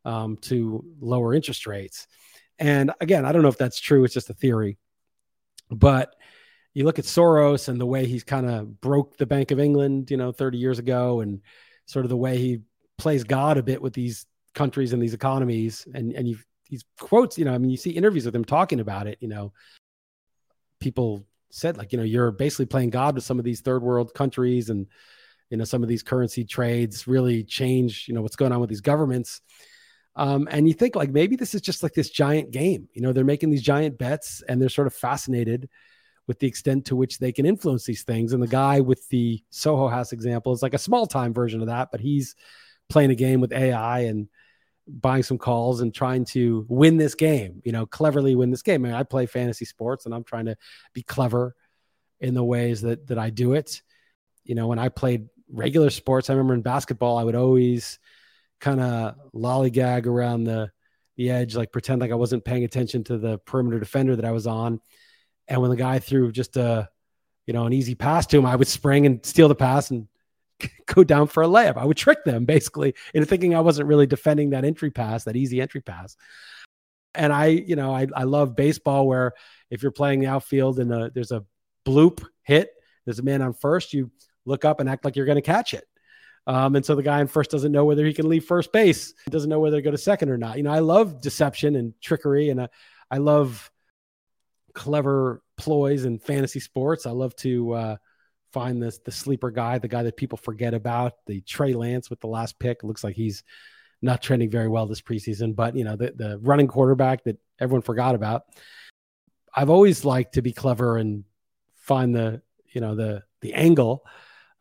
um, 0.04 0.36
to 0.42 0.84
lower 1.00 1.34
interest 1.34 1.66
rates. 1.66 2.06
And 2.58 2.92
again, 3.00 3.24
I 3.24 3.32
don't 3.32 3.42
know 3.42 3.48
if 3.48 3.58
that's 3.58 3.80
true. 3.80 4.04
It's 4.04 4.14
just 4.14 4.30
a 4.30 4.34
theory. 4.34 4.78
But 5.68 6.14
you 6.74 6.84
look 6.84 6.98
at 6.98 7.04
Soros 7.04 7.68
and 7.68 7.80
the 7.80 7.86
way 7.86 8.06
he's 8.06 8.22
kind 8.22 8.48
of 8.48 8.80
broke 8.80 9.16
the 9.16 9.26
Bank 9.26 9.50
of 9.50 9.58
England, 9.58 10.10
you 10.10 10.16
know, 10.16 10.30
30 10.30 10.58
years 10.58 10.78
ago, 10.78 11.20
and 11.20 11.40
sort 11.86 12.04
of 12.04 12.10
the 12.10 12.16
way 12.16 12.38
he 12.38 12.60
plays 12.98 13.24
God 13.24 13.58
a 13.58 13.62
bit 13.62 13.80
with 13.80 13.92
these 13.92 14.26
countries 14.54 14.92
and 14.92 15.02
these 15.02 15.14
economies. 15.14 15.86
And 15.94 16.12
and 16.12 16.28
you 16.28 16.38
these 16.68 16.84
quotes, 16.98 17.38
you 17.38 17.44
know, 17.44 17.54
I 17.54 17.58
mean, 17.58 17.70
you 17.70 17.76
see 17.76 17.90
interviews 17.90 18.26
with 18.26 18.34
him 18.34 18.44
talking 18.44 18.80
about 18.80 19.06
it. 19.06 19.18
You 19.20 19.28
know, 19.28 19.52
people 20.80 21.26
said 21.50 21.76
like, 21.76 21.92
you 21.92 21.98
know, 21.98 22.04
you're 22.04 22.32
basically 22.32 22.66
playing 22.66 22.90
God 22.90 23.14
with 23.14 23.24
some 23.24 23.38
of 23.38 23.44
these 23.44 23.60
third 23.60 23.82
world 23.82 24.14
countries, 24.14 24.70
and 24.70 24.86
you 25.50 25.56
know, 25.56 25.64
some 25.64 25.82
of 25.82 25.88
these 25.88 26.02
currency 26.02 26.44
trades 26.44 27.06
really 27.06 27.44
change, 27.44 28.06
you 28.08 28.14
know, 28.14 28.22
what's 28.22 28.36
going 28.36 28.52
on 28.52 28.60
with 28.60 28.70
these 28.70 28.80
governments. 28.80 29.40
Um, 30.16 30.48
and 30.50 30.66
you 30.66 30.72
think 30.72 30.96
like 30.96 31.10
maybe 31.10 31.36
this 31.36 31.54
is 31.54 31.60
just 31.60 31.82
like 31.82 31.92
this 31.92 32.10
giant 32.10 32.50
game. 32.50 32.88
You 32.94 33.02
know, 33.02 33.12
they're 33.12 33.24
making 33.24 33.50
these 33.50 33.62
giant 33.62 33.98
bets 33.98 34.42
and 34.48 34.60
they're 34.60 34.70
sort 34.70 34.86
of 34.86 34.94
fascinated 34.94 35.68
with 36.26 36.38
the 36.38 36.46
extent 36.46 36.86
to 36.86 36.96
which 36.96 37.18
they 37.18 37.32
can 37.32 37.46
influence 37.46 37.84
these 37.84 38.02
things. 38.02 38.32
And 38.32 38.42
the 38.42 38.48
guy 38.48 38.80
with 38.80 39.06
the 39.10 39.42
Soho 39.50 39.88
House 39.88 40.12
example 40.12 40.52
is 40.52 40.62
like 40.62 40.74
a 40.74 40.78
small 40.78 41.06
time 41.06 41.32
version 41.32 41.60
of 41.60 41.68
that, 41.68 41.90
but 41.92 42.00
he's 42.00 42.34
playing 42.88 43.10
a 43.10 43.14
game 43.14 43.40
with 43.40 43.52
AI 43.52 44.00
and 44.00 44.28
buying 44.88 45.22
some 45.22 45.38
calls 45.38 45.80
and 45.80 45.94
trying 45.94 46.24
to 46.24 46.64
win 46.68 46.96
this 46.96 47.14
game, 47.14 47.60
you 47.64 47.72
know, 47.72 47.86
cleverly 47.86 48.34
win 48.34 48.50
this 48.50 48.62
game. 48.62 48.84
I, 48.84 48.88
mean, 48.88 48.96
I 48.96 49.02
play 49.02 49.26
fantasy 49.26 49.64
sports 49.64 50.06
and 50.06 50.14
I'm 50.14 50.24
trying 50.24 50.46
to 50.46 50.56
be 50.92 51.02
clever 51.02 51.54
in 52.20 52.34
the 52.34 52.44
ways 52.44 52.82
that 52.82 53.06
that 53.08 53.18
I 53.18 53.30
do 53.30 53.54
it. 53.54 53.82
You 54.44 54.54
know, 54.54 54.68
when 54.68 54.78
I 54.78 54.88
played 54.88 55.28
regular 55.48 55.90
sports, 55.90 56.30
I 56.30 56.34
remember 56.34 56.54
in 56.54 56.62
basketball, 56.62 57.18
I 57.18 57.24
would 57.24 57.34
always 57.34 57.98
kind 58.60 58.80
of 58.80 59.16
lollygag 59.34 60.06
around 60.06 60.44
the 60.44 60.70
the 61.16 61.30
edge, 61.30 61.56
like 61.56 61.72
pretend 61.72 62.00
like 62.00 62.12
I 62.12 62.16
wasn't 62.16 62.44
paying 62.44 62.64
attention 62.64 63.02
to 63.04 63.18
the 63.18 63.38
perimeter 63.38 63.80
defender 63.80 64.16
that 64.16 64.24
I 64.24 64.32
was 64.32 64.46
on. 64.46 64.80
And 65.48 65.60
when 65.60 65.70
the 65.70 65.76
guy 65.76 65.98
threw 65.98 66.30
just 66.30 66.56
a, 66.56 66.88
you 67.46 67.54
know, 67.54 67.64
an 67.64 67.72
easy 67.72 67.94
pass 67.94 68.26
to 68.26 68.38
him, 68.38 68.46
I 68.46 68.56
would 68.56 68.68
spring 68.68 69.06
and 69.06 69.24
steal 69.24 69.48
the 69.48 69.54
pass 69.54 69.90
and 69.90 70.08
go 70.86 71.04
down 71.04 71.26
for 71.26 71.42
a 71.42 71.46
layup. 71.46 71.76
I 71.76 71.84
would 71.84 71.96
trick 71.96 72.24
them 72.24 72.44
basically 72.44 72.94
into 73.14 73.26
thinking 73.26 73.54
I 73.54 73.60
wasn't 73.60 73.88
really 73.88 74.06
defending 74.06 74.50
that 74.50 74.64
entry 74.64 74.90
pass, 74.90 75.24
that 75.24 75.36
easy 75.36 75.60
entry 75.60 75.80
pass. 75.80 76.16
And 77.14 77.32
I, 77.32 77.46
you 77.46 77.76
know, 77.76 77.94
I, 77.94 78.06
I 78.14 78.24
love 78.24 78.56
baseball 78.56 79.06
where 79.06 79.32
if 79.70 79.82
you're 79.82 79.92
playing 79.92 80.20
the 80.20 80.26
outfield 80.26 80.78
and 80.78 81.12
there's 81.14 81.32
a 81.32 81.44
bloop 81.86 82.24
hit, 82.42 82.70
there's 83.04 83.18
a 83.18 83.22
man 83.22 83.42
on 83.42 83.54
first, 83.54 83.94
you 83.94 84.10
look 84.44 84.64
up 84.64 84.80
and 84.80 84.88
act 84.88 85.04
like 85.04 85.16
you're 85.16 85.26
going 85.26 85.36
to 85.36 85.42
catch 85.42 85.72
it. 85.74 85.84
Um, 86.46 86.76
and 86.76 86.84
so 86.84 86.94
the 86.94 87.02
guy 87.02 87.20
in 87.20 87.26
first 87.26 87.50
doesn't 87.50 87.72
know 87.72 87.84
whether 87.84 88.04
he 88.04 88.12
can 88.12 88.28
leave 88.28 88.44
first 88.44 88.72
base, 88.72 89.14
doesn't 89.30 89.50
know 89.50 89.58
whether 89.58 89.78
to 89.78 89.82
go 89.82 89.90
to 89.90 89.98
second 89.98 90.28
or 90.28 90.38
not. 90.38 90.56
You 90.56 90.62
know, 90.62 90.72
I 90.72 90.78
love 90.78 91.20
deception 91.20 91.74
and 91.74 91.94
trickery, 92.00 92.50
and 92.50 92.62
I, 92.62 92.68
I 93.10 93.18
love 93.18 93.70
clever 94.72 95.42
ploys 95.56 96.04
in 96.04 96.20
fantasy 96.20 96.60
sports. 96.60 97.06
I 97.06 97.10
love 97.10 97.34
to 97.36 97.72
uh, 97.72 97.96
find 98.52 98.82
this 98.82 98.98
the 98.98 99.12
sleeper 99.12 99.50
guy, 99.50 99.78
the 99.78 99.88
guy 99.88 100.02
that 100.02 100.16
people 100.16 100.38
forget 100.38 100.74
about, 100.74 101.14
the 101.26 101.40
Trey 101.42 101.72
Lance 101.72 102.10
with 102.10 102.20
the 102.20 102.26
last 102.28 102.58
pick. 102.58 102.82
Looks 102.82 103.04
like 103.04 103.16
he's 103.16 103.42
not 104.02 104.22
trending 104.22 104.50
very 104.50 104.68
well 104.68 104.86
this 104.86 105.00
preseason, 105.00 105.54
but 105.54 105.76
you 105.76 105.84
know, 105.84 105.96
the, 105.96 106.12
the 106.16 106.38
running 106.38 106.68
quarterback 106.68 107.24
that 107.24 107.38
everyone 107.58 107.82
forgot 107.82 108.14
about. 108.14 108.42
I've 109.54 109.70
always 109.70 110.04
liked 110.04 110.34
to 110.34 110.42
be 110.42 110.52
clever 110.52 110.98
and 110.98 111.24
find 111.76 112.14
the 112.14 112.42
you 112.72 112.80
know 112.80 112.94
the 112.94 113.22
the 113.40 113.54
angle 113.54 114.04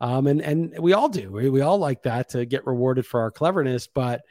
um, 0.00 0.26
and 0.26 0.40
and 0.40 0.78
we 0.78 0.92
all 0.92 1.08
do. 1.08 1.30
We, 1.30 1.48
we 1.48 1.60
all 1.62 1.78
like 1.78 2.02
that 2.02 2.30
to 2.30 2.44
get 2.44 2.66
rewarded 2.66 3.06
for 3.06 3.20
our 3.20 3.30
cleverness. 3.30 3.86
But 3.86 4.22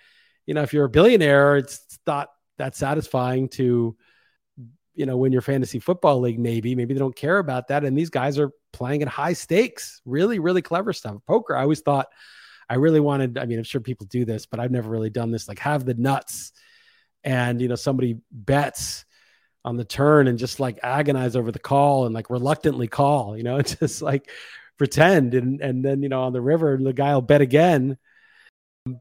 you 0.46 0.54
know, 0.54 0.62
if 0.62 0.74
you're 0.74 0.86
a 0.86 0.90
billionaire, 0.90 1.58
it's 1.58 2.00
not 2.06 2.30
that 2.58 2.76
satisfying 2.76 3.50
to 3.50 3.96
you 4.96 5.06
know 5.06 5.18
win 5.18 5.32
your 5.32 5.42
fantasy 5.42 5.80
football 5.80 6.20
league. 6.20 6.40
Maybe 6.40 6.76
maybe 6.76 6.94
they 6.94 7.00
don't 7.00 7.16
care 7.16 7.38
about 7.38 7.68
that. 7.68 7.84
And 7.84 7.98
these 7.98 8.10
guys 8.10 8.40
are 8.40 8.52
playing 8.74 9.02
at 9.02 9.08
high 9.08 9.34
stakes, 9.34 10.02
really 10.06 10.40
really 10.40 10.62
clever 10.62 10.94
stuff. 10.94 11.18
Poker. 11.28 11.56
I 11.56 11.62
always 11.62 11.82
thought 11.82 12.08
I 12.70 12.76
really 12.76 13.00
wanted. 13.00 13.38
I 13.38 13.46
mean, 13.46 13.58
I'm 13.58 13.64
sure 13.64 13.82
people 13.82 14.08
do 14.08 14.26
this, 14.26 14.46
but 14.46 14.60
I've 14.60 14.72
never 14.72 14.90
really 14.90 15.10
done 15.10 15.32
this. 15.32 15.48
Like 15.48 15.60
have 15.60 15.86
the 15.86 15.94
nuts, 15.94 16.52
and 17.24 17.62
you 17.62 17.68
know 17.68 17.76
somebody 17.76 18.18
bets 18.32 19.06
on 19.64 19.78
the 19.78 19.86
turn 19.86 20.28
and 20.28 20.38
just 20.38 20.60
like 20.60 20.80
agonize 20.84 21.36
over 21.36 21.52
the 21.52 21.60
call 21.60 22.06
and 22.06 22.14
like 22.14 22.30
reluctantly 22.30 22.88
call. 22.88 23.38
You 23.38 23.44
know, 23.44 23.62
just 23.62 24.02
like 24.02 24.30
pretend 24.78 25.34
and 25.34 25.62
and 25.62 25.84
then 25.84 26.04
you 26.04 26.10
know 26.10 26.24
on 26.24 26.34
the 26.34 26.42
river 26.42 26.78
the 26.82 26.94
guy 26.94 27.14
will 27.14 27.22
bet 27.22 27.42
again 27.42 27.98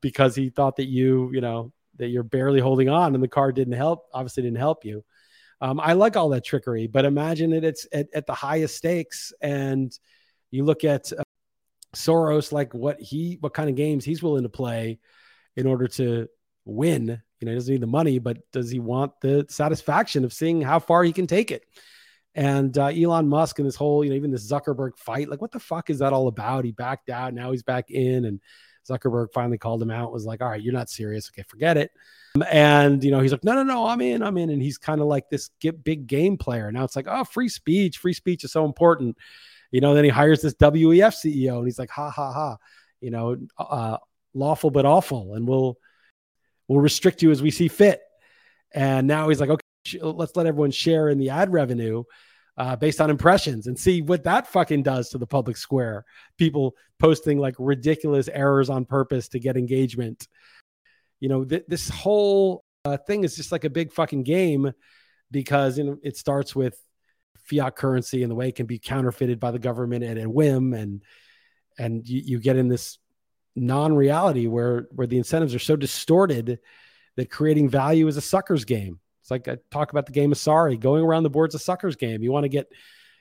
because 0.01 0.35
he 0.35 0.49
thought 0.49 0.77
that 0.77 0.87
you 0.87 1.31
you 1.33 1.41
know 1.41 1.73
that 1.97 2.09
you're 2.09 2.23
barely 2.23 2.61
holding 2.61 2.89
on 2.89 3.15
and 3.15 3.23
the 3.23 3.29
car 3.29 3.53
didn't 3.53 3.75
help 3.75 4.07
obviously 4.13 4.43
didn't 4.43 4.59
help 4.59 4.85
you 4.85 5.05
um, 5.61 5.81
i 5.81 5.93
like 5.93 6.17
all 6.17 6.29
that 6.29 6.45
trickery 6.45 6.87
but 6.87 7.05
imagine 7.05 7.53
it 7.53 7.65
it's 7.65 7.87
at, 7.93 8.09
at 8.15 8.27
the 8.27 8.35
highest 8.35 8.77
stakes 8.77 9.33
and 9.41 9.99
you 10.51 10.65
look 10.65 10.85
at 10.85 11.13
uh, 11.13 11.23
soros 11.95 12.53
like 12.53 12.75
what 12.75 13.01
he 13.01 13.39
what 13.41 13.55
kind 13.55 13.69
of 13.69 13.77
games 13.77 14.05
he's 14.05 14.23
willing 14.23 14.43
to 14.43 14.49
play 14.49 14.99
in 15.57 15.67
order 15.67 15.87
to 15.87 16.29
win. 16.65 17.21
You 17.41 17.47
know 17.47 17.53
he 17.53 17.57
doesn't 17.57 17.73
need 17.73 17.83
the 17.83 17.87
money 17.87 18.19
but 18.19 18.39
does 18.53 18.71
he 18.71 18.79
want 18.79 19.13
the 19.21 19.47
satisfaction 19.49 20.25
of 20.25 20.33
seeing 20.33 20.61
how 20.61 20.79
far 20.79 21.03
he 21.03 21.13
can 21.13 21.27
take 21.27 21.51
it? 21.51 21.65
And 22.37 22.77
uh, 22.77 22.87
Elon 22.87 23.29
Musk 23.29 23.61
and 23.61 23.69
this 23.69 23.77
whole, 23.77 24.03
you 24.03 24.11
know, 24.11 24.17
even 24.17 24.33
this 24.33 24.51
Zuckerberg 24.51 24.99
fight, 24.99 25.29
like 25.29 25.41
what 25.41 25.53
the 25.53 25.61
fuck 25.61 25.89
is 25.89 26.01
that 26.01 26.13
all 26.13 26.27
about? 26.27 26.65
He 26.65 26.73
backed 26.73 27.09
out, 27.09 27.33
now 27.33 27.53
he's 27.53 27.63
back 27.63 27.91
in, 27.91 28.25
and 28.25 28.41
Zuckerberg 28.89 29.33
finally 29.33 29.59
called 29.59 29.83
him 29.83 29.91
out. 29.91 30.13
Was 30.13 30.27
like, 30.27 30.43
all 30.43 30.49
right, 30.49 30.61
you're 30.61 30.73
not 30.73 30.91
serious. 30.91 31.31
Okay, 31.31 31.43
forget 31.43 31.77
it. 31.77 31.91
And 32.51 33.03
you 33.03 33.11
know, 33.11 33.21
he's 33.21 33.33
like, 33.33 33.45
no, 33.45 33.55
no, 33.55 33.63
no, 33.63 33.87
I'm 33.87 34.01
in, 34.01 34.23
I'm 34.23 34.37
in, 34.39 34.51
and 34.51 34.61
he's 34.61 34.79
kind 34.79 35.01
of 35.01 35.07
like 35.07 35.29
this 35.31 35.51
big 35.61 36.07
game 36.07 36.37
player. 36.37 36.71
Now 36.73 36.85
it's 36.85 36.97
like, 36.97 37.07
oh, 37.09 37.25
free 37.25 37.49
speech, 37.49 37.99
free 37.99 38.13
speech 38.13 38.45
is 38.45 38.53
so 38.53 38.65
important. 38.65 39.17
You 39.71 39.81
know, 39.81 39.95
then 39.95 40.05
he 40.05 40.11
hires 40.11 40.43
this 40.43 40.55
WEF 40.55 41.15
CEO, 41.15 41.59
and 41.59 41.67
he's 41.67 41.79
like, 41.79 41.91
ha 41.91 42.11
ha 42.11 42.33
ha, 42.33 42.57
you 43.01 43.11
know, 43.11 43.37
uh, 43.59 43.99
lawful 44.35 44.71
but 44.71 44.85
awful, 44.87 45.35
and 45.35 45.47
we'll 45.47 45.79
we'll 46.69 46.81
restrict 46.81 47.23
you 47.23 47.31
as 47.31 47.43
we 47.43 47.51
see 47.51 47.69
fit. 47.69 48.01
And 48.73 49.07
now 49.07 49.29
he's 49.29 49.41
like, 49.41 49.51
okay 49.51 49.65
let's 50.01 50.35
let 50.37 50.47
everyone 50.47 50.71
share 50.71 51.09
in 51.09 51.19
the 51.19 51.31
ad 51.31 51.53
revenue 51.53 52.05
uh, 52.57 52.77
based 52.77 53.01
on 53.01 53.11
impressions 53.11 53.67
and 53.67 53.79
see 53.79 54.03
what 54.03 54.25
that 54.25 54.47
fucking 54.47 54.83
does 54.83 55.11
to 55.11 55.19
the 55.19 55.27
public 55.27 55.57
square. 55.57 56.05
People 56.39 56.75
posting 56.99 57.39
like 57.39 57.55
ridiculous 57.59 58.29
errors 58.29 58.71
on 58.71 58.85
purpose 58.85 59.29
to 59.29 59.41
get 59.41 59.57
engagement. 59.57 60.29
You 61.21 61.29
know, 61.29 61.45
th- 61.45 61.65
this 61.67 61.89
whole 61.89 62.65
uh, 62.85 62.97
thing 62.97 63.25
is 63.25 63.37
just 63.37 63.51
like 63.51 63.65
a 63.65 63.71
big 63.71 63.93
fucking 63.93 64.23
game 64.23 64.73
because 65.31 65.79
you 65.79 65.85
know 65.85 65.99
it 66.03 66.17
starts 66.17 66.55
with 66.55 66.79
fiat 67.45 67.77
currency 67.77 68.23
and 68.23 68.31
the 68.31 68.35
way 68.35 68.49
it 68.49 68.55
can 68.55 68.67
be 68.67 68.79
counterfeited 68.79 69.41
by 69.41 69.51
the 69.51 69.59
government 69.59 70.05
at 70.05 70.19
a 70.19 70.29
whim 70.29 70.73
and 70.73 71.03
and 71.79 72.09
you, 72.09 72.23
you 72.25 72.41
get 72.41 72.57
in 72.57 72.69
this 72.69 72.99
non-reality 73.57 74.47
where 74.47 74.87
where 74.93 75.07
the 75.07 75.19
incentives 75.19 75.55
are 75.55 75.61
so 75.61 75.77
distorted 75.77 76.59
that 77.17 77.31
creating 77.31 77.69
value 77.69 78.07
is 78.07 78.17
a 78.17 78.21
sucker's 78.21 78.65
game 78.65 78.99
it's 79.25 79.31
like 79.31 79.49
I 79.49 79.57
talk 79.71 79.91
about 79.91 80.05
the 80.05 80.13
game 80.13 80.33
of 80.33 80.37
sorry, 80.37 80.77
going 80.77 81.03
around 81.03 81.23
the 81.23 81.31
board's 81.31 81.55
a 81.55 81.59
sucker's 81.59 81.97
game. 81.97 82.23
You 82.23 82.31
want 82.31 82.45
to 82.45 82.51
get, 82.51 82.71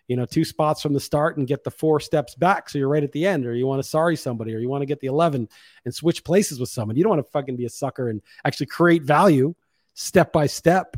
you 0.09 0.17
know, 0.17 0.25
two 0.25 0.43
spots 0.43 0.81
from 0.81 0.91
the 0.91 0.99
start 0.99 1.37
and 1.37 1.47
get 1.47 1.63
the 1.63 1.71
four 1.71 2.01
steps 2.01 2.35
back 2.35 2.69
so 2.69 2.77
you're 2.77 2.89
right 2.89 3.05
at 3.05 3.13
the 3.13 3.25
end, 3.25 3.45
or 3.45 3.55
you 3.55 3.65
want 3.65 3.81
to 3.81 3.87
sorry 3.87 4.17
somebody, 4.17 4.53
or 4.53 4.59
you 4.59 4.67
want 4.67 4.81
to 4.81 4.85
get 4.85 4.99
the 4.99 5.07
11 5.07 5.47
and 5.85 5.95
switch 5.95 6.25
places 6.25 6.59
with 6.59 6.67
someone. 6.67 6.97
You 6.97 7.03
don't 7.03 7.11
want 7.11 7.25
to 7.25 7.31
fucking 7.31 7.55
be 7.55 7.63
a 7.63 7.69
sucker 7.69 8.09
and 8.09 8.21
actually 8.43 8.65
create 8.65 9.03
value 9.03 9.55
step 9.93 10.33
by 10.33 10.45
step, 10.45 10.97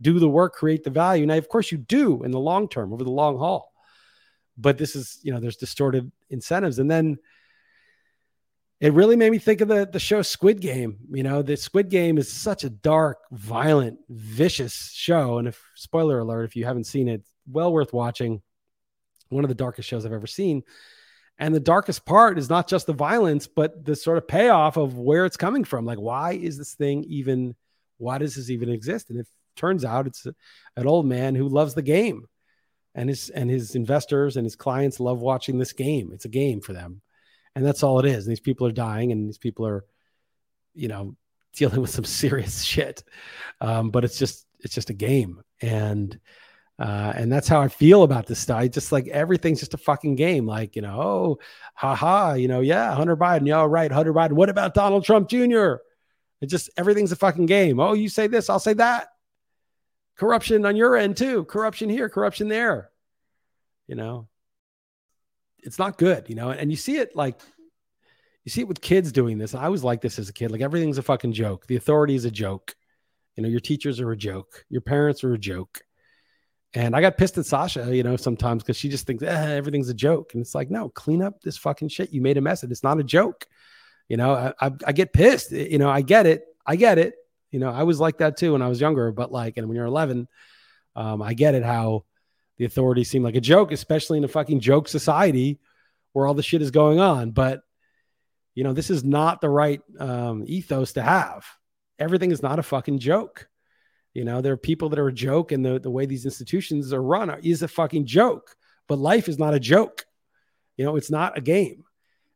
do 0.00 0.18
the 0.18 0.30
work, 0.30 0.54
create 0.54 0.82
the 0.82 0.88
value. 0.88 1.26
Now, 1.26 1.36
of 1.36 1.50
course, 1.50 1.70
you 1.70 1.76
do 1.76 2.22
in 2.22 2.30
the 2.30 2.40
long 2.40 2.70
term, 2.70 2.94
over 2.94 3.04
the 3.04 3.10
long 3.10 3.36
haul. 3.36 3.74
but 4.56 4.78
this 4.78 4.96
is 4.96 5.18
you 5.22 5.30
know 5.30 5.40
there's 5.40 5.56
distorted 5.56 6.10
incentives, 6.30 6.78
and 6.78 6.90
then 6.90 7.18
it 8.80 8.92
really 8.92 9.16
made 9.16 9.30
me 9.30 9.38
think 9.38 9.60
of 9.60 9.68
the 9.68 9.88
the 9.90 9.98
show 9.98 10.22
Squid 10.22 10.60
Game. 10.60 10.98
You 11.10 11.22
know, 11.22 11.42
the 11.42 11.56
Squid 11.56 11.88
Game 11.88 12.16
is 12.16 12.32
such 12.32 12.64
a 12.64 12.70
dark, 12.70 13.18
violent, 13.32 13.98
vicious 14.08 14.92
show, 14.94 15.38
and 15.38 15.48
if 15.48 15.60
spoiler 15.74 16.20
alert, 16.20 16.44
if 16.44 16.56
you 16.56 16.64
haven't 16.64 16.84
seen 16.84 17.08
it, 17.08 17.22
well 17.50 17.72
worth 17.72 17.92
watching. 17.92 18.42
One 19.30 19.44
of 19.44 19.48
the 19.48 19.54
darkest 19.54 19.88
shows 19.88 20.06
I've 20.06 20.12
ever 20.12 20.26
seen. 20.26 20.62
And 21.38 21.54
the 21.54 21.60
darkest 21.60 22.06
part 22.06 22.38
is 22.38 22.48
not 22.48 22.66
just 22.66 22.86
the 22.86 22.94
violence, 22.94 23.46
but 23.46 23.84
the 23.84 23.94
sort 23.94 24.16
of 24.16 24.26
payoff 24.26 24.76
of 24.76 24.96
where 24.96 25.26
it's 25.26 25.36
coming 25.36 25.64
from. 25.64 25.84
Like, 25.84 25.98
why 25.98 26.32
is 26.32 26.56
this 26.56 26.74
thing 26.74 27.04
even? 27.04 27.54
Why 27.98 28.18
does 28.18 28.36
this 28.36 28.48
even 28.48 28.70
exist? 28.70 29.10
And 29.10 29.18
it 29.18 29.26
turns 29.54 29.84
out 29.84 30.06
it's 30.06 30.26
an 30.76 30.86
old 30.86 31.04
man 31.04 31.34
who 31.34 31.48
loves 31.48 31.74
the 31.74 31.82
game, 31.82 32.26
and 32.94 33.08
his 33.08 33.28
and 33.30 33.50
his 33.50 33.74
investors 33.74 34.36
and 34.36 34.46
his 34.46 34.56
clients 34.56 35.00
love 35.00 35.20
watching 35.20 35.58
this 35.58 35.72
game. 35.72 36.10
It's 36.12 36.24
a 36.24 36.30
game 36.30 36.60
for 36.60 36.72
them 36.72 37.02
and 37.58 37.66
that's 37.66 37.82
all 37.82 37.98
it 37.98 38.06
is. 38.06 38.24
And 38.24 38.30
these 38.30 38.40
people 38.40 38.66
are 38.66 38.72
dying, 38.72 39.10
and 39.10 39.28
these 39.28 39.38
people 39.38 39.66
are, 39.66 39.84
you 40.74 40.88
know, 40.88 41.16
dealing 41.56 41.80
with 41.80 41.90
some 41.90 42.04
serious 42.04 42.62
shit. 42.64 43.02
Um, 43.60 43.90
but 43.90 44.04
it's 44.04 44.18
just 44.18 44.46
it's 44.60 44.74
just 44.74 44.90
a 44.90 44.94
game, 44.94 45.42
and 45.60 46.18
uh, 46.78 47.12
and 47.16 47.32
that's 47.32 47.48
how 47.48 47.60
I 47.60 47.68
feel 47.68 48.04
about 48.04 48.26
this 48.26 48.38
stuff. 48.38 48.58
I 48.58 48.68
just 48.68 48.92
like 48.92 49.08
everything's 49.08 49.58
just 49.58 49.74
a 49.74 49.78
fucking 49.78 50.14
game. 50.14 50.46
Like 50.46 50.76
you 50.76 50.82
know, 50.82 51.00
oh, 51.00 51.38
haha, 51.74 52.34
you 52.34 52.46
know, 52.46 52.60
yeah, 52.60 52.94
Hunter 52.94 53.16
Biden, 53.16 53.46
yeah, 53.46 53.66
right, 53.68 53.90
Hunter 53.90 54.14
Biden. 54.14 54.32
What 54.32 54.48
about 54.48 54.74
Donald 54.74 55.04
Trump 55.04 55.28
Jr.? 55.28 55.76
It 56.40 56.46
just 56.46 56.70
everything's 56.76 57.10
a 57.10 57.16
fucking 57.16 57.46
game. 57.46 57.80
Oh, 57.80 57.94
you 57.94 58.08
say 58.08 58.28
this, 58.28 58.48
I'll 58.48 58.60
say 58.60 58.74
that. 58.74 59.08
Corruption 60.16 60.64
on 60.64 60.76
your 60.76 60.96
end 60.96 61.16
too. 61.16 61.44
Corruption 61.44 61.88
here, 61.88 62.08
corruption 62.08 62.46
there. 62.46 62.90
You 63.88 63.96
know, 63.96 64.28
it's 65.62 65.78
not 65.78 65.98
good, 65.98 66.28
you 66.28 66.34
know. 66.34 66.50
And 66.50 66.70
you 66.70 66.76
see 66.76 66.96
it 66.96 67.14
like 67.14 67.40
you 68.44 68.50
see 68.50 68.62
it 68.62 68.68
with 68.68 68.80
kids 68.80 69.12
doing 69.12 69.38
this. 69.38 69.54
I 69.54 69.68
was 69.68 69.84
like 69.84 70.00
this 70.00 70.18
as 70.18 70.28
a 70.28 70.32
kid. 70.32 70.50
Like 70.50 70.60
everything's 70.60 70.98
a 70.98 71.02
fucking 71.02 71.32
joke. 71.32 71.66
The 71.66 71.76
authority 71.76 72.14
is 72.14 72.24
a 72.24 72.30
joke. 72.30 72.74
You 73.36 73.42
know, 73.42 73.48
your 73.48 73.60
teachers 73.60 74.00
are 74.00 74.10
a 74.10 74.16
joke. 74.16 74.64
Your 74.68 74.80
parents 74.80 75.22
are 75.22 75.32
a 75.34 75.38
joke. 75.38 75.82
And 76.74 76.94
I 76.94 77.00
got 77.00 77.16
pissed 77.16 77.38
at 77.38 77.46
Sasha, 77.46 77.94
you 77.94 78.02
know, 78.02 78.16
sometimes 78.16 78.62
because 78.62 78.76
she 78.76 78.88
just 78.88 79.06
thinks 79.06 79.22
eh, 79.22 79.54
everything's 79.54 79.88
a 79.88 79.94
joke. 79.94 80.34
And 80.34 80.40
it's 80.40 80.54
like, 80.54 80.70
no, 80.70 80.88
clean 80.90 81.22
up 81.22 81.40
this 81.40 81.56
fucking 81.56 81.88
shit. 81.88 82.12
You 82.12 82.20
made 82.20 82.36
a 82.36 82.40
mess. 82.40 82.62
It's 82.62 82.82
not 82.82 82.98
a 82.98 83.04
joke. 83.04 83.46
You 84.08 84.16
know, 84.16 84.32
I, 84.32 84.66
I, 84.66 84.70
I 84.86 84.92
get 84.92 85.12
pissed. 85.12 85.52
You 85.52 85.78
know, 85.78 85.88
I 85.88 86.02
get 86.02 86.26
it. 86.26 86.44
I 86.66 86.76
get 86.76 86.98
it. 86.98 87.14
You 87.50 87.58
know, 87.58 87.70
I 87.70 87.84
was 87.84 88.00
like 88.00 88.18
that 88.18 88.36
too 88.36 88.52
when 88.52 88.62
I 88.62 88.68
was 88.68 88.80
younger. 88.80 89.12
But 89.12 89.32
like, 89.32 89.56
and 89.56 89.68
when 89.68 89.76
you're 89.76 89.86
11, 89.86 90.28
um, 90.96 91.22
I 91.22 91.34
get 91.34 91.54
it 91.54 91.64
how 91.64 92.04
the 92.58 92.64
authorities 92.64 93.08
seem 93.10 93.22
like 93.22 93.36
a 93.36 93.40
joke, 93.40 93.72
especially 93.72 94.18
in 94.18 94.24
a 94.24 94.28
fucking 94.28 94.60
joke 94.60 94.88
society 94.88 95.58
where 96.12 96.26
all 96.26 96.34
the 96.34 96.42
shit 96.42 96.62
is 96.62 96.70
going 96.70 97.00
on. 97.00 97.30
But 97.30 97.62
you 98.54 98.64
know, 98.64 98.72
this 98.72 98.90
is 98.90 99.04
not 99.04 99.40
the 99.40 99.48
right 99.48 99.80
um, 100.00 100.42
ethos 100.46 100.94
to 100.94 101.02
have. 101.02 101.46
Everything 101.98 102.32
is 102.32 102.42
not 102.42 102.58
a 102.58 102.64
fucking 102.64 102.98
joke. 102.98 103.48
You 104.14 104.24
know, 104.24 104.40
there 104.40 104.52
are 104.52 104.56
people 104.58 104.88
that 104.88 104.98
are 104.98 105.08
a 105.08 105.12
joke, 105.12 105.52
and 105.52 105.64
the, 105.64 105.78
the 105.78 105.90
way 105.90 106.06
these 106.06 106.24
institutions 106.24 106.92
are 106.92 107.02
run 107.02 107.30
is 107.44 107.62
a 107.62 107.68
fucking 107.68 108.06
joke. 108.06 108.56
But 108.88 108.98
life 108.98 109.28
is 109.28 109.38
not 109.38 109.54
a 109.54 109.60
joke. 109.60 110.06
You 110.76 110.84
know, 110.84 110.96
it's 110.96 111.10
not 111.10 111.38
a 111.38 111.40
game. 111.40 111.84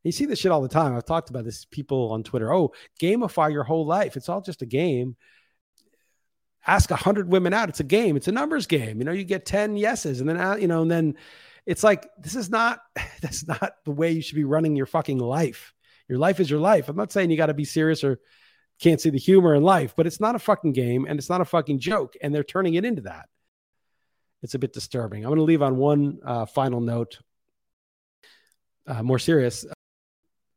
You 0.05 0.12
see 0.12 0.27
this 0.27 0.39
shit 0.39 0.53
all 0.53 0.62
the 0.62 0.68
time. 0.68 0.97
I've 0.97 1.05
talked 1.05 1.31
about 1.31 1.45
this 1.45 1.64
people 1.64 2.12
on 2.12 2.23
Twitter. 2.23 2.53
Oh, 2.53 2.73
gamify 3.01 3.53
your 3.53 3.64
whole 3.64 3.87
life. 3.87 4.16
It's 4.16 4.29
all 4.29 4.41
just 4.41 4.62
a 4.62 4.66
game 4.66 5.16
ask 6.67 6.91
a 6.91 6.97
hundred 6.97 7.29
women 7.29 7.53
out. 7.53 7.69
It's 7.69 7.81
a 7.81 7.85
game. 7.85 8.17
It's 8.17 8.29
a 8.29 8.33
numbers 8.33 8.67
game. 8.67 8.99
You 8.99 9.05
know, 9.05 9.13
you 9.13 9.25
get 9.25 9.47
10 9.47 9.77
yeses 9.77 10.21
and 10.21 10.29
then, 10.29 10.37
uh, 10.39 10.55
you 10.55 10.69
know, 10.69 10.83
and 10.83 10.91
then 10.91 11.17
it's 11.67 11.83
like, 11.83 12.09
this 12.19 12.37
is 12.37 12.51
not, 12.51 12.81
that's 13.21 13.47
not 13.47 13.75
the 13.85 13.91
way 13.91 14.13
you 14.13 14.23
should 14.23 14.37
be 14.37 14.45
running 14.45 14.77
your 14.77 14.87
fucking 14.87 15.19
life. 15.19 15.75
Your 16.09 16.19
life 16.19 16.41
is 16.41 16.51
your 16.51 16.61
life. 16.61 16.89
I'm 16.89 16.97
not 16.97 17.13
saying 17.13 17.31
you 17.31 17.37
got 17.37 17.47
to 17.47 17.55
be 17.55 17.65
serious 17.65 18.05
or 18.05 18.21
can't 18.81 19.01
see 19.01 19.11
the 19.11 19.19
humor 19.19 19.55
in 19.55 19.63
life, 19.63 19.95
but 19.97 20.07
it's 20.07 20.21
not 20.21 20.35
a 20.35 20.41
fucking 20.41 20.73
game 20.73 21.07
and 21.09 21.19
it's 21.19 21.31
not 21.31 21.41
a 21.41 21.45
fucking 21.45 21.79
joke. 21.79 22.17
And 22.21 22.35
they're 22.35 22.45
turning 22.45 22.75
it 22.75 22.85
into 22.85 23.03
that. 23.03 23.29
It's 24.43 24.55
a 24.55 24.59
bit 24.59 24.73
disturbing. 24.73 25.25
I'm 25.25 25.31
going 25.31 25.39
to 25.39 25.45
leave 25.45 25.63
on 25.63 25.77
one 25.77 26.19
uh, 26.25 26.47
final 26.47 26.81
note, 26.81 27.21
uh, 28.87 29.03
more 29.03 29.21
serious. 29.21 29.65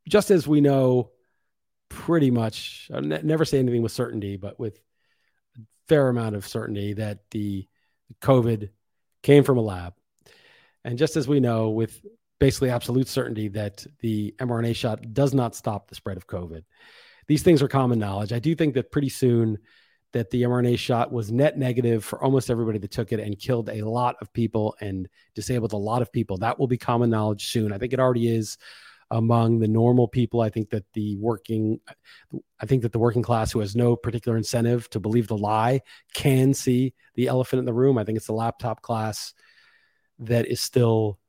Just 0.08 0.32
as 0.32 0.48
we 0.48 0.60
know 0.60 1.12
pretty 1.90 2.32
much, 2.32 2.90
I 2.94 3.00
never 3.00 3.46
say 3.46 3.60
anything 3.60 3.84
with 3.84 3.92
certainty, 3.92 4.38
but 4.38 4.60
with 4.60 4.80
fair 5.88 6.10
amount 6.10 6.36
of 6.36 6.48
certainty 6.48 6.94
that 6.94 7.20
the 7.32 7.68
COVID 8.22 8.70
came 9.24 9.44
from 9.44 9.58
a 9.58 9.62
lab. 9.62 9.94
And 10.84 10.98
just 10.98 11.18
as 11.18 11.28
we 11.28 11.40
know 11.40 11.70
with 11.70 12.06
basically 12.40 12.70
absolute 12.70 13.08
certainty 13.08 13.48
that 13.50 13.86
the 14.00 14.36
mRNA 14.40 14.76
shot 14.76 15.14
does 15.14 15.34
not 15.34 15.56
stop 15.56 15.88
the 15.88 15.96
spread 15.96 16.18
of 16.18 16.28
COVID, 16.28 16.64
these 17.28 17.44
things 17.44 17.62
are 17.62 17.68
common 17.68 18.00
knowledge. 18.00 18.34
I 18.34 18.40
do 18.40 18.56
think 18.56 18.76
that 18.76 18.92
pretty 18.92 19.10
soon 19.10 19.58
that 20.14 20.30
the 20.30 20.44
mRNA 20.44 20.78
shot 20.78 21.12
was 21.12 21.32
net 21.32 21.58
negative 21.58 22.06
for 22.06 22.24
almost 22.24 22.50
everybody 22.50 22.78
that 22.80 22.92
took 22.92 23.12
it 23.12 23.20
and 23.20 23.38
killed 23.38 23.68
a 23.70 23.82
lot 23.82 24.16
of 24.22 24.32
people 24.32 24.76
and 24.80 25.10
disabled 25.34 25.74
a 25.74 25.78
lot 25.78 26.02
of 26.02 26.12
people. 26.12 26.38
That 26.38 26.58
will 26.58 26.68
be 26.68 26.78
common 26.78 27.10
knowledge 27.10 27.48
soon. 27.48 27.74
I 27.74 27.78
think 27.78 27.92
it 27.92 28.00
already 28.00 28.30
is 28.30 28.58
among 29.12 29.60
the 29.60 29.68
normal 29.68 30.08
people. 30.08 30.42
I 30.42 30.50
think 30.50 30.70
that 30.72 30.86
the 30.94 31.16
working, 31.18 31.80
I 32.60 32.66
think 32.66 32.82
that 32.82 32.92
the 32.92 33.00
working 33.00 33.22
class 33.22 33.52
who 33.52 33.60
has 33.60 33.76
no 33.76 33.96
particular 33.96 34.38
incentive 34.38 34.90
to 34.92 35.00
believe 35.00 35.28
the 35.28 35.38
lie 35.38 35.82
can 36.14 36.54
see 36.54 36.94
the 37.16 37.28
elephant 37.28 37.60
in 37.60 37.66
the 37.66 37.74
room. 37.74 37.98
I 37.98 38.04
think 38.04 38.18
it's 38.18 38.28
the 38.28 38.34
laptop 38.34 38.82
class 38.82 39.34
that 40.20 40.48
is 40.48 40.62
still 40.62 41.20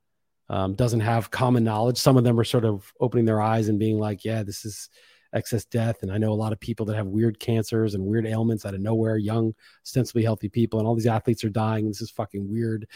um, 0.49 0.75
doesn't 0.75 1.01
have 1.01 1.29
common 1.29 1.63
knowledge. 1.63 1.97
Some 1.97 2.17
of 2.17 2.23
them 2.23 2.39
are 2.39 2.45
sort 2.45 2.65
of 2.65 2.91
opening 2.99 3.25
their 3.25 3.41
eyes 3.41 3.67
and 3.67 3.79
being 3.79 3.99
like, 3.99 4.23
"Yeah, 4.23 4.43
this 4.43 4.65
is." 4.65 4.89
Excess 5.33 5.65
death. 5.65 6.03
And 6.03 6.11
I 6.11 6.17
know 6.17 6.31
a 6.31 6.33
lot 6.33 6.53
of 6.53 6.59
people 6.59 6.85
that 6.87 6.95
have 6.95 7.07
weird 7.07 7.39
cancers 7.39 7.93
and 7.93 8.05
weird 8.05 8.25
ailments 8.25 8.65
out 8.65 8.73
of 8.73 8.81
nowhere, 8.81 9.17
young, 9.17 9.53
ostensibly 9.85 10.23
healthy 10.23 10.49
people, 10.49 10.79
and 10.79 10.87
all 10.87 10.95
these 10.95 11.07
athletes 11.07 11.43
are 11.43 11.49
dying. 11.49 11.87
This 11.87 12.01
is 12.01 12.11
fucking 12.11 12.49
weird. 12.49 12.87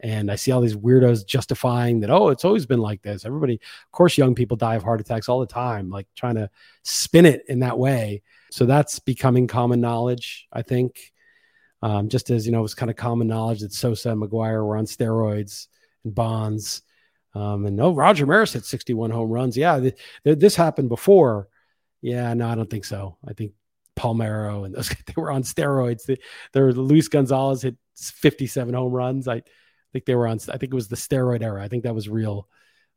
And 0.00 0.30
I 0.30 0.36
see 0.36 0.52
all 0.52 0.60
these 0.60 0.76
weirdos 0.76 1.26
justifying 1.26 2.00
that, 2.00 2.10
oh, 2.10 2.28
it's 2.28 2.44
always 2.44 2.66
been 2.66 2.80
like 2.80 3.02
this. 3.02 3.24
Everybody, 3.24 3.54
of 3.54 3.92
course, 3.92 4.18
young 4.18 4.34
people 4.34 4.56
die 4.56 4.76
of 4.76 4.82
heart 4.82 5.00
attacks 5.00 5.28
all 5.28 5.40
the 5.40 5.46
time, 5.46 5.90
like 5.90 6.06
trying 6.14 6.36
to 6.36 6.50
spin 6.82 7.26
it 7.26 7.44
in 7.48 7.60
that 7.60 7.78
way. 7.78 8.22
So 8.50 8.64
that's 8.64 8.98
becoming 8.98 9.46
common 9.46 9.80
knowledge, 9.80 10.46
I 10.52 10.62
think. 10.62 11.12
Um, 11.82 12.08
just 12.08 12.30
as 12.30 12.46
you 12.46 12.52
know, 12.52 12.60
it 12.60 12.62
was 12.62 12.74
kind 12.74 12.90
of 12.90 12.96
common 12.96 13.28
knowledge 13.28 13.60
that 13.60 13.72
Sosa 13.72 14.10
and 14.10 14.20
McGwire 14.20 14.64
were 14.64 14.76
on 14.76 14.84
steroids 14.84 15.68
and 16.04 16.14
Bonds. 16.14 16.82
Um, 17.34 17.66
and 17.66 17.76
no, 17.76 17.86
oh, 17.86 17.94
Roger 17.94 18.26
Maris 18.26 18.54
hit 18.54 18.64
61 18.64 19.10
home 19.10 19.30
runs. 19.30 19.56
Yeah, 19.56 19.78
th- 19.78 19.96
th- 20.24 20.38
this 20.38 20.56
happened 20.56 20.88
before. 20.88 21.48
Yeah, 22.00 22.32
no, 22.34 22.48
I 22.48 22.54
don't 22.54 22.70
think 22.70 22.84
so. 22.84 23.16
I 23.26 23.32
think 23.32 23.52
Palmeiro 23.96 24.64
and 24.64 24.74
those 24.74 24.88
they 25.06 25.14
were 25.16 25.30
on 25.30 25.42
steroids. 25.42 26.04
They, 26.04 26.18
there, 26.52 26.72
Luis 26.72 27.08
Gonzalez 27.08 27.62
hit 27.62 27.76
57 27.96 28.74
home 28.74 28.92
runs. 28.92 29.28
I 29.28 29.42
think 29.92 30.04
they 30.04 30.14
were 30.14 30.26
on. 30.26 30.38
I 30.48 30.58
think 30.58 30.72
it 30.72 30.74
was 30.74 30.88
the 30.88 30.96
steroid 30.96 31.42
era. 31.42 31.62
I 31.62 31.68
think 31.68 31.84
that 31.84 31.94
was 31.94 32.08
real. 32.08 32.48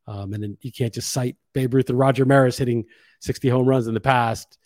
Um, 0.08 0.34
and 0.34 0.44
then 0.44 0.58
you 0.62 0.72
can't 0.72 0.94
just 0.94 1.12
cite 1.12 1.38
Babe 1.54 1.74
Ruth 1.74 1.90
and 1.90 2.00
Roger 2.00 2.26
Maris 2.26 2.58
hitting 2.58 2.86
60 3.22 3.50
home 3.50 3.68
runs 3.68 3.88
in 3.88 3.94
the 3.94 4.00
past 4.00 4.58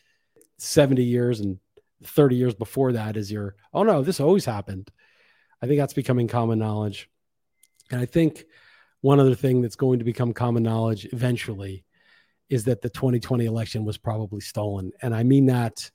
70 0.57 1.03
years 1.03 1.41
and 1.41 1.59
30 2.03 2.35
years 2.35 2.53
before 2.55 2.93
that 2.93 3.17
as 3.17 3.31
your 3.31 3.55
oh 3.73 3.83
no, 3.83 4.01
this 4.01 4.19
always 4.19 4.45
happened. 4.45 4.89
I 5.61 5.67
think 5.67 5.79
that's 5.79 5.93
becoming 5.93 6.27
common 6.27 6.59
knowledge. 6.59 7.09
And 7.91 8.01
I 8.01 8.05
think 8.05 8.45
one 9.01 9.19
other 9.19 9.35
thing 9.35 9.61
that's 9.61 9.75
going 9.75 9.99
to 9.99 10.05
become 10.05 10.33
common 10.33 10.63
knowledge 10.63 11.07
eventually 11.11 11.85
is 12.49 12.65
that 12.65 12.81
the 12.81 12.89
2020 12.89 13.45
election 13.45 13.85
was 13.85 13.97
probably 13.97 14.41
stolen. 14.41 14.91
And 15.01 15.15
I 15.15 15.23
mean 15.23 15.47
that 15.47 15.89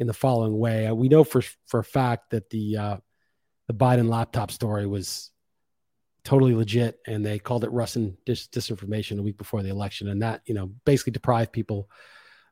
in 0.00 0.06
the 0.06 0.12
following 0.14 0.58
way. 0.58 0.90
We 0.90 1.08
know 1.08 1.22
for 1.22 1.42
for 1.66 1.80
a 1.80 1.84
fact 1.84 2.30
that 2.30 2.50
the 2.50 2.76
uh, 2.76 2.96
the 3.68 3.74
Biden 3.74 4.08
laptop 4.08 4.50
story 4.50 4.86
was 4.86 5.30
totally 6.24 6.54
legit, 6.54 6.98
and 7.06 7.24
they 7.24 7.38
called 7.38 7.64
it 7.64 7.70
Russian 7.70 8.16
dis- 8.24 8.48
disinformation 8.48 9.18
a 9.18 9.22
week 9.22 9.38
before 9.38 9.62
the 9.62 9.68
election, 9.68 10.08
and 10.08 10.22
that 10.22 10.40
you 10.46 10.54
know 10.54 10.72
basically 10.84 11.12
deprived 11.12 11.52
people 11.52 11.88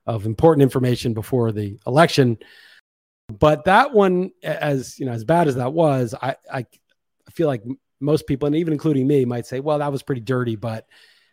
of 0.07 0.27
important 0.27 0.63
information 0.63 1.15
before 1.15 1.51
the 1.51 1.79
election. 1.87 2.39
But 3.29 3.65
that 3.65 3.93
one, 3.93 4.31
as 4.43 4.99
you 4.99 5.07
know, 5.07 5.13
as 5.13 5.25
bad 5.25 5.49
as 5.49 5.57
that 5.57 5.73
was, 5.73 6.15
I 6.21 6.37
I 6.53 6.67
feel 7.31 7.47
like 7.47 7.63
most 7.99 8.27
people, 8.27 8.47
and 8.47 8.57
even 8.57 8.75
including 8.75 9.07
me, 9.07 9.25
might 9.25 9.47
say, 9.47 9.61
well, 9.61 9.79
that 9.79 9.93
was 9.93 10.03
pretty 10.03 10.21
dirty, 10.21 10.57
but 10.57 10.87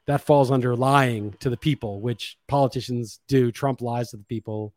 that 0.07 0.21
falls 0.21 0.51
under 0.51 0.75
lying 0.75 1.33
to 1.39 1.49
the 1.49 1.57
people, 1.57 2.01
which 2.01 2.37
politicians 2.47 3.19
do. 3.27 3.51
Trump 3.51 3.81
lies 3.81 4.11
to 4.11 4.17
the 4.17 4.23
people, 4.23 4.73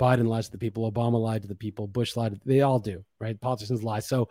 Biden 0.00 0.26
lies 0.26 0.46
to 0.46 0.52
the 0.52 0.58
people, 0.58 0.90
Obama 0.90 1.20
lied 1.20 1.42
to 1.42 1.48
the 1.48 1.54
people, 1.54 1.86
Bush 1.86 2.16
lied. 2.16 2.32
To, 2.32 2.40
they 2.44 2.60
all 2.60 2.80
do, 2.80 3.04
right? 3.20 3.40
Politicians 3.40 3.82
lie. 3.82 4.00
So 4.00 4.28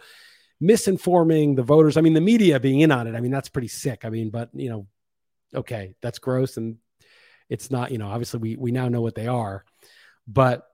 misinforming 0.62 1.56
the 1.56 1.64
voters. 1.64 1.98
I 1.98 2.02
mean, 2.02 2.14
the 2.14 2.22
media 2.22 2.60
being 2.60 2.82
in 2.82 2.92
on 2.92 3.08
it. 3.08 3.16
I 3.16 3.22
mean, 3.22 3.32
that's 3.32 3.50
pretty 3.50 3.68
sick. 3.68 4.06
I 4.06 4.10
mean, 4.10 4.30
but 4.30 4.50
you 4.54 4.70
know, 4.70 4.88
okay, 5.54 5.96
that's 6.02 6.20
gross, 6.20 6.58
and 6.58 6.78
it's 7.50 7.72
not. 7.72 7.92
You 7.92 7.98
know, 7.98 8.08
obviously 8.08 8.40
we 8.40 8.56
we 8.56 8.72
now 8.72 8.90
know 8.90 9.02
what 9.02 9.16
they 9.16 9.28
are, 9.28 9.64
but 10.28 10.68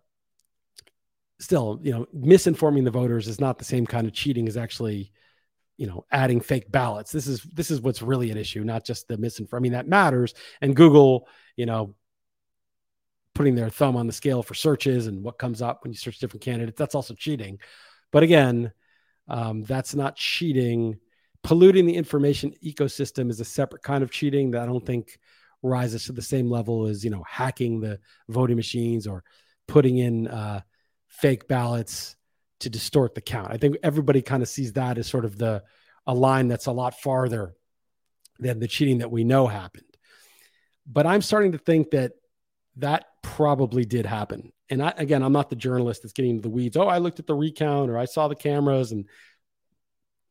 still, 1.39 1.79
you 1.81 1.91
know, 1.91 2.05
misinforming 2.15 2.83
the 2.83 2.91
voters 2.91 3.27
is 3.27 3.39
not 3.39 3.57
the 3.57 3.65
same 3.65 3.85
kind 3.85 4.07
of 4.07 4.13
cheating 4.13 4.47
as 4.47 4.57
actually 4.57 5.11
you 5.79 5.87
know 5.87 6.05
adding 6.11 6.41
fake 6.41 6.69
ballots. 6.69 7.11
This 7.11 7.25
is 7.25 7.41
this 7.53 7.71
is 7.71 7.79
what's 7.79 8.01
really 8.01 8.31
an 8.31 8.37
issue, 8.37 8.65
not 8.65 8.85
just 8.85 9.07
the 9.07 9.17
misinformation. 9.17 9.63
I 9.63 9.63
mean 9.63 9.71
that 9.71 9.87
matters. 9.87 10.33
And 10.59 10.75
Google, 10.75 11.29
you 11.55 11.65
know, 11.65 11.95
putting 13.33 13.55
their 13.55 13.69
thumb 13.69 13.95
on 13.95 14.05
the 14.05 14.13
scale 14.13 14.43
for 14.43 14.53
searches 14.53 15.07
and 15.07 15.23
what 15.23 15.39
comes 15.39 15.61
up 15.61 15.83
when 15.83 15.93
you 15.93 15.97
search 15.97 16.19
different 16.19 16.43
candidates. 16.43 16.77
That's 16.77 16.95
also 16.95 17.13
cheating. 17.13 17.59
But 18.11 18.23
again, 18.23 18.73
um, 19.29 19.63
that's 19.63 19.95
not 19.95 20.17
cheating. 20.17 20.99
Polluting 21.43 21.85
the 21.85 21.95
information 21.95 22.53
ecosystem 22.61 23.29
is 23.29 23.39
a 23.39 23.45
separate 23.45 23.81
kind 23.81 24.03
of 24.03 24.11
cheating 24.11 24.51
that 24.51 24.63
I 24.63 24.65
don't 24.65 24.85
think 24.85 25.17
rises 25.63 26.03
to 26.05 26.11
the 26.11 26.21
same 26.21 26.49
level 26.49 26.87
as 26.87 27.05
you 27.05 27.09
know 27.09 27.23
hacking 27.25 27.79
the 27.79 28.01
voting 28.27 28.57
machines 28.57 29.07
or 29.07 29.23
putting 29.65 29.97
in 29.97 30.27
uh, 30.27 30.59
fake 31.07 31.47
ballots 31.47 32.17
to 32.59 32.69
distort 32.69 33.15
the 33.15 33.21
count. 33.21 33.51
I 33.51 33.57
think 33.57 33.77
everybody 33.83 34.21
kind 34.21 34.43
of 34.43 34.49
sees 34.49 34.73
that 34.73 34.97
as 34.97 35.07
sort 35.07 35.25
of 35.25 35.37
the 35.37 35.63
a 36.05 36.13
line 36.13 36.47
that's 36.47 36.65
a 36.65 36.71
lot 36.71 36.99
farther 36.99 37.53
than 38.39 38.59
the 38.59 38.67
cheating 38.67 38.99
that 38.99 39.11
we 39.11 39.23
know 39.23 39.47
happened. 39.47 39.85
But 40.87 41.05
I'm 41.05 41.21
starting 41.21 41.51
to 41.51 41.57
think 41.57 41.91
that 41.91 42.13
that 42.77 43.05
probably 43.21 43.85
did 43.85 44.05
happen. 44.05 44.51
And 44.69 44.81
I, 44.81 44.93
again, 44.97 45.21
I'm 45.23 45.33
not 45.33 45.49
the 45.49 45.55
journalist 45.55 46.01
that's 46.01 46.13
getting 46.13 46.31
into 46.31 46.43
the 46.43 46.49
weeds. 46.49 46.77
Oh, 46.77 46.87
I 46.87 46.97
looked 46.99 47.19
at 47.19 47.27
the 47.27 47.35
recount 47.35 47.89
or 47.89 47.97
I 47.97 48.05
saw 48.05 48.27
the 48.27 48.35
cameras 48.35 48.91
and 48.91 49.05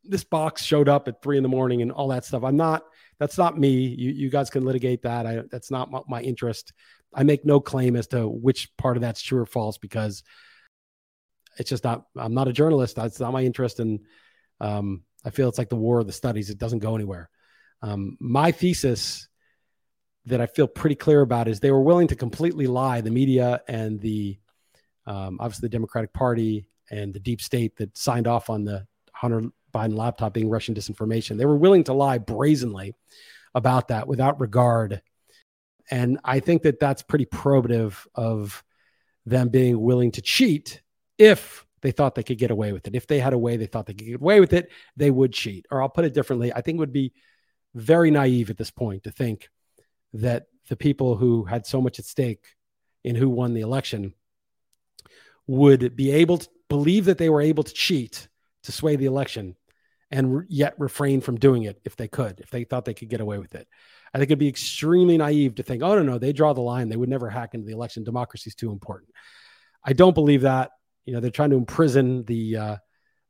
this 0.05 0.25
box 0.25 0.65
showed 0.65 0.89
up 0.89 1.07
at 1.07 1.23
three 1.23 1.37
in 1.37 1.43
the 1.43 1.49
morning 1.49 1.83
and 1.83 1.93
all 1.93 2.09
that 2.09 2.25
stuff. 2.25 2.45
I'm 2.45 2.57
not, 2.57 2.83
that's 3.19 3.37
not 3.37 3.59
me. 3.59 3.71
You, 3.71 4.11
you 4.11 4.31
guys 4.31 4.49
can 4.49 4.65
litigate 4.65 5.03
that. 5.03 5.27
I, 5.27 5.43
that's 5.51 5.71
not 5.71 5.91
my, 5.91 6.01
my 6.09 6.23
interest. 6.23 6.73
I 7.15 7.25
make 7.25 7.45
no 7.45 7.61
claim 7.61 7.97
as 7.97 8.07
to 8.09 8.29
which 8.29 8.75
part 8.77 8.97
of 8.97 9.01
that's 9.01 9.23
true 9.23 9.41
or 9.41 9.47
false 9.47 9.79
because 9.79 10.23
it's 11.59 11.71
just 11.71 11.85
not, 11.85 12.07
I'm 12.17 12.35
not 12.35 12.49
a 12.49 12.53
journalist. 12.53 12.97
That's 12.97 13.21
not 13.21 13.33
my 13.33 13.43
interest. 13.43 13.81
And 13.81 14.01
um, 14.61 15.03
I 15.25 15.31
feel 15.31 15.49
it's 15.49 15.59
like 15.59 15.69
the 15.69 15.77
war 15.77 16.01
of 16.01 16.07
the 16.07 16.13
studies. 16.13 16.51
It 16.51 16.59
doesn't 16.59 16.79
go 16.79 16.95
anywhere. 16.95 17.29
Um, 17.83 18.17
my 18.21 18.53
thesis 18.53 19.29
that 20.27 20.41
I 20.41 20.47
feel 20.47 20.67
pretty 20.67 20.95
clear 20.95 21.21
about 21.21 21.49
is 21.49 21.61
they 21.61 21.71
were 21.71 21.83
willing 21.83 22.09
to 22.09 22.17
completely 22.17 22.67
lie, 22.67 23.01
the 23.01 23.11
media 23.11 23.63
and 23.69 24.01
the 24.01 24.39
um, 25.07 25.39
obviously 25.41 25.67
the 25.67 25.73
Democratic 25.73 26.13
Party 26.13 26.69
and 26.91 27.15
the 27.15 27.21
deep 27.21 27.41
state 27.41 27.77
that 27.77 27.97
signed 27.97 28.27
off 28.27 28.51
on 28.51 28.65
the 28.65 28.87
Hunter 29.13 29.43
Biden 29.75 29.97
laptop 29.97 30.35
being 30.35 30.51
Russian 30.51 30.75
disinformation. 30.75 31.39
They 31.39 31.47
were 31.47 31.57
willing 31.57 31.85
to 31.85 31.95
lie 31.95 32.19
brazenly 32.19 32.95
about 33.55 33.89
that 33.89 34.07
without 34.07 34.41
regard. 34.41 35.03
And 35.91 36.19
I 36.25 36.41
think 36.41 36.63
that 36.63 36.79
that's 36.79 37.03
pretty 37.03 37.25
probative 37.25 38.07
of 38.15 38.63
them 39.25 39.49
being 39.49 39.81
willing 39.81 40.13
to 40.13 40.23
cheat 40.23 40.83
if 41.19 41.67
they 41.83 41.91
thought 41.91 42.15
they 42.15 42.23
could 42.23 42.39
get 42.39 42.51
away 42.51 42.73
with 42.73 42.87
it. 42.87 42.95
If 42.95 43.07
they 43.07 43.21
had 43.21 43.33
a 43.33 43.39
way 43.39 43.57
they 43.57 43.67
thought 43.67 43.87
they 43.87 43.95
could 43.95 44.07
get 44.07 44.21
away 44.21 44.41
with 44.41 44.53
it, 44.53 44.71
they 44.97 45.11
would 45.11 45.33
cheat. 45.33 45.67
Or 45.71 45.83
I'll 45.83 45.89
put 45.89 46.05
it 46.05 46.15
differently. 46.15 46.53
I 46.53 46.61
think 46.61 46.77
it 46.77 46.81
would 46.81 46.93
be 46.93 47.13
very 47.75 48.11
naive 48.11 48.51
at 48.51 48.57
this 48.57 48.71
point 48.71 49.05
to 49.05 49.11
think 49.11 49.49
that 50.15 50.47
the 50.69 50.77
people 50.77 51.17
who 51.17 51.45
had 51.45 51.67
so 51.67 51.81
much 51.81 51.99
at 51.99 52.05
stake 52.05 52.45
in 53.05 53.15
who 53.15 53.29
won 53.29 53.55
the 53.55 53.61
election 53.61 54.15
would 55.47 55.97
be 55.97 56.11
able 56.11 56.39
to 56.39 56.49
believe 56.69 57.07
that 57.07 57.19
they 57.19 57.31
were 57.31 57.41
able 57.41 57.63
to 57.63 57.73
cheat 57.73 58.29
to 58.65 58.73
sway 58.73 58.97
the 58.97 59.07
election 59.07 59.57
and 60.11 60.39
re- 60.39 60.45
yet 60.49 60.75
refrain 60.79 61.21
from 61.21 61.39
doing 61.39 61.63
it 61.63 61.81
if 61.85 61.97
they 61.97 62.09
could, 62.09 62.41
if 62.41 62.51
they 62.51 62.65
thought 62.65 62.85
they 62.85 62.95
could 62.95 63.09
get 63.09 63.21
away 63.21 63.39
with 63.39 63.55
it. 63.55 63.67
I 64.13 64.19
think 64.19 64.31
it'd 64.31 64.39
be 64.39 64.49
extremely 64.49 65.17
naive 65.19 65.57
to 65.57 65.63
think, 65.63 65.83
oh, 65.83 65.95
no, 65.95 66.03
no, 66.03 66.19
they 66.19 66.33
draw 66.33 66.53
the 66.53 66.61
line. 66.61 66.89
They 66.89 66.97
would 66.97 67.09
never 67.09 67.29
hack 67.29 67.55
into 67.55 67.67
the 67.67 67.73
election. 67.73 68.05
Democracy 68.05 68.49
is 68.49 68.55
too 68.55 68.73
important. 68.73 69.11
I 69.85 69.93
don't 69.93 70.15
believe 70.15 70.43
that. 70.43 70.71
You 71.09 71.15
know, 71.15 71.21
they're 71.21 71.31
trying 71.31 71.51
to 71.51 71.57
imprison 71.57 72.23
the 72.25 72.57
uh, 72.57 72.77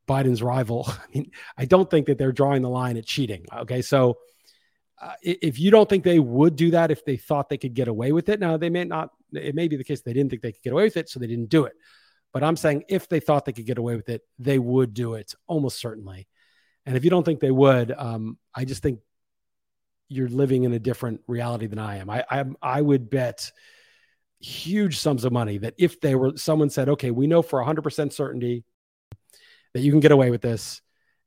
Biden's 0.08 0.42
rival. 0.42 0.86
I 0.88 1.04
mean, 1.14 1.30
I 1.56 1.64
don't 1.64 1.88
think 1.88 2.06
that 2.06 2.18
they're 2.18 2.32
drawing 2.32 2.62
the 2.62 2.68
line 2.68 2.96
at 2.96 3.06
cheating. 3.06 3.46
Okay. 3.56 3.82
So, 3.82 4.18
uh, 5.00 5.12
if 5.22 5.60
you 5.60 5.70
don't 5.70 5.88
think 5.88 6.02
they 6.02 6.18
would 6.18 6.56
do 6.56 6.72
that 6.72 6.90
if 6.90 7.04
they 7.04 7.16
thought 7.16 7.48
they 7.48 7.56
could 7.56 7.74
get 7.74 7.86
away 7.86 8.10
with 8.10 8.28
it, 8.28 8.40
now 8.40 8.56
they 8.56 8.68
may 8.68 8.82
not. 8.82 9.10
It 9.32 9.54
may 9.54 9.68
be 9.68 9.76
the 9.76 9.84
case 9.84 10.00
they 10.00 10.12
didn't 10.12 10.30
think 10.30 10.42
they 10.42 10.50
could 10.50 10.62
get 10.62 10.72
away 10.72 10.84
with 10.84 10.96
it, 10.96 11.08
so 11.08 11.20
they 11.20 11.28
didn't 11.28 11.50
do 11.50 11.66
it. 11.66 11.74
But 12.32 12.42
I'm 12.42 12.56
saying 12.56 12.84
if 12.88 13.08
they 13.08 13.20
thought 13.20 13.44
they 13.44 13.52
could 13.52 13.66
get 13.66 13.78
away 13.78 13.94
with 13.94 14.08
it, 14.08 14.22
they 14.40 14.58
would 14.58 14.94
do 14.94 15.14
it 15.14 15.34
almost 15.46 15.78
certainly. 15.78 16.26
And 16.84 16.96
if 16.96 17.04
you 17.04 17.10
don't 17.10 17.22
think 17.22 17.38
they 17.38 17.52
would, 17.52 17.92
um, 17.92 18.38
I 18.54 18.64
just 18.64 18.82
think 18.82 18.98
you're 20.08 20.28
living 20.28 20.64
in 20.64 20.72
a 20.72 20.78
different 20.78 21.20
reality 21.28 21.66
than 21.66 21.78
I 21.78 21.98
am. 21.98 22.10
I, 22.10 22.24
I 22.28 22.44
I 22.60 22.82
would 22.82 23.08
bet 23.08 23.52
huge 24.40 24.98
sums 24.98 25.24
of 25.24 25.32
money 25.32 25.58
that 25.58 25.74
if 25.78 26.00
they 26.00 26.14
were 26.14 26.36
someone 26.36 26.70
said, 26.70 26.88
okay, 26.88 27.10
we 27.10 27.26
know 27.26 27.42
for 27.42 27.62
100% 27.62 28.12
certainty 28.12 28.64
that 29.74 29.80
you 29.80 29.90
can 29.90 30.00
get 30.00 30.12
away 30.12 30.30
with 30.30 30.42
this. 30.42 30.80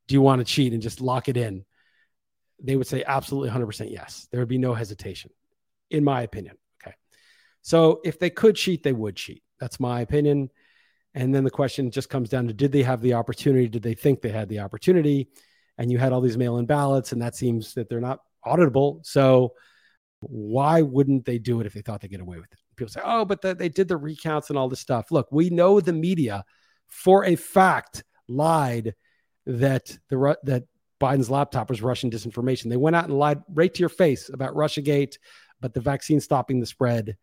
Do 0.08 0.16
you 0.16 0.22
want 0.22 0.40
to 0.40 0.46
cheat 0.46 0.74
and 0.74 0.82
just 0.82 1.00
lock 1.00 1.30
it 1.30 1.38
in? 1.38 1.64
they 2.64 2.76
would 2.76 2.88
say 2.88 3.04
absolutely 3.06 3.50
100% 3.50 3.92
yes. 3.92 4.28
There 4.32 4.40
would 4.40 4.50
be 4.50 4.58
no 4.58 4.74
hesitation, 4.74 5.32
in 5.90 6.04
my 6.04 6.22
opinion. 6.22 6.58
Okay. 6.82 6.96
So 7.62 8.02
if 8.04 8.20
they 8.20 8.30
could 8.30 8.56
cheat, 8.56 8.84
they 8.84 8.94
would 8.94 9.16
cheat. 9.16 9.44
That's 9.60 9.80
my 9.80 10.02
opinion. 10.02 10.50
And 11.14 11.34
then 11.34 11.44
the 11.44 11.52
question 11.52 11.92
just 11.92 12.10
comes 12.10 12.30
down 12.30 12.48
to 12.48 12.54
did 12.54 12.72
they 12.72 12.84
have 12.84 13.02
the 13.02 13.16
opportunity? 13.16 13.68
Did 13.68 13.84
they 13.84 13.96
think 13.96 14.22
they 14.22 14.30
had 14.30 14.48
the 14.48 14.60
opportunity? 14.60 15.30
And 15.78 15.92
you 15.92 15.98
had 15.98 16.14
all 16.14 16.22
these 16.22 16.38
mail 16.38 16.58
in 16.58 16.66
ballots, 16.66 17.12
and 17.12 17.22
that 17.22 17.36
seems 17.36 17.74
that 17.74 17.90
they're 17.90 18.00
not 18.00 18.20
auditable. 18.46 19.06
So 19.06 19.54
why 20.20 20.82
wouldn't 20.84 21.26
they 21.26 21.40
do 21.40 21.60
it 21.60 21.66
if 21.66 21.74
they 21.74 21.82
thought 21.82 22.02
they 22.02 22.08
get 22.08 22.22
away 22.22 22.38
with 22.38 22.52
it? 22.52 22.60
People 22.82 22.94
say, 22.94 23.02
oh, 23.04 23.26
but 23.26 23.42
the, 23.42 23.54
they 23.54 23.70
did 23.70 23.88
the 23.88 23.98
recounts 23.98 24.50
and 24.50 24.58
all 24.58 24.68
this 24.68 24.80
stuff. 24.80 25.12
Look, 25.12 25.28
we 25.32 25.52
know 25.52 25.80
the 25.80 25.94
media 25.94 26.44
for 26.88 27.24
a 27.26 27.36
fact 27.36 28.04
lied 28.28 28.96
that 29.46 29.98
the 30.10 30.36
that 30.44 30.64
Biden's 31.00 31.30
laptop 31.30 31.70
was 31.70 31.82
Russian 31.82 32.10
disinformation. 32.10 32.70
They 32.70 32.78
went 32.78 32.96
out 32.96 33.06
and 33.06 33.18
lied 33.18 33.42
right 33.54 33.72
to 33.72 33.80
your 33.80 33.90
face 33.90 34.30
about 34.30 34.56
Russiagate, 34.56 35.18
but 35.60 35.76
the 35.76 35.80
vaccine 35.80 36.20
stopping 36.20 36.60
the 36.60 36.66
spread. 36.66 37.18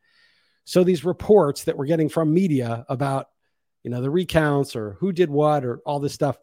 So 0.65 0.85
these 0.85 1.05
reports 1.05 1.65
that 1.65 1.77
we're 1.77 1.87
getting 1.87 2.09
from 2.09 2.33
media 2.33 2.85
about, 2.89 3.27
you 3.83 3.91
know, 3.91 4.01
the 4.01 4.11
recounts 4.11 4.77
or 4.77 4.93
who 5.01 5.13
did 5.13 5.29
what 5.29 5.65
or 5.65 5.79
all 5.87 5.99
this 5.99 6.15
stuff, 6.15 6.39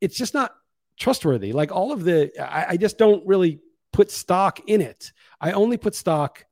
it's 0.00 0.16
just 0.16 0.32
not 0.32 0.52
trustworthy. 0.98 1.52
Like 1.52 1.72
all 1.72 1.92
of 1.92 2.04
the, 2.04 2.30
I, 2.40 2.72
I 2.72 2.76
just 2.78 2.96
don't 2.96 3.26
really 3.26 3.60
put 3.92 4.10
stock 4.10 4.60
in 4.66 4.80
it. 4.80 5.12
I 5.40 5.52
only 5.52 5.76
put 5.76 5.94
stock 5.94 6.44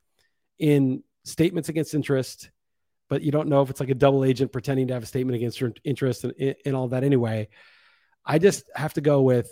in 0.58 1.02
statements 1.24 1.68
against 1.68 1.94
interest, 1.94 2.50
but 3.08 3.22
you 3.22 3.32
don't 3.32 3.48
know 3.48 3.62
if 3.62 3.70
it's 3.70 3.80
like 3.80 3.90
a 3.90 3.94
double 3.94 4.24
agent 4.24 4.52
pretending 4.52 4.88
to 4.88 4.94
have 4.94 5.02
a 5.02 5.06
statement 5.06 5.36
against 5.36 5.62
interest 5.84 6.24
and, 6.24 6.54
and 6.64 6.76
all 6.76 6.88
that 6.88 7.04
anyway. 7.04 7.48
I 8.24 8.38
just 8.38 8.70
have 8.74 8.94
to 8.94 9.00
go 9.00 9.22
with 9.22 9.50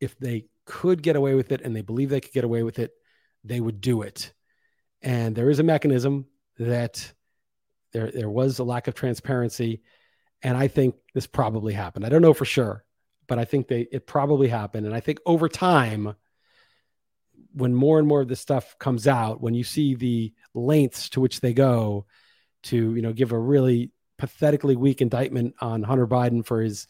if 0.00 0.18
they 0.18 0.46
could 0.64 1.02
get 1.02 1.16
away 1.16 1.34
with 1.34 1.52
it 1.52 1.60
and 1.62 1.74
they 1.74 1.82
believe 1.82 2.10
they 2.10 2.20
could 2.20 2.32
get 2.32 2.44
away 2.44 2.62
with 2.62 2.78
it, 2.78 2.92
they 3.44 3.60
would 3.60 3.80
do 3.80 4.02
it. 4.02 4.32
And 5.00 5.34
there 5.34 5.50
is 5.50 5.58
a 5.58 5.64
mechanism 5.64 6.26
that 6.58 7.12
there 7.92 8.10
there 8.10 8.30
was 8.30 8.58
a 8.58 8.64
lack 8.64 8.88
of 8.88 8.94
transparency, 8.94 9.82
and 10.42 10.56
I 10.56 10.68
think 10.68 10.94
this 11.14 11.26
probably 11.26 11.72
happened. 11.72 12.06
I 12.06 12.08
don't 12.08 12.22
know 12.22 12.34
for 12.34 12.44
sure, 12.44 12.84
but 13.26 13.38
I 13.38 13.44
think 13.44 13.68
they 13.68 13.82
it 13.92 14.06
probably 14.06 14.48
happened. 14.48 14.86
And 14.86 14.94
I 14.94 15.00
think 15.00 15.18
over 15.26 15.48
time, 15.48 16.14
when 17.54 17.74
more 17.74 17.98
and 17.98 18.08
more 18.08 18.20
of 18.20 18.28
this 18.28 18.40
stuff 18.40 18.78
comes 18.78 19.06
out, 19.06 19.40
when 19.40 19.54
you 19.54 19.64
see 19.64 19.94
the 19.94 20.32
lengths 20.54 21.08
to 21.10 21.20
which 21.20 21.40
they 21.40 21.52
go 21.52 22.06
to 22.64 22.94
you 22.94 23.02
know 23.02 23.12
give 23.12 23.32
a 23.32 23.38
really 23.38 23.90
pathetically 24.18 24.76
weak 24.76 25.00
indictment 25.00 25.54
on 25.60 25.82
Hunter 25.82 26.06
Biden 26.06 26.44
for 26.46 26.60
his 26.60 26.86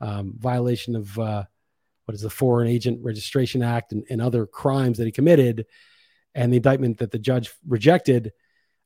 um, 0.00 0.34
violation 0.38 0.96
of 0.96 1.18
uh, 1.18 1.44
what 2.06 2.14
is 2.14 2.22
the 2.22 2.30
Foreign 2.30 2.68
Agent 2.68 3.00
Registration 3.02 3.62
Act 3.62 3.92
and, 3.92 4.04
and 4.08 4.22
other 4.22 4.46
crimes 4.46 4.98
that 4.98 5.04
he 5.04 5.12
committed, 5.12 5.66
and 6.34 6.52
the 6.52 6.56
indictment 6.56 6.98
that 6.98 7.10
the 7.10 7.18
judge 7.18 7.52
rejected, 7.66 8.32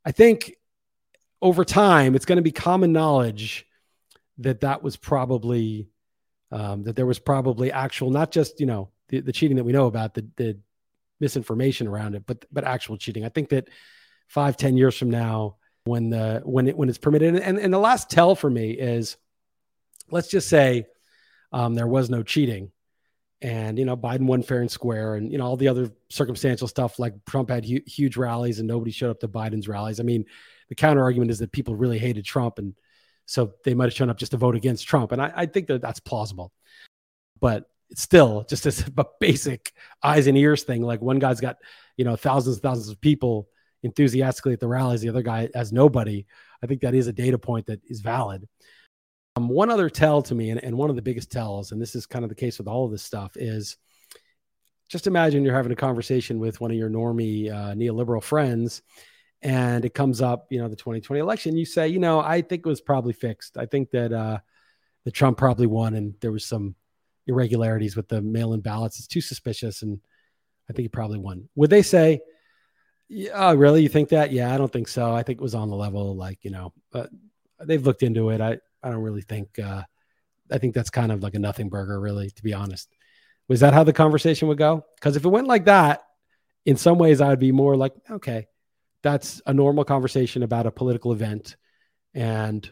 I 0.03 0.11
think 0.11 0.55
over 1.41 1.65
time 1.65 2.15
it's 2.15 2.25
going 2.25 2.37
to 2.37 2.41
be 2.41 2.51
common 2.51 2.91
knowledge 2.91 3.65
that 4.39 4.61
that 4.61 4.83
was 4.83 4.97
probably 4.97 5.89
um, 6.51 6.83
that 6.83 6.95
there 6.95 7.05
was 7.05 7.19
probably 7.19 7.71
actual 7.71 8.09
not 8.09 8.31
just 8.31 8.59
you 8.59 8.65
know 8.65 8.89
the, 9.09 9.21
the 9.21 9.31
cheating 9.31 9.57
that 9.57 9.63
we 9.63 9.73
know 9.73 9.87
about 9.87 10.13
the, 10.13 10.27
the 10.37 10.57
misinformation 11.19 11.87
around 11.87 12.15
it 12.15 12.23
but 12.25 12.45
but 12.51 12.63
actual 12.63 12.97
cheating 12.97 13.25
i 13.25 13.29
think 13.29 13.49
that 13.49 13.69
five 14.27 14.57
ten 14.57 14.77
years 14.77 14.97
from 14.97 15.09
now 15.09 15.55
when 15.85 16.09
the 16.09 16.41
when 16.43 16.67
it 16.67 16.77
when 16.77 16.89
it's 16.89 16.97
permitted 16.97 17.35
and, 17.35 17.57
and 17.57 17.73
the 17.73 17.79
last 17.79 18.09
tell 18.09 18.35
for 18.35 18.49
me 18.49 18.71
is 18.71 19.17
let's 20.11 20.27
just 20.27 20.49
say 20.49 20.85
um, 21.51 21.73
there 21.73 21.87
was 21.87 22.09
no 22.09 22.21
cheating 22.21 22.71
and 23.41 23.77
you 23.77 23.85
know 23.85 23.97
Biden 23.97 24.25
won 24.25 24.43
fair 24.43 24.61
and 24.61 24.71
square, 24.71 25.15
and 25.15 25.31
you 25.31 25.37
know 25.37 25.45
all 25.45 25.57
the 25.57 25.67
other 25.67 25.91
circumstantial 26.09 26.67
stuff 26.67 26.97
like 26.99 27.13
Trump 27.25 27.49
had 27.49 27.65
hu- 27.65 27.81
huge 27.85 28.17
rallies 28.17 28.59
and 28.59 28.67
nobody 28.67 28.91
showed 28.91 29.11
up 29.11 29.19
to 29.19 29.27
Biden's 29.27 29.67
rallies. 29.67 29.99
I 29.99 30.03
mean, 30.03 30.25
the 30.69 30.75
counter 30.75 31.03
argument 31.03 31.31
is 31.31 31.39
that 31.39 31.51
people 31.51 31.75
really 31.75 31.99
hated 31.99 32.25
Trump, 32.25 32.57
and 32.59 32.73
so 33.25 33.53
they 33.63 33.73
might 33.73 33.85
have 33.85 33.93
shown 33.93 34.09
up 34.09 34.17
just 34.17 34.31
to 34.31 34.37
vote 34.37 34.55
against 34.55 34.87
Trump, 34.87 35.11
and 35.11 35.21
I, 35.21 35.31
I 35.35 35.45
think 35.45 35.67
that 35.67 35.81
that's 35.81 35.99
plausible. 35.99 36.51
But 37.39 37.69
still 37.93 38.45
just 38.49 38.65
a, 38.65 38.91
a 38.97 39.05
basic 39.19 39.73
eyes 40.03 40.27
and 40.27 40.37
ears 40.37 40.63
thing. 40.63 40.81
Like 40.81 41.01
one 41.01 41.19
guy's 41.19 41.41
got 41.41 41.57
you 41.97 42.05
know 42.05 42.15
thousands 42.15 42.57
and 42.57 42.63
thousands 42.63 42.89
of 42.89 42.99
people 43.01 43.47
enthusiastically 43.83 44.53
at 44.53 44.59
the 44.59 44.67
rallies, 44.67 45.01
the 45.01 45.09
other 45.09 45.21
guy 45.21 45.47
has 45.53 45.71
nobody. 45.71 46.25
I 46.63 46.67
think 46.67 46.81
that 46.81 46.95
is 46.95 47.07
a 47.07 47.13
data 47.13 47.37
point 47.37 47.67
that 47.67 47.81
is 47.87 48.01
valid. 48.01 48.47
Um, 49.35 49.47
one 49.47 49.69
other 49.69 49.89
tell 49.89 50.21
to 50.23 50.35
me, 50.35 50.49
and, 50.49 50.63
and 50.63 50.77
one 50.77 50.89
of 50.89 50.95
the 50.95 51.01
biggest 51.01 51.31
tells, 51.31 51.71
and 51.71 51.81
this 51.81 51.95
is 51.95 52.05
kind 52.05 52.25
of 52.25 52.29
the 52.29 52.35
case 52.35 52.57
with 52.57 52.67
all 52.67 52.85
of 52.85 52.91
this 52.91 53.03
stuff, 53.03 53.33
is 53.35 53.77
just 54.89 55.07
imagine 55.07 55.43
you're 55.43 55.55
having 55.55 55.71
a 55.71 55.75
conversation 55.75 56.39
with 56.39 56.59
one 56.61 56.71
of 56.71 56.77
your 56.77 56.89
normie 56.89 57.51
uh, 57.51 57.73
neoliberal 57.73 58.23
friends, 58.23 58.81
and 59.41 59.85
it 59.85 59.93
comes 59.93 60.21
up, 60.21 60.47
you 60.49 60.59
know, 60.59 60.67
the 60.67 60.75
2020 60.75 61.19
election. 61.19 61.57
You 61.57 61.65
say, 61.65 61.87
you 61.89 61.99
know, 61.99 62.19
I 62.19 62.41
think 62.41 62.65
it 62.65 62.69
was 62.69 62.81
probably 62.81 63.13
fixed. 63.13 63.57
I 63.57 63.65
think 63.65 63.91
that 63.91 64.11
uh, 64.11 64.39
the 65.03 65.11
Trump 65.11 65.37
probably 65.37 65.67
won, 65.67 65.93
and 65.95 66.15
there 66.21 66.31
was 66.31 66.45
some 66.45 66.75
irregularities 67.27 67.95
with 67.95 68.07
the 68.07 68.21
mail-in 68.21 68.61
ballots. 68.61 68.97
It's 68.99 69.07
too 69.07 69.21
suspicious, 69.21 69.81
and 69.81 69.99
I 70.69 70.73
think 70.73 70.83
he 70.83 70.89
probably 70.89 71.19
won. 71.19 71.49
Would 71.55 71.69
they 71.69 71.81
say, 71.81 72.21
yeah, 73.07 73.31
oh, 73.33 73.55
really? 73.55 73.83
You 73.83 73.89
think 73.89 74.09
that? 74.09 74.31
Yeah, 74.31 74.53
I 74.53 74.57
don't 74.57 74.71
think 74.71 74.87
so. 74.87 75.13
I 75.13 75.23
think 75.23 75.39
it 75.39 75.43
was 75.43 75.55
on 75.55 75.69
the 75.69 75.75
level, 75.75 76.15
like 76.15 76.43
you 76.43 76.51
know, 76.51 76.73
they've 77.63 77.85
looked 77.85 78.03
into 78.03 78.29
it. 78.29 78.41
I 78.41 78.57
I 78.81 78.89
don't 78.89 79.03
really 79.03 79.21
think. 79.21 79.59
Uh, 79.59 79.83
I 80.51 80.57
think 80.59 80.75
that's 80.75 80.89
kind 80.89 81.11
of 81.11 81.23
like 81.23 81.35
a 81.35 81.39
nothing 81.39 81.69
burger, 81.69 81.99
really, 81.99 82.29
to 82.29 82.43
be 82.43 82.53
honest. 82.53 82.89
Was 83.47 83.59
that 83.59 83.73
how 83.73 83.83
the 83.83 83.93
conversation 83.93 84.47
would 84.47 84.57
go? 84.57 84.85
Because 84.95 85.15
if 85.15 85.25
it 85.25 85.29
went 85.29 85.47
like 85.47 85.65
that, 85.65 86.03
in 86.65 86.77
some 86.77 86.97
ways, 86.97 87.21
I 87.21 87.29
would 87.29 87.39
be 87.39 87.51
more 87.51 87.75
like, 87.75 87.93
okay, 88.09 88.47
that's 89.03 89.41
a 89.45 89.53
normal 89.53 89.83
conversation 89.83 90.41
about 90.41 90.65
a 90.65 90.71
political 90.71 91.11
event, 91.11 91.57
and 92.13 92.67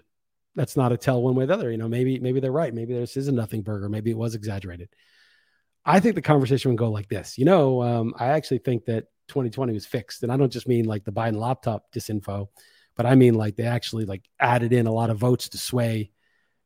that's 0.56 0.78
not 0.78 0.92
a 0.92 0.98
tell 0.98 1.22
one 1.22 1.36
way 1.36 1.44
or 1.44 1.48
the 1.48 1.54
other. 1.54 1.72
You 1.72 1.78
know, 1.78 1.88
maybe 1.88 2.20
maybe 2.20 2.40
they're 2.40 2.52
right. 2.52 2.74
Maybe 2.74 2.94
this 2.94 3.18
is 3.18 3.28
a 3.28 3.32
nothing 3.32 3.62
burger. 3.62 3.90
Maybe 3.90 4.12
it 4.12 4.18
was 4.18 4.36
exaggerated. 4.36 4.90
I 5.86 6.00
think 6.00 6.16
the 6.16 6.22
conversation 6.22 6.72
would 6.72 6.78
go 6.78 6.92
like 6.92 7.10
this. 7.10 7.38
You 7.38 7.46
know, 7.46 7.82
um, 7.82 8.14
I 8.18 8.28
actually 8.28 8.60
think 8.60 8.86
that 8.86 9.06
2020 9.28 9.74
was 9.74 9.86
fixed, 9.86 10.24
and 10.24 10.32
I 10.32 10.38
don't 10.38 10.52
just 10.52 10.68
mean 10.68 10.86
like 10.86 11.04
the 11.04 11.12
Biden 11.12 11.36
laptop 11.36 11.92
disinfo, 11.94 12.48
but 12.96 13.06
I 13.06 13.16
mean 13.16 13.34
like 13.34 13.56
they 13.56 13.64
actually 13.64 14.06
like 14.06 14.24
added 14.40 14.74
in 14.74 14.88
a 14.88 14.94
lot 14.94 15.10
of 15.10 15.18
votes 15.18 15.50
to 15.50 15.58
sway, 15.58 16.12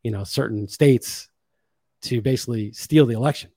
you 0.04 0.12
know, 0.12 0.24
certain 0.24 0.68
states 0.68 1.30
to 2.04 2.22
basically 2.22 2.72
steal 2.74 3.06
the 3.06 3.16
election. 3.16 3.52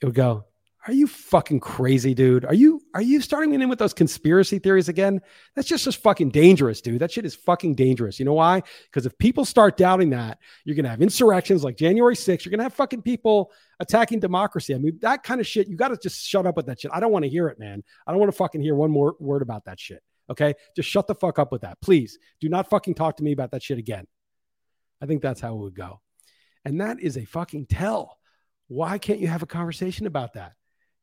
It 0.00 0.06
would 0.06 0.14
go, 0.14 0.44
are 0.86 0.92
you 0.92 1.06
fucking 1.06 1.60
crazy, 1.60 2.14
dude? 2.14 2.44
Are 2.44 2.54
you 2.54 2.80
are 2.96 3.02
you 3.02 3.20
starting 3.20 3.52
in 3.52 3.68
with 3.68 3.78
those 3.78 3.92
conspiracy 3.92 4.58
theories 4.58 4.88
again? 4.88 5.20
That's 5.54 5.68
just 5.68 5.84
just 5.84 5.98
fucking 5.98 6.30
dangerous, 6.30 6.80
dude. 6.80 7.02
That 7.02 7.12
shit 7.12 7.26
is 7.26 7.34
fucking 7.34 7.74
dangerous. 7.74 8.18
You 8.18 8.24
know 8.24 8.32
why? 8.32 8.62
Because 8.86 9.04
if 9.04 9.18
people 9.18 9.44
start 9.44 9.76
doubting 9.76 10.10
that, 10.10 10.38
you're 10.64 10.74
gonna 10.74 10.88
have 10.88 11.02
insurrections 11.02 11.62
like 11.62 11.76
January 11.76 12.16
6th. 12.16 12.46
You're 12.46 12.52
gonna 12.52 12.62
have 12.62 12.72
fucking 12.72 13.02
people 13.02 13.52
attacking 13.80 14.20
democracy. 14.20 14.74
I 14.74 14.78
mean, 14.78 14.98
that 15.02 15.22
kind 15.22 15.42
of 15.42 15.46
shit, 15.46 15.68
you 15.68 15.76
gotta 15.76 15.98
just 15.98 16.26
shut 16.26 16.46
up 16.46 16.56
with 16.56 16.64
that 16.66 16.80
shit. 16.80 16.90
I 16.94 17.00
don't 17.00 17.12
want 17.12 17.26
to 17.26 17.28
hear 17.28 17.48
it, 17.48 17.58
man. 17.58 17.84
I 18.06 18.12
don't 18.12 18.18
want 18.18 18.32
to 18.32 18.36
fucking 18.38 18.62
hear 18.62 18.74
one 18.74 18.90
more 18.90 19.14
word 19.20 19.42
about 19.42 19.66
that 19.66 19.78
shit. 19.78 20.02
Okay. 20.30 20.54
Just 20.74 20.88
shut 20.88 21.06
the 21.06 21.14
fuck 21.14 21.38
up 21.38 21.52
with 21.52 21.60
that. 21.60 21.78
Please 21.82 22.18
do 22.40 22.48
not 22.48 22.70
fucking 22.70 22.94
talk 22.94 23.18
to 23.18 23.22
me 23.22 23.32
about 23.32 23.50
that 23.50 23.62
shit 23.62 23.76
again. 23.76 24.06
I 25.02 25.06
think 25.06 25.20
that's 25.20 25.42
how 25.42 25.54
it 25.54 25.58
would 25.58 25.74
go. 25.74 26.00
And 26.64 26.80
that 26.80 26.98
is 26.98 27.18
a 27.18 27.26
fucking 27.26 27.66
tell. 27.66 28.16
Why 28.68 28.96
can't 28.96 29.20
you 29.20 29.28
have 29.28 29.42
a 29.42 29.46
conversation 29.46 30.06
about 30.06 30.32
that? 30.32 30.54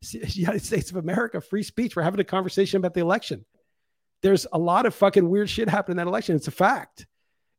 United 0.35 0.63
States 0.63 0.89
of 0.89 0.97
America, 0.97 1.41
free 1.41 1.63
speech. 1.63 1.95
We're 1.95 2.03
having 2.03 2.19
a 2.19 2.25
conversation 2.25 2.77
about 2.77 2.93
the 2.93 3.01
election. 3.01 3.45
There's 4.21 4.47
a 4.51 4.57
lot 4.57 4.85
of 4.85 4.95
fucking 4.95 5.29
weird 5.29 5.49
shit 5.49 5.69
happened 5.69 5.93
in 5.93 5.97
that 5.97 6.09
election. 6.09 6.35
It's 6.35 6.47
a 6.47 6.51
fact. 6.51 7.05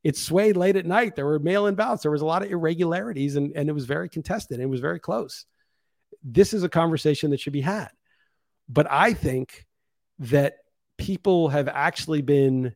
It 0.02 0.16
swayed 0.16 0.56
late 0.56 0.76
at 0.76 0.86
night. 0.86 1.16
There 1.16 1.26
were 1.26 1.38
mail 1.38 1.66
in 1.66 1.74
ballots. 1.74 2.02
There 2.02 2.10
was 2.10 2.22
a 2.22 2.26
lot 2.26 2.42
of 2.42 2.50
irregularities 2.50 3.36
and, 3.36 3.52
and 3.56 3.68
it 3.68 3.72
was 3.72 3.86
very 3.86 4.08
contested. 4.08 4.60
It 4.60 4.66
was 4.66 4.80
very 4.80 5.00
close. 5.00 5.46
This 6.22 6.52
is 6.52 6.62
a 6.62 6.68
conversation 6.68 7.30
that 7.30 7.40
should 7.40 7.52
be 7.52 7.62
had. 7.62 7.90
But 8.68 8.90
I 8.90 9.12
think 9.14 9.66
that 10.20 10.56
people 10.98 11.48
have 11.48 11.68
actually 11.68 12.22
been 12.22 12.74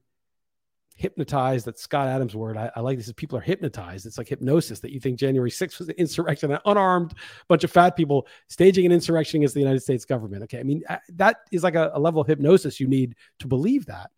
hypnotized. 0.99 1.65
That's 1.65 1.81
Scott 1.81 2.09
Adams' 2.09 2.35
word. 2.35 2.57
I, 2.57 2.71
I, 2.75 2.81
like 2.81 2.99
this. 2.99 3.07
Is 3.07 3.13
people 3.15 3.39
are 3.39 3.43
hypnotized. 3.43 4.05
It's 4.05 4.19
like 4.19 4.29
hypnosis 4.29 4.81
that 4.81 4.93
you 4.93 5.01
think 5.01 5.19
January 5.19 5.51
6th 5.51 5.79
was 5.79 5.89
an 5.89 5.95
insurrection, 5.97 6.51
an 6.51 6.59
unarmed 6.67 7.15
bunch 7.49 7.65
of 7.65 7.71
fat 7.71 7.97
people 7.97 8.27
staging 8.49 8.85
an 8.85 8.93
insurrection 8.93 9.39
against 9.39 9.55
the 9.55 9.61
United 9.61 9.81
States 9.81 10.05
government. 10.05 10.43
Okay. 10.43 10.59
I 10.59 10.65
mean, 10.65 10.83
that 11.15 11.37
is 11.53 11.63
like 11.63 11.77
a, 11.77 11.93
a 11.95 12.01
level 12.01 12.21
of 12.21 12.27
hypnosis 12.27 12.81
you 12.81 12.89
need 12.89 13.15
to 13.39 13.47
believe 13.47 13.87
that. 13.87 14.11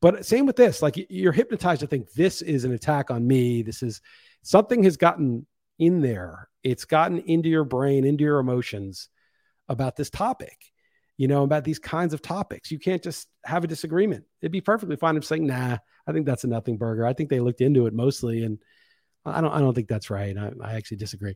But 0.00 0.26
same 0.26 0.44
with 0.44 0.56
this, 0.56 0.82
like 0.82 1.06
you're 1.08 1.32
hypnotized 1.32 1.80
to 1.80 1.86
think 1.86 2.12
this 2.12 2.42
is 2.42 2.64
an 2.64 2.72
attack 2.72 3.10
on 3.10 3.26
me. 3.26 3.62
This 3.62 3.82
is 3.82 4.02
something 4.42 4.82
has 4.84 4.98
gotten 4.98 5.46
in 5.78 6.02
there. 6.02 6.50
It's 6.62 6.84
gotten 6.84 7.20
into 7.20 7.48
your 7.48 7.64
brain, 7.64 8.04
into 8.04 8.24
your 8.24 8.38
emotions 8.38 9.08
about 9.68 9.96
this 9.96 10.10
topic 10.10 10.73
you 11.16 11.28
know, 11.28 11.44
about 11.44 11.64
these 11.64 11.78
kinds 11.78 12.12
of 12.12 12.22
topics. 12.22 12.70
You 12.70 12.78
can't 12.78 13.02
just 13.02 13.28
have 13.44 13.64
a 13.64 13.68
disagreement. 13.68 14.24
It'd 14.40 14.52
be 14.52 14.60
perfectly 14.60 14.96
fine 14.96 15.16
if 15.16 15.24
saying, 15.24 15.46
nah, 15.46 15.78
I 16.06 16.12
think 16.12 16.26
that's 16.26 16.44
a 16.44 16.48
nothing 16.48 16.76
burger. 16.76 17.06
I 17.06 17.12
think 17.12 17.30
they 17.30 17.40
looked 17.40 17.60
into 17.60 17.86
it 17.86 17.94
mostly. 17.94 18.44
And 18.44 18.58
I 19.24 19.40
don't, 19.40 19.52
I 19.52 19.60
don't 19.60 19.74
think 19.74 19.88
that's 19.88 20.10
right. 20.10 20.36
I, 20.36 20.52
I 20.62 20.74
actually 20.74 20.96
disagree. 20.98 21.34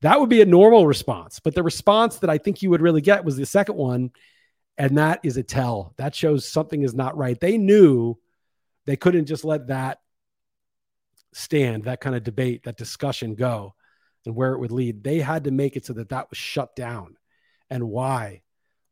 That 0.00 0.18
would 0.18 0.30
be 0.30 0.40
a 0.40 0.46
normal 0.46 0.86
response. 0.86 1.40
But 1.40 1.54
the 1.54 1.62
response 1.62 2.18
that 2.18 2.30
I 2.30 2.38
think 2.38 2.62
you 2.62 2.70
would 2.70 2.80
really 2.80 3.00
get 3.00 3.24
was 3.24 3.36
the 3.36 3.46
second 3.46 3.76
one. 3.76 4.10
And 4.78 4.96
that 4.96 5.20
is 5.24 5.36
a 5.36 5.42
tell. 5.42 5.92
That 5.98 6.14
shows 6.14 6.48
something 6.48 6.82
is 6.82 6.94
not 6.94 7.16
right. 7.16 7.38
They 7.38 7.58
knew 7.58 8.16
they 8.86 8.96
couldn't 8.96 9.26
just 9.26 9.44
let 9.44 9.66
that 9.68 9.98
stand, 11.34 11.84
that 11.84 12.00
kind 12.00 12.16
of 12.16 12.22
debate, 12.22 12.64
that 12.64 12.76
discussion 12.76 13.34
go 13.34 13.74
and 14.24 14.34
where 14.34 14.52
it 14.52 14.60
would 14.60 14.72
lead. 14.72 15.04
They 15.04 15.18
had 15.18 15.44
to 15.44 15.50
make 15.50 15.76
it 15.76 15.84
so 15.84 15.92
that 15.94 16.10
that 16.10 16.30
was 16.30 16.38
shut 16.38 16.74
down. 16.74 17.16
And 17.68 17.88
why? 17.90 18.42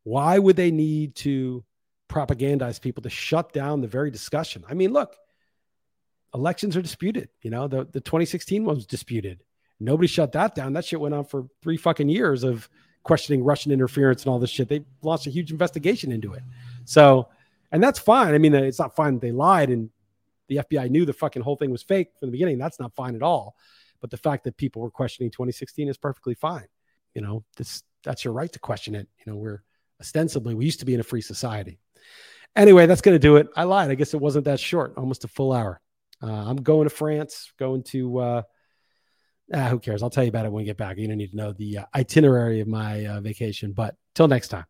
Why 0.06 0.38
would 0.38 0.54
they 0.54 0.70
need 0.70 1.16
to 1.16 1.64
propagandize 2.08 2.80
people 2.80 3.02
to 3.02 3.10
shut 3.10 3.52
down 3.52 3.80
the 3.80 3.88
very 3.88 4.12
discussion? 4.12 4.62
I 4.68 4.74
mean, 4.74 4.92
look, 4.92 5.16
elections 6.32 6.76
are 6.76 6.80
disputed. 6.82 7.28
You 7.42 7.50
know, 7.50 7.66
the, 7.66 7.86
the 7.86 8.00
2016 8.00 8.64
one 8.64 8.76
was 8.76 8.86
disputed. 8.86 9.42
Nobody 9.80 10.06
shut 10.06 10.30
that 10.30 10.54
down. 10.54 10.74
That 10.74 10.84
shit 10.84 11.00
went 11.00 11.16
on 11.16 11.24
for 11.24 11.48
three 11.60 11.76
fucking 11.76 12.08
years 12.08 12.44
of 12.44 12.68
questioning 13.02 13.42
Russian 13.42 13.72
interference 13.72 14.22
and 14.22 14.30
all 14.30 14.38
this 14.38 14.50
shit. 14.50 14.68
They 14.68 14.84
launched 15.02 15.26
a 15.26 15.30
huge 15.30 15.50
investigation 15.50 16.12
into 16.12 16.34
it. 16.34 16.44
So, 16.84 17.28
and 17.72 17.82
that's 17.82 17.98
fine. 17.98 18.32
I 18.32 18.38
mean, 18.38 18.54
uh, 18.54 18.58
it's 18.58 18.78
not 18.78 18.94
fine 18.94 19.18
they 19.18 19.32
lied 19.32 19.70
and 19.70 19.90
the 20.46 20.58
FBI 20.58 20.88
knew 20.88 21.04
the 21.04 21.14
fucking 21.14 21.42
whole 21.42 21.56
thing 21.56 21.72
was 21.72 21.82
fake 21.82 22.10
from 22.20 22.28
the 22.28 22.32
beginning. 22.32 22.58
That's 22.58 22.78
not 22.78 22.94
fine 22.94 23.16
at 23.16 23.24
all. 23.24 23.56
But 24.00 24.12
the 24.12 24.18
fact 24.18 24.44
that 24.44 24.56
people 24.56 24.82
were 24.82 24.90
questioning 24.92 25.32
2016 25.32 25.88
is 25.88 25.96
perfectly 25.96 26.34
fine. 26.34 26.68
You 27.12 27.22
know, 27.22 27.42
this 27.56 27.82
that's 28.04 28.24
your 28.24 28.34
right 28.34 28.52
to 28.52 28.60
question 28.60 28.94
it. 28.94 29.08
You 29.18 29.32
know, 29.32 29.36
we're 29.36 29.64
ostensibly 30.00 30.54
we 30.54 30.64
used 30.64 30.80
to 30.80 30.86
be 30.86 30.94
in 30.94 31.00
a 31.00 31.04
free 31.04 31.20
society. 31.20 31.78
Anyway, 32.54 32.86
that's 32.86 33.02
going 33.02 33.14
to 33.14 33.18
do 33.18 33.36
it. 33.36 33.48
I 33.54 33.64
lied. 33.64 33.90
I 33.90 33.94
guess 33.94 34.14
it 34.14 34.20
wasn't 34.20 34.46
that 34.46 34.58
short, 34.58 34.94
almost 34.96 35.24
a 35.24 35.28
full 35.28 35.52
hour. 35.52 35.80
Uh, 36.22 36.32
I'm 36.32 36.56
going 36.56 36.88
to 36.88 36.94
France, 36.94 37.52
going 37.58 37.82
to, 37.84 38.18
uh, 38.18 38.42
ah, 39.52 39.68
who 39.68 39.78
cares? 39.78 40.02
I'll 40.02 40.10
tell 40.10 40.24
you 40.24 40.30
about 40.30 40.46
it 40.46 40.52
when 40.52 40.62
we 40.62 40.64
get 40.64 40.78
back. 40.78 40.96
You 40.96 41.06
don't 41.06 41.18
need 41.18 41.32
to 41.32 41.36
know 41.36 41.52
the 41.52 41.78
uh, 41.78 41.84
itinerary 41.94 42.60
of 42.60 42.68
my 42.68 43.04
uh, 43.06 43.20
vacation. 43.20 43.72
But 43.72 43.96
till 44.14 44.28
next 44.28 44.48
time. 44.48 44.64